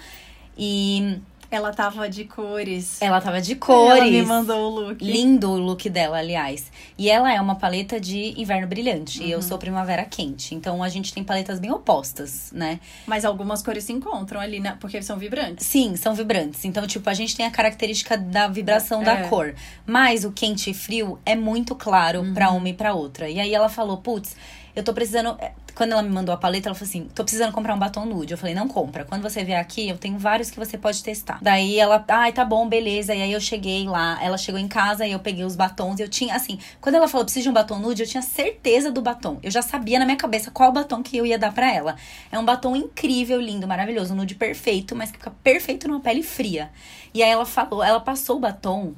e 0.57 1.19
ela 1.55 1.71
tava 1.71 2.09
de 2.09 2.25
cores. 2.25 3.01
ela 3.01 3.19
tava 3.21 3.41
de 3.41 3.55
cores. 3.55 4.01
Ela 4.01 4.09
me 4.11 4.21
mandou 4.23 4.71
o 4.71 4.87
look. 4.89 5.03
Lindo 5.03 5.49
o 5.51 5.57
look 5.57 5.89
dela, 5.89 6.17
aliás. 6.17 6.71
E 6.97 7.09
ela 7.09 7.33
é 7.33 7.39
uma 7.39 7.55
paleta 7.55 7.99
de 7.99 8.33
inverno 8.39 8.67
brilhante. 8.67 9.23
E 9.23 9.31
eu 9.31 9.37
Uhum. 9.37 9.41
sou 9.43 9.57
primavera 9.57 10.03
quente. 10.05 10.53
Então 10.55 10.81
a 10.83 10.89
gente 10.89 11.13
tem 11.13 11.23
paletas 11.23 11.59
bem 11.59 11.71
opostas, 11.71 12.51
né? 12.51 12.79
Mas 13.05 13.25
algumas 13.25 13.61
cores 13.61 13.83
se 13.83 13.93
encontram 13.93 14.39
ali, 14.39 14.59
né? 14.59 14.77
Porque 14.79 15.01
são 15.01 15.17
vibrantes. 15.17 15.65
Sim, 15.65 15.95
são 15.95 16.13
vibrantes. 16.13 16.63
Então, 16.65 16.85
tipo, 16.87 17.09
a 17.09 17.13
gente 17.13 17.35
tem 17.35 17.45
a 17.45 17.51
característica 17.51 18.17
da 18.17 18.47
vibração 18.47 19.01
É. 19.01 19.05
da 19.05 19.27
cor. 19.29 19.53
Mas 19.85 20.23
o 20.25 20.31
quente 20.31 20.69
e 20.69 20.73
frio 20.73 21.19
é 21.25 21.35
muito 21.35 21.75
claro 21.75 22.21
Uhum. 22.21 22.33
pra 22.33 22.51
uma 22.51 22.69
e 22.69 22.73
pra 22.73 22.93
outra. 22.93 23.29
E 23.29 23.39
aí 23.39 23.53
ela 23.53 23.69
falou, 23.69 23.97
putz, 23.97 24.35
eu 24.75 24.83
tô 24.83 24.93
precisando. 24.93 25.35
é, 25.39 25.51
Quando 25.75 25.91
ela 25.91 26.01
me 26.01 26.09
mandou 26.09 26.33
a 26.33 26.37
paleta, 26.37 26.67
ela 26.69 26.75
falou 26.75 26.89
assim: 26.89 27.07
tô 27.13 27.23
precisando 27.23 27.51
comprar 27.51 27.75
um 27.75 27.79
batom 27.79 28.05
nude. 28.05 28.33
Eu 28.33 28.37
falei, 28.37 28.55
não 28.55 28.67
compra. 28.67 29.05
Quando 29.05 29.21
você 29.21 29.43
vier 29.43 29.59
aqui, 29.59 29.87
eu 29.87 29.97
tenho 29.97 30.17
vários 30.17 30.49
que 30.49 30.57
você 30.57 30.77
pode 30.77 31.03
testar. 31.03 31.37
Daí 31.41 31.79
ela, 31.79 32.03
ai, 32.07 32.33
tá 32.33 32.43
bom, 32.43 32.67
beleza. 32.67 33.13
E 33.13 33.21
aí 33.21 33.31
eu 33.31 33.39
cheguei 33.39 33.85
lá, 33.87 34.17
ela 34.23 34.37
chegou 34.37 34.59
em 34.59 34.67
casa 34.67 35.05
e 35.05 35.11
eu 35.11 35.19
peguei 35.19 35.43
os 35.45 35.55
batons. 35.55 35.99
Eu 35.99 36.09
tinha, 36.09 36.35
assim, 36.35 36.57
quando 36.81 36.95
ela 36.95 37.07
falou, 37.07 37.23
preciso 37.25 37.43
de 37.43 37.49
um 37.49 37.53
batom 37.53 37.77
nude, 37.79 38.01
eu 38.03 38.07
tinha 38.07 38.23
certeza 38.23 38.91
do 38.91 39.01
batom. 39.01 39.39
Eu 39.43 39.51
já 39.51 39.61
sabia 39.61 39.99
na 39.99 40.05
minha 40.05 40.17
cabeça 40.17 40.49
qual 40.49 40.71
batom 40.71 41.03
que 41.03 41.15
eu 41.17 41.25
ia 41.25 41.37
dar 41.37 41.53
pra 41.53 41.71
ela. 41.71 41.95
É 42.31 42.39
um 42.39 42.45
batom 42.45 42.75
incrível, 42.75 43.39
lindo, 43.39 43.67
maravilhoso, 43.67 44.13
um 44.13 44.17
nude 44.17 44.35
perfeito, 44.35 44.95
mas 44.95 45.11
que 45.11 45.17
fica 45.17 45.31
perfeito 45.43 45.87
numa 45.87 45.99
pele 45.99 46.23
fria. 46.23 46.71
E 47.13 47.21
aí 47.21 47.29
ela 47.29 47.45
falou, 47.45 47.83
ela 47.83 47.99
passou 47.99 48.37
o 48.37 48.39
batom. 48.39 48.93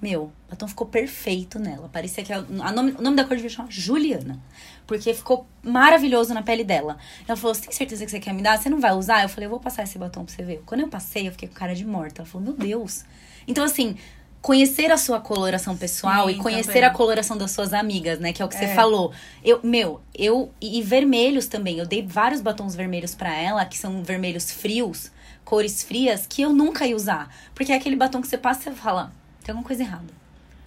Meu, 0.00 0.24
o 0.24 0.50
batom 0.50 0.68
ficou 0.68 0.86
perfeito 0.86 1.58
nela. 1.58 1.88
Parecia 1.90 2.22
que 2.22 2.30
a, 2.32 2.38
a 2.38 2.70
nome, 2.70 2.94
o 2.98 3.02
nome 3.02 3.16
da 3.16 3.24
cor 3.24 3.34
devia 3.34 3.48
chamar 3.48 3.70
Juliana. 3.70 4.38
Porque 4.86 5.12
ficou 5.12 5.46
maravilhoso 5.62 6.32
na 6.32 6.42
pele 6.42 6.62
dela. 6.62 6.96
Ela 7.26 7.36
falou: 7.36 7.54
Você 7.54 7.62
tem 7.62 7.72
certeza 7.72 8.04
que 8.04 8.10
você 8.10 8.20
quer 8.20 8.32
me 8.32 8.42
dar? 8.42 8.56
Você 8.58 8.68
não 8.70 8.80
vai 8.80 8.92
usar? 8.92 9.22
Eu 9.22 9.28
falei: 9.28 9.46
Eu 9.46 9.50
vou 9.50 9.60
passar 9.60 9.82
esse 9.82 9.98
batom 9.98 10.24
pra 10.24 10.34
você 10.34 10.42
ver. 10.42 10.62
Quando 10.64 10.82
eu 10.82 10.88
passei, 10.88 11.26
eu 11.26 11.32
fiquei 11.32 11.48
com 11.48 11.54
cara 11.54 11.74
de 11.74 11.84
morta. 11.84 12.22
Ela 12.22 12.28
falou: 12.28 12.46
Meu 12.46 12.54
Deus. 12.56 13.04
Então, 13.48 13.64
assim, 13.64 13.96
conhecer 14.40 14.92
a 14.92 14.96
sua 14.96 15.20
coloração 15.20 15.76
pessoal 15.76 16.26
Sim, 16.28 16.34
e 16.34 16.38
conhecer 16.38 16.66
também. 16.74 16.84
a 16.84 16.90
coloração 16.90 17.36
das 17.36 17.50
suas 17.50 17.72
amigas, 17.72 18.20
né? 18.20 18.32
Que 18.32 18.40
é 18.40 18.44
o 18.44 18.48
que 18.48 18.54
você 18.54 18.66
É. 18.66 18.74
falou. 18.76 19.12
Eu, 19.44 19.58
meu, 19.64 20.00
eu 20.14 20.52
e 20.60 20.80
vermelhos 20.82 21.48
também. 21.48 21.78
Eu 21.78 21.86
dei 21.86 22.06
vários 22.06 22.40
batons 22.40 22.76
vermelhos 22.76 23.12
pra 23.14 23.34
ela, 23.34 23.64
que 23.64 23.76
são 23.76 24.04
vermelhos 24.04 24.52
frios, 24.52 25.10
cores 25.44 25.82
frias, 25.82 26.26
que 26.28 26.42
eu 26.42 26.52
nunca 26.52 26.86
ia 26.86 26.94
usar. 26.94 27.28
Porque 27.56 27.72
é 27.72 27.76
aquele 27.76 27.96
batom 27.96 28.20
que 28.20 28.28
você 28.28 28.38
passa 28.38 28.60
e 28.60 28.64
você 28.64 28.70
fala, 28.80 29.12
tem 29.42 29.52
alguma 29.52 29.66
coisa 29.66 29.82
errada. 29.82 30.14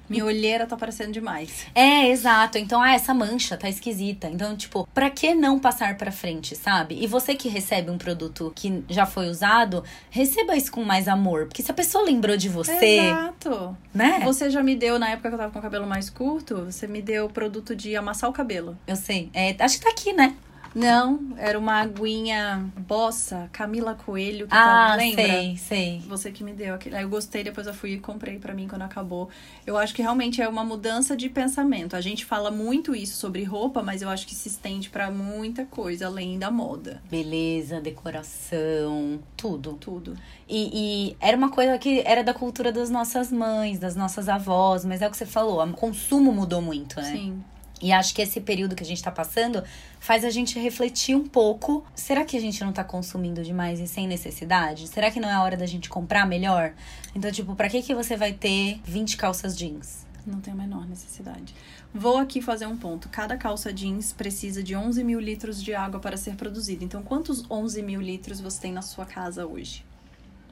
Minha 0.10 0.26
olheira 0.26 0.66
tá 0.66 0.76
parecendo 0.76 1.12
demais. 1.12 1.68
É, 1.76 2.08
exato. 2.10 2.58
Então, 2.58 2.82
ah, 2.82 2.94
essa 2.94 3.14
mancha 3.14 3.56
tá 3.56 3.70
esquisita. 3.70 4.28
Então, 4.28 4.56
tipo, 4.56 4.88
pra 4.94 5.10
que 5.10 5.36
não 5.36 5.60
passar 5.60 5.98
pra 5.98 6.12
frente, 6.12 6.56
sabe? 6.56 6.98
E 7.02 7.06
você 7.08 7.36
que 7.36 7.48
recebe 7.48 7.92
um 7.92 7.98
produto 7.98 8.52
que 8.56 8.84
já 8.90 9.06
foi 9.06 9.30
usado, 9.30 9.84
receba 10.10 10.56
isso 10.56 10.72
com 10.72 10.84
mais 10.84 11.08
amor. 11.08 11.46
Porque 11.46 11.62
se 11.62 11.72
a 11.72 11.74
pessoa 11.74 12.04
lembrou 12.04 12.36
de 12.36 12.50
você, 12.50 13.10
Exato. 13.10 13.78
né? 13.94 14.22
Você 14.24 14.50
já 14.50 14.64
me 14.64 14.76
deu, 14.76 14.98
na 14.98 15.10
época 15.10 15.30
que 15.30 15.36
eu 15.36 15.40
tava 15.40 15.52
com 15.52 15.60
o 15.60 15.62
cabelo 15.62 15.86
mais 15.86 16.10
curto, 16.10 16.66
você 16.66 16.88
me 16.88 17.02
deu 17.02 17.26
o 17.26 17.30
produto 17.30 17.76
de 17.76 17.96
amassar 17.96 18.30
o 18.30 18.34
cabelo. 18.34 18.78
Eu 18.88 18.96
sei. 18.96 19.30
É, 19.34 19.56
acho 19.60 19.78
que 19.78 19.84
tá 19.86 19.92
aqui, 19.92 20.14
né? 20.14 20.36
Não, 20.76 21.20
era 21.38 21.58
uma 21.58 21.82
aguinha 21.82 22.70
bossa, 22.78 23.50
Camila 23.52 23.96
Coelho, 23.96 24.48
que 24.48 24.56
Ah, 24.56 24.90
tá, 24.92 24.96
lembra? 24.96 25.24
sei, 25.26 25.58
sei. 25.58 26.00
Você 26.08 26.32
que 26.32 26.44
me 26.44 26.54
deu 26.54 26.76
aquele. 26.76 26.96
Aí 26.96 27.04
eu 27.04 27.10
gostei, 27.10 27.44
depois 27.44 27.68
eu 27.68 27.74
fui 27.74 27.94
e 27.94 28.00
comprei 28.00 28.38
pra 28.40 28.54
mim 28.54 28.68
quando 28.68 28.84
acabou. 28.84 29.30
Eu 29.66 29.78
acho 29.78 29.94
que 29.94 30.02
realmente 30.02 30.42
é 30.42 30.48
uma 30.48 30.64
mudança 30.64 31.16
de 31.16 31.30
pensamento. 31.30 31.96
A 31.96 32.02
gente 32.02 32.26
fala 32.26 32.52
muito 32.52 32.96
isso 32.96 33.18
sobre 33.18 33.44
roupa, 33.44 33.82
mas 33.82 34.02
eu 34.02 34.10
acho 34.10 34.28
que 34.28 34.36
se 34.36 34.48
estende 34.50 34.90
pra 34.90 35.10
muita 35.12 35.66
coisa 35.66 36.06
além 36.08 36.38
da 36.38 36.52
moda. 36.52 37.02
Beleza, 37.10 37.82
decoração, 37.82 39.20
tudo. 39.36 39.74
Tudo. 39.80 40.16
E, 40.48 41.10
e 41.12 41.18
era 41.20 41.36
uma 41.38 41.50
coisa 41.50 41.78
que 41.78 42.02
era 42.06 42.24
da 42.24 42.34
cultura 42.34 42.72
das 42.72 42.90
nossas 42.90 43.32
mães, 43.32 43.80
das 43.80 43.96
nossas 43.96 44.28
avós, 44.30 44.84
mas 44.86 45.02
é 45.02 45.08
o 45.08 45.12
que 45.12 45.18
você 45.18 45.26
falou, 45.26 45.64
o 45.64 45.74
consumo 45.74 46.32
mudou 46.32 46.62
muito, 46.62 47.00
né? 47.00 47.12
Sim. 47.12 47.44
E 47.82 47.92
acho 47.92 48.14
que 48.14 48.22
esse 48.22 48.42
período 48.42 48.76
que 48.76 48.84
a 48.84 48.86
gente 48.86 49.02
tá 49.02 49.12
passando 49.12 49.64
faz 50.00 50.26
a 50.26 50.30
gente 50.30 50.60
refletir 50.60 51.16
um 51.16 51.28
pouco. 51.28 51.86
Será 51.96 52.26
que 52.26 52.36
a 52.36 52.42
gente 52.42 52.64
não 52.64 52.74
tá 52.74 52.84
consumindo 52.84 53.44
demais 53.44 53.80
e 53.80 53.88
sem 53.88 54.08
necessidade? 54.08 54.88
Será 54.88 55.10
que 55.10 55.20
não 55.20 55.30
é 55.30 55.34
a 55.34 55.44
hora 55.44 55.58
da 55.58 55.66
gente 55.66 55.90
comprar 55.90 56.26
melhor? 56.26 56.74
Então, 57.16 57.32
tipo, 57.32 57.56
pra 57.56 57.70
que 57.70 57.82
que 57.82 57.96
você 57.96 58.16
vai 58.18 58.34
ter 58.34 58.80
20 58.84 59.18
calças 59.18 59.58
jeans? 59.58 60.06
Não 60.26 60.42
tem 60.42 60.54
a 60.54 60.56
menor 60.56 60.86
necessidade. 60.86 61.56
Vou 61.94 62.18
aqui 62.18 62.42
fazer 62.42 62.68
um 62.68 62.78
ponto. 62.78 63.10
Cada 63.10 63.36
calça 63.36 63.74
jeans 63.74 64.14
precisa 64.14 64.62
de 64.62 64.76
11 64.76 65.04
mil 65.04 65.20
litros 65.20 65.64
de 65.64 65.74
água 65.74 66.00
para 66.00 66.18
ser 66.18 66.36
produzida. 66.36 66.84
Então, 66.84 67.02
quantos 67.02 67.50
11 67.50 67.82
mil 67.82 68.02
litros 68.02 68.40
você 68.40 68.62
tem 68.62 68.72
na 68.72 68.82
sua 68.82 69.06
casa 69.06 69.48
hoje? 69.48 69.84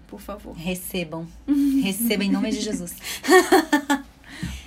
Por 0.08 0.22
favor. 0.22 0.56
Recebam. 0.56 1.28
Recebam 1.84 2.26
em 2.26 2.32
nome 2.32 2.50
de 2.50 2.62
Jesus. 2.62 2.96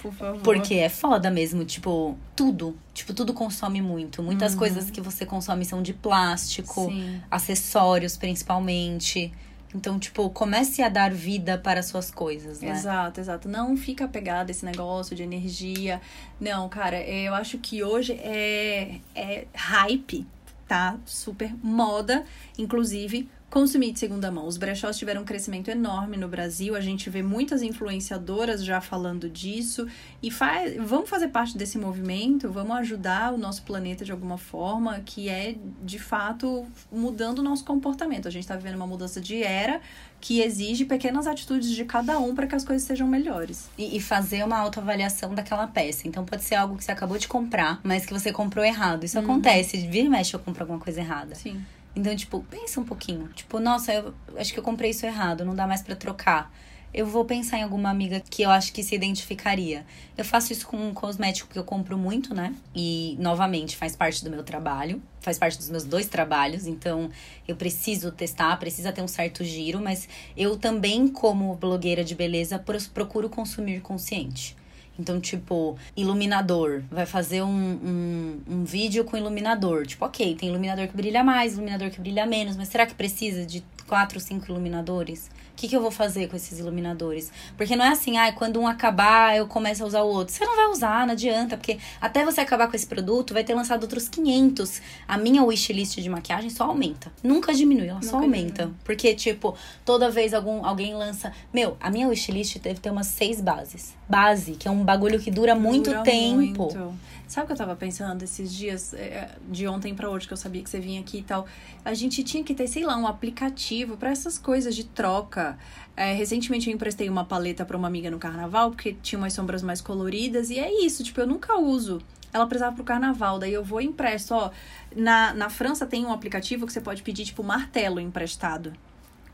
Por 0.03 0.13
favor. 0.13 0.43
Porque 0.43 0.75
é 0.75 0.89
foda 0.89 1.31
mesmo, 1.31 1.65
tipo, 1.65 2.17
tudo. 2.35 2.77
Tipo, 2.95 3.13
tudo 3.13 3.33
consome 3.33 3.81
muito. 3.83 4.23
Muitas 4.23 4.55
coisas 4.55 4.91
que 4.91 5.01
você 5.01 5.27
consome 5.27 5.65
são 5.65 5.83
de 5.83 5.93
plástico, 5.93 6.89
Sim. 6.91 7.21
acessórios 7.31 8.17
principalmente. 8.17 9.33
Então, 9.75 9.99
tipo, 9.99 10.29
comece 10.31 10.83
a 10.83 10.89
dar 10.89 11.13
vida 11.13 11.57
para 11.57 11.83
suas 11.83 12.11
coisas, 12.11 12.61
né? 12.61 12.71
Exato, 12.71 13.21
exato. 13.21 13.49
Não 13.49 13.77
fica 13.77 14.05
apegado 14.05 14.49
a 14.49 14.51
esse 14.51 14.65
negócio 14.65 15.15
de 15.15 15.23
energia. 15.23 16.01
Não, 16.41 16.69
cara, 16.69 17.01
eu 17.01 17.35
acho 17.35 17.59
que 17.59 17.85
hoje 17.85 18.15
é, 18.15 18.97
é 19.15 19.47
hype, 19.55 20.27
tá? 20.67 20.99
Super 21.07 21.55
moda, 21.63 22.25
inclusive. 22.59 23.29
Consumir 23.51 23.91
de 23.91 23.99
segunda 23.99 24.31
mão. 24.31 24.47
Os 24.47 24.57
brechós 24.57 24.97
tiveram 24.97 25.23
um 25.23 25.25
crescimento 25.25 25.69
enorme 25.69 26.17
no 26.17 26.29
Brasil. 26.29 26.77
A 26.77 26.81
gente 26.81 27.11
vê 27.11 27.21
muitas 27.21 27.63
influenciadoras 27.63 28.65
já 28.65 28.81
falando 28.81 29.29
disso. 29.29 29.89
E 30.23 30.31
faz, 30.31 30.77
vamos 30.77 31.11
fazer 31.11 31.29
parte 31.29 31.59
desse 31.59 31.77
movimento, 31.77 32.49
vamos 32.49 32.77
ajudar 32.77 33.35
o 33.35 33.37
nosso 33.37 33.65
planeta 33.65 34.05
de 34.05 34.13
alguma 34.13 34.39
forma, 34.39 35.01
que 35.01 35.29
é, 35.29 35.57
de 35.83 35.99
fato, 35.99 36.65
mudando 36.93 37.41
o 37.41 37.43
nosso 37.43 37.65
comportamento. 37.65 38.29
A 38.29 38.31
gente 38.31 38.45
está 38.45 38.55
vivendo 38.55 38.77
uma 38.77 38.87
mudança 38.87 39.21
de 39.21 39.43
era 39.43 39.81
que 40.21 40.41
exige 40.41 40.85
pequenas 40.85 41.27
atitudes 41.27 41.71
de 41.71 41.85
cada 41.85 42.21
um 42.21 42.37
para 42.37 42.47
que 42.47 42.55
as 42.55 42.65
coisas 42.65 42.87
sejam 42.87 43.09
melhores. 43.09 43.69
E, 43.77 43.97
e 43.97 44.01
fazer 44.01 44.45
uma 44.45 44.59
autoavaliação 44.59 45.35
daquela 45.35 45.67
peça. 45.67 46.07
Então, 46.07 46.25
pode 46.25 46.45
ser 46.45 46.55
algo 46.55 46.77
que 46.77 46.85
você 46.85 46.93
acabou 46.93 47.19
de 47.19 47.27
comprar, 47.27 47.81
mas 47.83 48.07
que 48.07 48.13
você 48.13 48.31
comprou 48.31 48.65
errado. 48.65 49.03
Isso 49.03 49.19
acontece. 49.19 49.77
Vira 49.89 50.07
e 50.07 50.09
mexe, 50.09 50.35
eu 50.35 50.41
compro 50.41 50.63
alguma 50.63 50.79
coisa 50.79 51.01
errada. 51.01 51.35
Sim. 51.35 51.61
Então, 51.95 52.15
tipo, 52.15 52.45
pensa 52.51 52.81
um 52.81 52.85
pouquinho. 52.85 53.29
Tipo, 53.35 53.59
nossa, 53.59 53.93
eu 53.93 54.15
acho 54.37 54.53
que 54.53 54.59
eu 54.59 54.63
comprei 54.63 54.91
isso 54.91 55.05
errado, 55.05 55.45
não 55.45 55.55
dá 55.55 55.67
mais 55.67 55.83
pra 55.83 55.97
trocar. 55.97 56.53
Eu 56.93 57.07
vou 57.07 57.25
pensar 57.25 57.59
em 57.59 57.63
alguma 57.63 57.89
amiga 57.89 58.19
que 58.19 58.43
eu 58.43 58.51
acho 58.51 58.73
que 58.73 58.83
se 58.83 58.97
identificaria. 58.97 59.87
Eu 60.19 60.25
faço 60.25 60.53
isso 60.53 60.67
com 60.67 60.77
um 60.77 60.93
cosmético 60.93 61.49
que 61.49 61.57
eu 61.59 61.63
compro 61.63 61.97
muito, 61.97 62.35
né? 62.35 62.53
E, 62.75 63.17
novamente, 63.21 63.77
faz 63.77 63.95
parte 63.95 64.25
do 64.25 64.31
meu 64.31 64.43
trabalho. 64.43 65.01
Faz 65.21 65.39
parte 65.39 65.57
dos 65.57 65.71
meus 65.71 65.85
dois 65.85 66.07
trabalhos. 66.07 66.67
Então, 66.67 67.09
eu 67.47 67.55
preciso 67.55 68.11
testar, 68.11 68.57
precisa 68.59 68.91
ter 68.93 69.03
um 69.03 69.09
certo 69.09 69.45
giro. 69.45 69.81
Mas 69.81 70.09
eu 70.37 70.57
também, 70.57 71.07
como 71.07 71.55
blogueira 71.55 72.03
de 72.03 72.15
beleza, 72.17 72.59
pro- 72.59 72.83
procuro 72.93 73.29
consumir 73.31 73.81
consciente. 73.83 74.57
Então, 75.01 75.19
tipo, 75.19 75.77
iluminador. 75.97 76.83
Vai 76.91 77.07
fazer 77.07 77.43
um, 77.43 77.49
um, 77.49 78.41
um 78.47 78.65
vídeo 78.65 79.03
com 79.05 79.17
iluminador. 79.17 79.87
Tipo, 79.87 80.05
ok, 80.05 80.35
tem 80.37 80.51
iluminador 80.51 80.87
que 80.89 80.97
brilha 80.97 81.25
mais, 81.25 81.55
iluminador 81.55 81.91
que 81.91 82.01
brilha 82.01 82.27
menos, 82.27 82.57
mas 82.57 82.69
será 82.69 82.85
que 82.85 82.95
precisa 82.95 83.47
de 83.47 83.65
quatro, 83.87 84.21
cinco 84.21 84.51
iluminadores? 84.51 85.31
O 85.61 85.63
que, 85.63 85.69
que 85.69 85.77
eu 85.77 85.83
vou 85.83 85.91
fazer 85.91 86.27
com 86.27 86.37
esses 86.37 86.59
iluminadores? 86.59 87.31
Porque 87.55 87.77
não 87.77 87.85
é 87.85 87.89
assim, 87.89 88.17
ah, 88.17 88.33
quando 88.33 88.59
um 88.59 88.67
acabar, 88.67 89.37
eu 89.37 89.47
começo 89.47 89.85
a 89.85 89.87
usar 89.87 90.01
o 90.01 90.07
outro. 90.07 90.33
Você 90.35 90.43
não 90.43 90.57
vai 90.57 90.69
usar, 90.69 91.07
não 91.07 91.13
adianta, 91.13 91.55
porque 91.59 91.77
até 92.01 92.25
você 92.25 92.41
acabar 92.41 92.67
com 92.67 92.75
esse 92.75 92.87
produto, 92.87 93.35
vai 93.35 93.45
ter 93.45 93.53
lançado 93.53 93.83
outros 93.83 94.09
500. 94.09 94.81
A 95.07 95.19
minha 95.19 95.45
wishlist 95.45 96.01
de 96.01 96.09
maquiagem 96.09 96.49
só 96.49 96.65
aumenta. 96.65 97.13
Nunca 97.23 97.53
diminui, 97.53 97.89
ela 97.89 98.01
só 98.01 98.13
Nunca 98.13 98.25
aumenta. 98.25 98.63
diminui. 98.63 98.75
Porque, 98.83 99.15
tipo, 99.15 99.55
toda 99.85 100.11
vez 100.11 100.33
algum, 100.33 100.65
alguém 100.65 100.95
lança. 100.95 101.31
Meu, 101.53 101.77
a 101.79 101.91
minha 101.91 102.09
wishlist 102.09 102.57
deve 102.59 102.81
ter 102.81 102.89
umas 102.89 103.09
seis 103.09 103.39
bases. 103.39 103.95
Base, 104.09 104.53
que 104.53 104.67
é 104.67 104.71
um 104.71 104.83
bagulho 104.83 105.21
que 105.21 105.31
dura 105.31 105.55
muito 105.55 105.91
Dura 105.91 106.03
tempo. 106.03 106.37
muito. 106.73 106.95
Sabe 107.31 107.45
o 107.45 107.47
que 107.47 107.53
eu 107.53 107.57
tava 107.57 107.77
pensando 107.77 108.25
esses 108.25 108.53
dias, 108.53 108.93
é, 108.93 109.37
de 109.49 109.65
ontem 109.69 109.95
pra 109.95 110.11
hoje, 110.11 110.27
que 110.27 110.33
eu 110.33 110.37
sabia 110.37 110.65
que 110.65 110.69
você 110.69 110.81
vinha 110.81 111.01
aqui 111.01 111.19
e 111.19 111.23
tal? 111.23 111.47
A 111.85 111.95
gente 111.95 112.25
tinha 112.25 112.43
que 112.43 112.53
ter, 112.53 112.67
sei 112.67 112.85
lá, 112.85 112.97
um 112.97 113.07
aplicativo 113.07 113.97
pra 113.97 114.11
essas 114.11 114.37
coisas 114.37 114.75
de 114.75 114.83
troca. 114.83 115.57
É, 115.97 116.13
recentemente 116.13 116.69
eu 116.69 116.75
emprestei 116.75 117.09
uma 117.09 117.25
paleta 117.25 117.65
pra 117.65 117.77
uma 117.77 117.87
amiga 117.87 118.11
no 118.11 118.19
carnaval, 118.19 118.73
porque 118.73 118.95
tinha 118.95 119.17
umas 119.17 119.33
sombras 119.33 119.63
mais 119.63 119.81
coloridas, 119.81 120.51
e 120.51 120.59
é 120.59 120.85
isso, 120.85 121.05
tipo, 121.05 121.21
eu 121.21 121.27
nunca 121.29 121.57
uso. 121.57 122.03
Ela 122.33 122.49
precisava 122.49 122.75
pro 122.75 122.83
carnaval, 122.83 123.39
daí 123.39 123.53
eu 123.53 123.63
vou 123.63 123.81
e 123.81 123.85
empresto. 123.85 124.35
Ó, 124.35 124.51
na, 124.97 125.33
na 125.33 125.49
França 125.49 125.87
tem 125.87 126.05
um 126.05 126.13
aplicativo 126.13 126.67
que 126.67 126.73
você 126.73 126.81
pode 126.81 127.01
pedir, 127.05 127.25
tipo, 127.25 127.45
martelo 127.45 128.01
emprestado. 128.01 128.73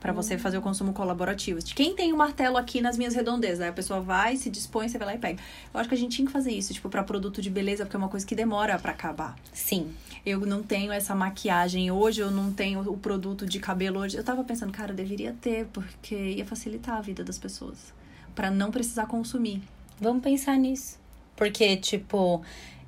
Pra 0.00 0.12
você 0.12 0.38
fazer 0.38 0.58
o 0.58 0.62
consumo 0.62 0.92
colaborativo. 0.92 1.58
Quem 1.74 1.94
tem 1.94 2.12
o 2.12 2.16
martelo 2.16 2.56
aqui 2.56 2.80
nas 2.80 2.96
minhas 2.96 3.14
redondezas? 3.14 3.60
Aí 3.60 3.68
a 3.68 3.72
pessoa 3.72 4.00
vai, 4.00 4.36
se 4.36 4.50
dispõe, 4.50 4.88
você 4.88 4.98
vai 4.98 5.06
lá 5.08 5.14
e 5.14 5.18
pega. 5.18 5.42
Eu 5.72 5.80
acho 5.80 5.88
que 5.88 5.94
a 5.94 5.98
gente 5.98 6.14
tinha 6.16 6.26
que 6.26 6.32
fazer 6.32 6.52
isso, 6.52 6.72
tipo, 6.72 6.88
pra 6.88 7.02
produto 7.02 7.40
de 7.40 7.50
beleza, 7.50 7.84
porque 7.84 7.96
é 7.96 7.98
uma 7.98 8.08
coisa 8.08 8.24
que 8.24 8.34
demora 8.34 8.78
pra 8.78 8.92
acabar. 8.92 9.34
Sim. 9.52 9.92
Eu 10.24 10.40
não 10.40 10.62
tenho 10.62 10.92
essa 10.92 11.14
maquiagem 11.14 11.90
hoje, 11.90 12.20
eu 12.20 12.30
não 12.30 12.52
tenho 12.52 12.80
o 12.80 12.96
produto 12.96 13.46
de 13.46 13.58
cabelo 13.58 14.00
hoje. 14.00 14.16
Eu 14.16 14.24
tava 14.24 14.44
pensando, 14.44 14.72
cara, 14.72 14.92
eu 14.92 14.96
deveria 14.96 15.34
ter, 15.40 15.66
porque 15.72 16.14
ia 16.14 16.44
facilitar 16.44 16.96
a 16.96 17.00
vida 17.00 17.24
das 17.24 17.38
pessoas. 17.38 17.92
Pra 18.34 18.50
não 18.50 18.70
precisar 18.70 19.06
consumir. 19.06 19.62
Vamos 19.98 20.22
pensar 20.22 20.56
nisso. 20.56 20.98
Porque, 21.34 21.76
tipo, 21.76 22.42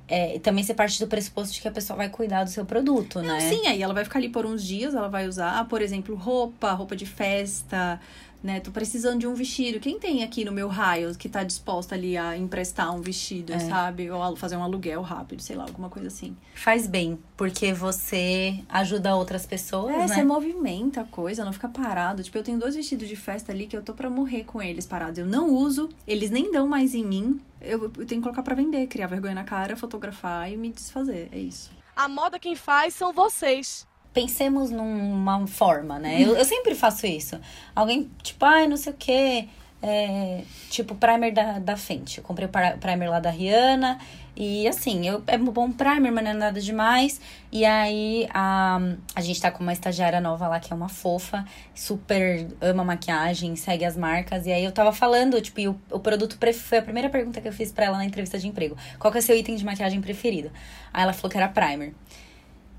é, 0.09 0.39
também 0.39 0.63
você 0.63 0.73
parte 0.73 0.99
do 0.99 1.07
pressuposto 1.07 1.53
de 1.53 1.61
que 1.61 1.67
a 1.67 1.71
pessoa 1.71 1.95
vai 1.95 2.09
cuidar 2.09 2.43
do 2.43 2.49
seu 2.49 2.65
produto, 2.65 3.21
Não, 3.21 3.27
né? 3.35 3.49
sim, 3.49 3.67
aí 3.67 3.81
ela 3.81 3.93
vai 3.93 4.03
ficar 4.03 4.17
ali 4.19 4.29
por 4.29 4.45
uns 4.45 4.63
dias, 4.63 4.95
ela 4.95 5.07
vai 5.07 5.27
usar, 5.27 5.63
por 5.67 5.81
exemplo, 5.81 6.15
roupa, 6.15 6.71
roupa 6.71 6.95
de 6.95 7.05
festa, 7.05 7.99
né? 8.41 8.59
Tô 8.59 8.71
precisando 8.71 9.19
de 9.19 9.27
um 9.27 9.33
vestido. 9.33 9.79
Quem 9.79 9.99
tem 9.99 10.23
aqui 10.23 10.45
no 10.45 10.51
meu 10.51 10.67
raio 10.67 11.13
que 11.15 11.27
tá 11.27 11.43
disposta 11.43 11.95
ali 11.95 12.17
a 12.17 12.37
emprestar 12.37 12.93
um 12.95 13.01
vestido, 13.01 13.53
É. 13.53 13.59
sabe? 13.59 14.09
Ou 14.09 14.35
fazer 14.35 14.55
um 14.55 14.63
aluguel 14.63 15.01
rápido, 15.01 15.41
sei 15.41 15.55
lá, 15.55 15.63
alguma 15.63 15.89
coisa 15.89 16.07
assim. 16.07 16.35
Faz 16.55 16.87
bem, 16.87 17.19
porque 17.35 17.73
você 17.73 18.59
ajuda 18.69 19.15
outras 19.15 19.45
pessoas, 19.45 19.93
É, 19.93 19.97
né? 19.99 20.07
você 20.07 20.23
movimenta 20.23 21.01
a 21.01 21.05
coisa, 21.05 21.43
não 21.43 21.53
fica 21.53 21.67
parado. 21.67 22.23
Tipo, 22.23 22.37
eu 22.37 22.43
tenho 22.43 22.59
dois 22.59 22.75
vestidos 22.75 23.07
de 23.07 23.15
festa 23.15 23.51
ali 23.51 23.67
que 23.67 23.75
eu 23.75 23.81
tô 23.83 23.93
pra 23.93 24.09
morrer 24.09 24.43
com 24.43 24.61
eles 24.61 24.85
parados. 24.85 25.19
Eu 25.19 25.25
não 25.25 25.49
uso, 25.53 25.89
eles 26.07 26.29
nem 26.29 26.51
dão 26.51 26.67
mais 26.67 26.93
em 26.95 27.03
mim. 27.05 27.39
Eu, 27.61 27.83
eu 27.83 27.89
tenho 28.05 28.21
que 28.21 28.21
colocar 28.21 28.41
pra 28.43 28.55
vender, 28.55 28.87
criar 28.87 29.07
vergonha 29.07 29.35
na 29.35 29.43
cara, 29.43 29.75
fotografar 29.75 30.51
e 30.51 30.55
me 30.55 30.69
desfazer. 30.71 31.27
É 31.31 31.37
isso. 31.37 31.71
A 31.95 32.07
moda 32.07 32.39
quem 32.39 32.55
faz 32.55 32.93
são 32.93 33.11
vocês. 33.11 33.85
Pensemos 34.13 34.71
numa 34.71 35.45
forma, 35.47 35.99
né? 35.99 36.21
Eu, 36.21 36.35
eu 36.35 36.45
sempre 36.45 36.75
faço 36.75 37.05
isso. 37.05 37.39
Alguém, 37.75 38.09
tipo, 38.23 38.43
ai, 38.45 38.67
não 38.67 38.77
sei 38.77 38.93
o 38.93 38.95
quê. 38.95 39.47
é, 39.81 40.43
tipo 40.69 40.93
primer 40.95 41.31
da, 41.31 41.59
da 41.59 41.77
Fenty. 41.77 42.17
Eu 42.17 42.23
comprei 42.23 42.47
o 42.47 42.77
primer 42.79 43.09
lá 43.09 43.19
da 43.19 43.29
Rihanna. 43.29 43.97
E 44.35 44.67
assim, 44.67 45.05
eu, 45.05 45.21
é 45.27 45.35
um 45.37 45.45
bom 45.45 45.71
primer, 45.71 46.11
mas 46.11 46.23
não 46.23 46.31
é 46.31 46.33
nada 46.33 46.61
demais. 46.61 47.19
E 47.51 47.65
aí 47.65 48.27
a, 48.33 48.79
a 49.15 49.21
gente 49.21 49.41
tá 49.41 49.51
com 49.51 49.61
uma 49.61 49.73
estagiária 49.73 50.21
nova 50.21 50.47
lá 50.47 50.59
que 50.59 50.71
é 50.71 50.75
uma 50.75 50.87
fofa, 50.87 51.43
super 51.75 52.47
ama 52.61 52.83
maquiagem, 52.83 53.55
segue 53.55 53.83
as 53.83 53.97
marcas. 53.97 54.45
E 54.45 54.51
aí 54.51 54.63
eu 54.63 54.71
tava 54.71 54.93
falando, 54.93 55.41
tipo, 55.41 55.61
o, 55.69 55.79
o 55.91 55.99
produto 55.99 56.37
foi 56.53 56.77
a 56.77 56.81
primeira 56.81 57.09
pergunta 57.09 57.41
que 57.41 57.47
eu 57.47 57.53
fiz 57.53 57.71
pra 57.71 57.85
ela 57.85 57.97
na 57.97 58.05
entrevista 58.05 58.37
de 58.37 58.47
emprego. 58.47 58.77
Qual 58.97 59.11
que 59.11 59.17
é 59.17 59.21
o 59.21 59.23
seu 59.23 59.35
item 59.35 59.55
de 59.55 59.65
maquiagem 59.65 59.99
preferido? 60.01 60.51
Aí 60.93 61.03
ela 61.03 61.13
falou 61.13 61.29
que 61.29 61.37
era 61.37 61.47
primer. 61.49 61.93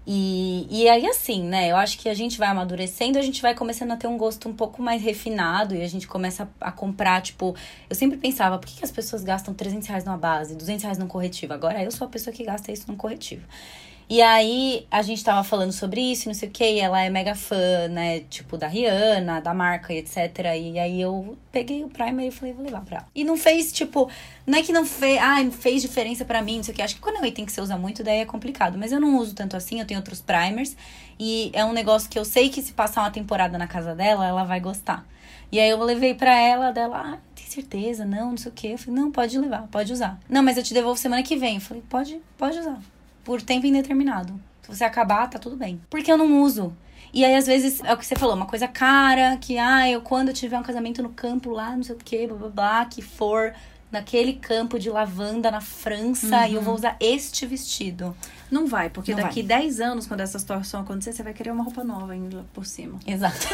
E, 0.07 0.66
e 0.70 0.88
aí, 0.88 1.07
assim, 1.07 1.42
né? 1.44 1.70
Eu 1.70 1.76
acho 1.76 1.98
que 1.98 2.09
a 2.09 2.14
gente 2.14 2.38
vai 2.38 2.48
amadurecendo, 2.48 3.18
a 3.18 3.22
gente 3.22 3.42
vai 3.42 3.55
começando 3.55 3.92
a 3.92 3.96
ter 3.96 4.07
um 4.07 4.16
gosto 4.16 4.48
um 4.48 4.55
pouco 4.55 4.82
mais 4.82 5.03
refinado 5.03 5.74
e 5.74 5.82
a 5.82 5.88
gente 5.88 6.09
começa 6.09 6.48
a, 6.61 6.68
a 6.68 6.72
comprar, 6.72 7.20
tipo. 7.20 7.55
Eu 7.88 7.94
sempre 7.94 8.18
pensava, 8.18 8.59
por 8.59 8.66
que, 8.66 8.76
que 8.78 8.84
as 8.84 8.90
pessoas 8.90 9.22
gastam 9.22 9.53
300 9.53 9.86
reais 9.88 10.05
numa 10.05 10.16
base, 10.16 10.57
200 10.57 10.82
reais 10.84 10.98
num 10.98 11.07
corretivo? 11.07 11.53
Agora 11.53 11.82
eu 11.82 11.90
sou 11.90 12.07
a 12.07 12.11
pessoa 12.11 12.34
que 12.34 12.44
gasta 12.44 12.72
isso 12.72 12.86
num 12.88 12.96
corretivo. 12.96 13.46
E 14.11 14.21
aí, 14.21 14.89
a 14.91 15.03
gente 15.03 15.23
tava 15.23 15.45
falando 15.45 15.71
sobre 15.71 16.01
isso, 16.01 16.27
não 16.27 16.35
sei 16.35 16.49
o 16.49 16.51
que, 16.51 16.81
ela 16.81 17.01
é 17.01 17.09
mega 17.09 17.37
fã, 17.37 17.87
né? 17.87 18.19
Tipo, 18.29 18.59
da 18.59 18.67
Rihanna, 18.67 19.41
da 19.41 19.55
marca 19.55 19.95
etc. 19.95 20.17
E 20.61 20.81
aí 20.81 21.01
eu 21.01 21.39
peguei 21.53 21.85
o 21.85 21.89
primer 21.89 22.27
e 22.27 22.31
falei, 22.33 22.53
vou 22.53 22.65
levar 22.65 22.81
pra 22.81 22.97
ela. 22.97 23.07
E 23.15 23.23
não 23.23 23.37
fez, 23.37 23.73
tipo, 23.73 24.11
não 24.45 24.59
é 24.59 24.65
que 24.65 24.73
não 24.73 24.85
fez, 24.85 25.17
ah, 25.23 25.37
fez 25.53 25.81
diferença 25.81 26.25
pra 26.25 26.43
mim, 26.43 26.57
não 26.57 26.65
sei 26.65 26.75
o 26.75 26.77
que. 26.77 26.83
Acho 26.83 26.97
que 26.97 27.01
quando 27.01 27.19
é 27.19 27.21
um 27.21 27.25
item 27.25 27.47
que 27.47 27.53
você 27.53 27.61
usa 27.61 27.79
muito, 27.79 28.03
daí 28.03 28.19
é 28.19 28.25
complicado. 28.25 28.77
Mas 28.77 28.91
eu 28.91 28.99
não 28.99 29.17
uso 29.17 29.33
tanto 29.33 29.57
assim, 29.57 29.79
eu 29.79 29.87
tenho 29.87 30.01
outros 30.01 30.21
primers. 30.21 30.77
E 31.17 31.53
é 31.53 31.65
um 31.65 31.73
negócio 31.73 32.11
que 32.11 32.19
eu 32.19 32.25
sei 32.25 32.49
que 32.49 32.61
se 32.63 32.73
passar 32.73 33.03
uma 33.03 33.13
temporada 33.13 33.57
na 33.57 33.69
casa 33.69 33.95
dela, 33.95 34.27
ela 34.27 34.43
vai 34.43 34.59
gostar. 34.59 35.07
E 35.53 35.61
aí 35.61 35.71
eu 35.71 35.81
levei 35.85 36.15
pra 36.15 36.37
ela, 36.37 36.73
dela, 36.73 37.15
ah, 37.15 37.19
tem 37.37 37.47
certeza? 37.47 38.05
Não, 38.05 38.31
não 38.31 38.37
sei 38.37 38.51
o 38.51 38.55
que. 38.57 38.67
Eu 38.73 38.79
falei, 38.79 39.01
não, 39.01 39.13
pode 39.13 39.39
levar, 39.39 39.69
pode 39.69 39.93
usar. 39.93 40.19
Não, 40.29 40.43
mas 40.43 40.57
eu 40.57 40.65
te 40.65 40.75
devolvo 40.75 40.99
semana 40.99 41.23
que 41.23 41.37
vem. 41.37 41.55
Eu 41.55 41.61
falei, 41.61 41.85
pode, 41.89 42.21
pode 42.37 42.59
usar 42.59 42.81
por 43.25 43.43
tempo 43.43 43.66
indeterminado. 43.66 44.41
Se 44.62 44.77
você 44.77 44.85
acabar, 44.85 45.29
tá 45.29 45.39
tudo 45.39 45.57
bem. 45.57 45.81
Porque 45.91 46.11
eu 46.11 46.18
não 46.18 46.43
uso. 46.43 46.77
E 47.12 47.25
aí, 47.25 47.35
às 47.35 47.47
vezes, 47.47 47.83
é 47.83 47.93
o 47.93 47.97
que 47.97 48.07
você 48.07 48.14
falou, 48.14 48.37
uma 48.37 48.47
coisa 48.47 48.68
cara, 48.68 49.37
que, 49.37 49.59
ah, 49.59 49.89
eu 49.89 50.01
quando 50.01 50.29
eu 50.29 50.35
tiver 50.35 50.59
um 50.59 50.62
casamento 50.62 51.03
no 51.03 51.09
campo 51.09 51.51
lá, 51.51 51.75
não 51.75 51.83
sei 51.83 51.95
o 51.97 51.99
que, 51.99 52.27
blá 52.27 52.37
blá 52.37 52.49
blá, 52.49 52.85
que 52.85 53.03
for 53.03 53.53
naquele 53.91 54.35
campo 54.35 54.79
de 54.79 54.89
lavanda 54.89 55.51
na 55.51 55.61
França 55.61 56.47
e 56.47 56.55
eu 56.55 56.62
vou 56.62 56.75
usar 56.75 56.97
este 57.01 57.45
vestido. 57.45 58.16
Não 58.51 58.66
vai, 58.66 58.89
porque 58.89 59.14
Não 59.14 59.23
daqui 59.23 59.43
10 59.43 59.81
anos, 59.81 60.07
quando 60.07 60.21
essa 60.21 60.39
situação 60.39 60.83
acontecer, 60.83 61.12
você 61.12 61.23
vai 61.23 61.33
querer 61.33 61.51
uma 61.51 61.64
roupa 61.64 61.83
nova 61.83 62.12
ainda 62.12 62.45
por 62.53 62.64
cima. 62.64 62.99
Exato. 63.07 63.49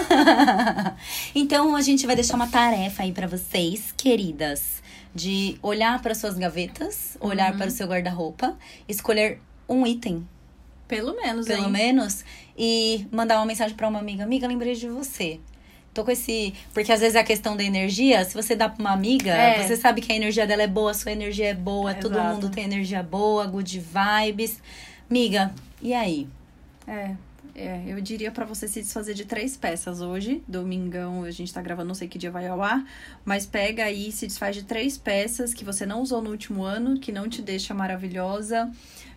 então 1.35 1.75
a 1.75 1.81
gente 1.81 2.07
vai 2.07 2.15
deixar 2.15 2.37
uma 2.37 2.49
tarefa 2.49 3.03
aí 3.03 3.13
pra 3.13 3.27
vocês, 3.27 3.95
queridas, 3.97 4.83
de 5.15 5.59
olhar 5.63 6.01
para 6.03 6.15
suas 6.15 6.37
gavetas, 6.37 7.17
olhar 7.21 7.57
para 7.57 7.69
o 7.69 7.71
seu 7.71 7.87
guarda-roupa, 7.87 8.55
escolher 8.87 9.41
um 9.69 9.87
item 9.87 10.27
Pelo 10.89 11.15
menos, 11.17 11.47
pelo 11.47 11.65
hein? 11.65 11.71
menos, 11.71 12.25
e 12.57 13.07
mandar 13.11 13.37
uma 13.39 13.47
mensagem 13.47 13.77
pra 13.77 13.89
uma 13.89 13.99
amiga. 13.99 14.23
Amiga, 14.23 14.47
lembrei 14.47 14.75
de 14.75 14.89
você. 14.89 15.41
Tô 15.93 16.05
com 16.05 16.11
esse. 16.11 16.53
Porque 16.75 16.93
às 16.93 17.01
vezes 17.01 17.17
é 17.17 17.21
a 17.21 17.25
questão 17.25 17.57
da 17.57 17.65
energia, 17.65 18.25
se 18.25 18.35
você 18.35 18.55
dá 18.55 18.69
pra 18.69 18.79
uma 18.81 18.93
amiga, 18.93 19.33
É. 19.33 19.67
você 19.67 19.77
sabe 19.77 20.01
que 20.01 20.13
a 20.13 20.15
energia 20.17 20.47
dela 20.47 20.63
é 20.63 20.67
boa, 20.67 20.91
a 20.91 20.95
sua 20.95 21.11
energia 21.11 21.47
é 21.49 21.55
boa, 21.55 21.95
todo 21.95 22.13
Exato. 22.19 22.35
mundo 22.35 22.51
tem 22.51 22.65
energia 22.65 23.03
boa, 23.03 23.47
good 23.47 23.81
vibes. 23.81 24.61
Amiga, 25.11 25.53
e 25.83 25.95
aí? 25.95 26.29
É, 26.87 27.17
é, 27.55 27.83
eu 27.87 28.01
diria 28.01 28.31
pra 28.31 28.45
você 28.45 28.69
se 28.69 28.81
desfazer 28.83 29.15
de 29.15 29.25
três 29.25 29.57
peças 29.57 30.01
hoje. 30.03 30.43
Domingão, 30.47 31.25
a 31.25 31.31
gente 31.31 31.53
tá 31.53 31.63
gravando, 31.63 31.89
não 31.89 31.95
sei 31.95 32.07
que 32.07 32.19
dia 32.19 32.31
vai 32.31 32.47
ao 32.47 32.63
ar. 32.63 32.85
Mas 33.25 33.47
pega 33.47 33.85
aí, 33.85 34.13
se 34.13 34.27
desfaz 34.27 34.55
de 34.55 34.65
três 34.65 34.99
peças 34.99 35.55
que 35.55 35.65
você 35.65 35.87
não 35.87 36.03
usou 36.03 36.21
no 36.23 36.31
último 36.31 36.63
ano, 36.63 37.01
que 37.01 37.11
não 37.11 37.27
te 37.29 37.41
deixa 37.41 37.73
maravilhosa, 37.73 38.71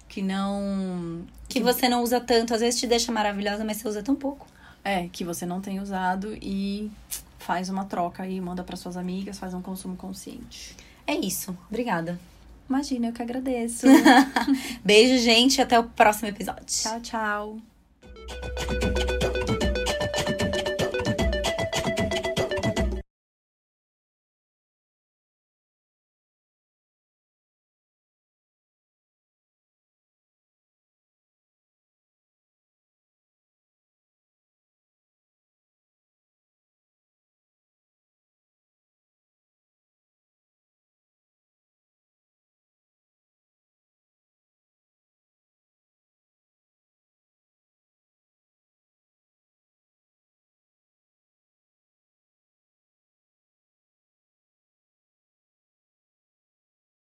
que 0.09 0.21
não. 0.21 1.21
Que 1.47 1.61
você 1.61 1.87
não 1.87 2.03
usa 2.03 2.19
tanto, 2.19 2.53
às 2.53 2.59
vezes 2.59 2.79
te 2.79 2.87
deixa 2.87 3.11
maravilhosa, 3.11 3.63
mas 3.63 3.77
você 3.77 3.87
usa 3.87 4.03
tão 4.03 4.15
pouco. 4.15 4.45
É, 4.83 5.07
que 5.09 5.23
você 5.23 5.45
não 5.45 5.61
tem 5.61 5.79
usado 5.79 6.35
e 6.41 6.91
faz 7.37 7.69
uma 7.69 7.85
troca 7.85 8.23
aí, 8.23 8.41
manda 8.41 8.63
para 8.63 8.75
suas 8.75 8.97
amigas, 8.97 9.37
faz 9.37 9.53
um 9.53 9.61
consumo 9.61 9.95
consciente. 9.95 10.75
É 11.05 11.13
isso. 11.13 11.57
Obrigada. 11.69 12.19
Imagina, 12.69 13.07
eu 13.07 13.13
que 13.13 13.21
agradeço. 13.21 13.87
Beijo, 14.83 15.23
gente. 15.23 15.61
Até 15.61 15.79
o 15.79 15.83
próximo 15.83 16.27
episódio. 16.27 16.65
tchau, 16.65 16.99
tchau. 17.01 17.57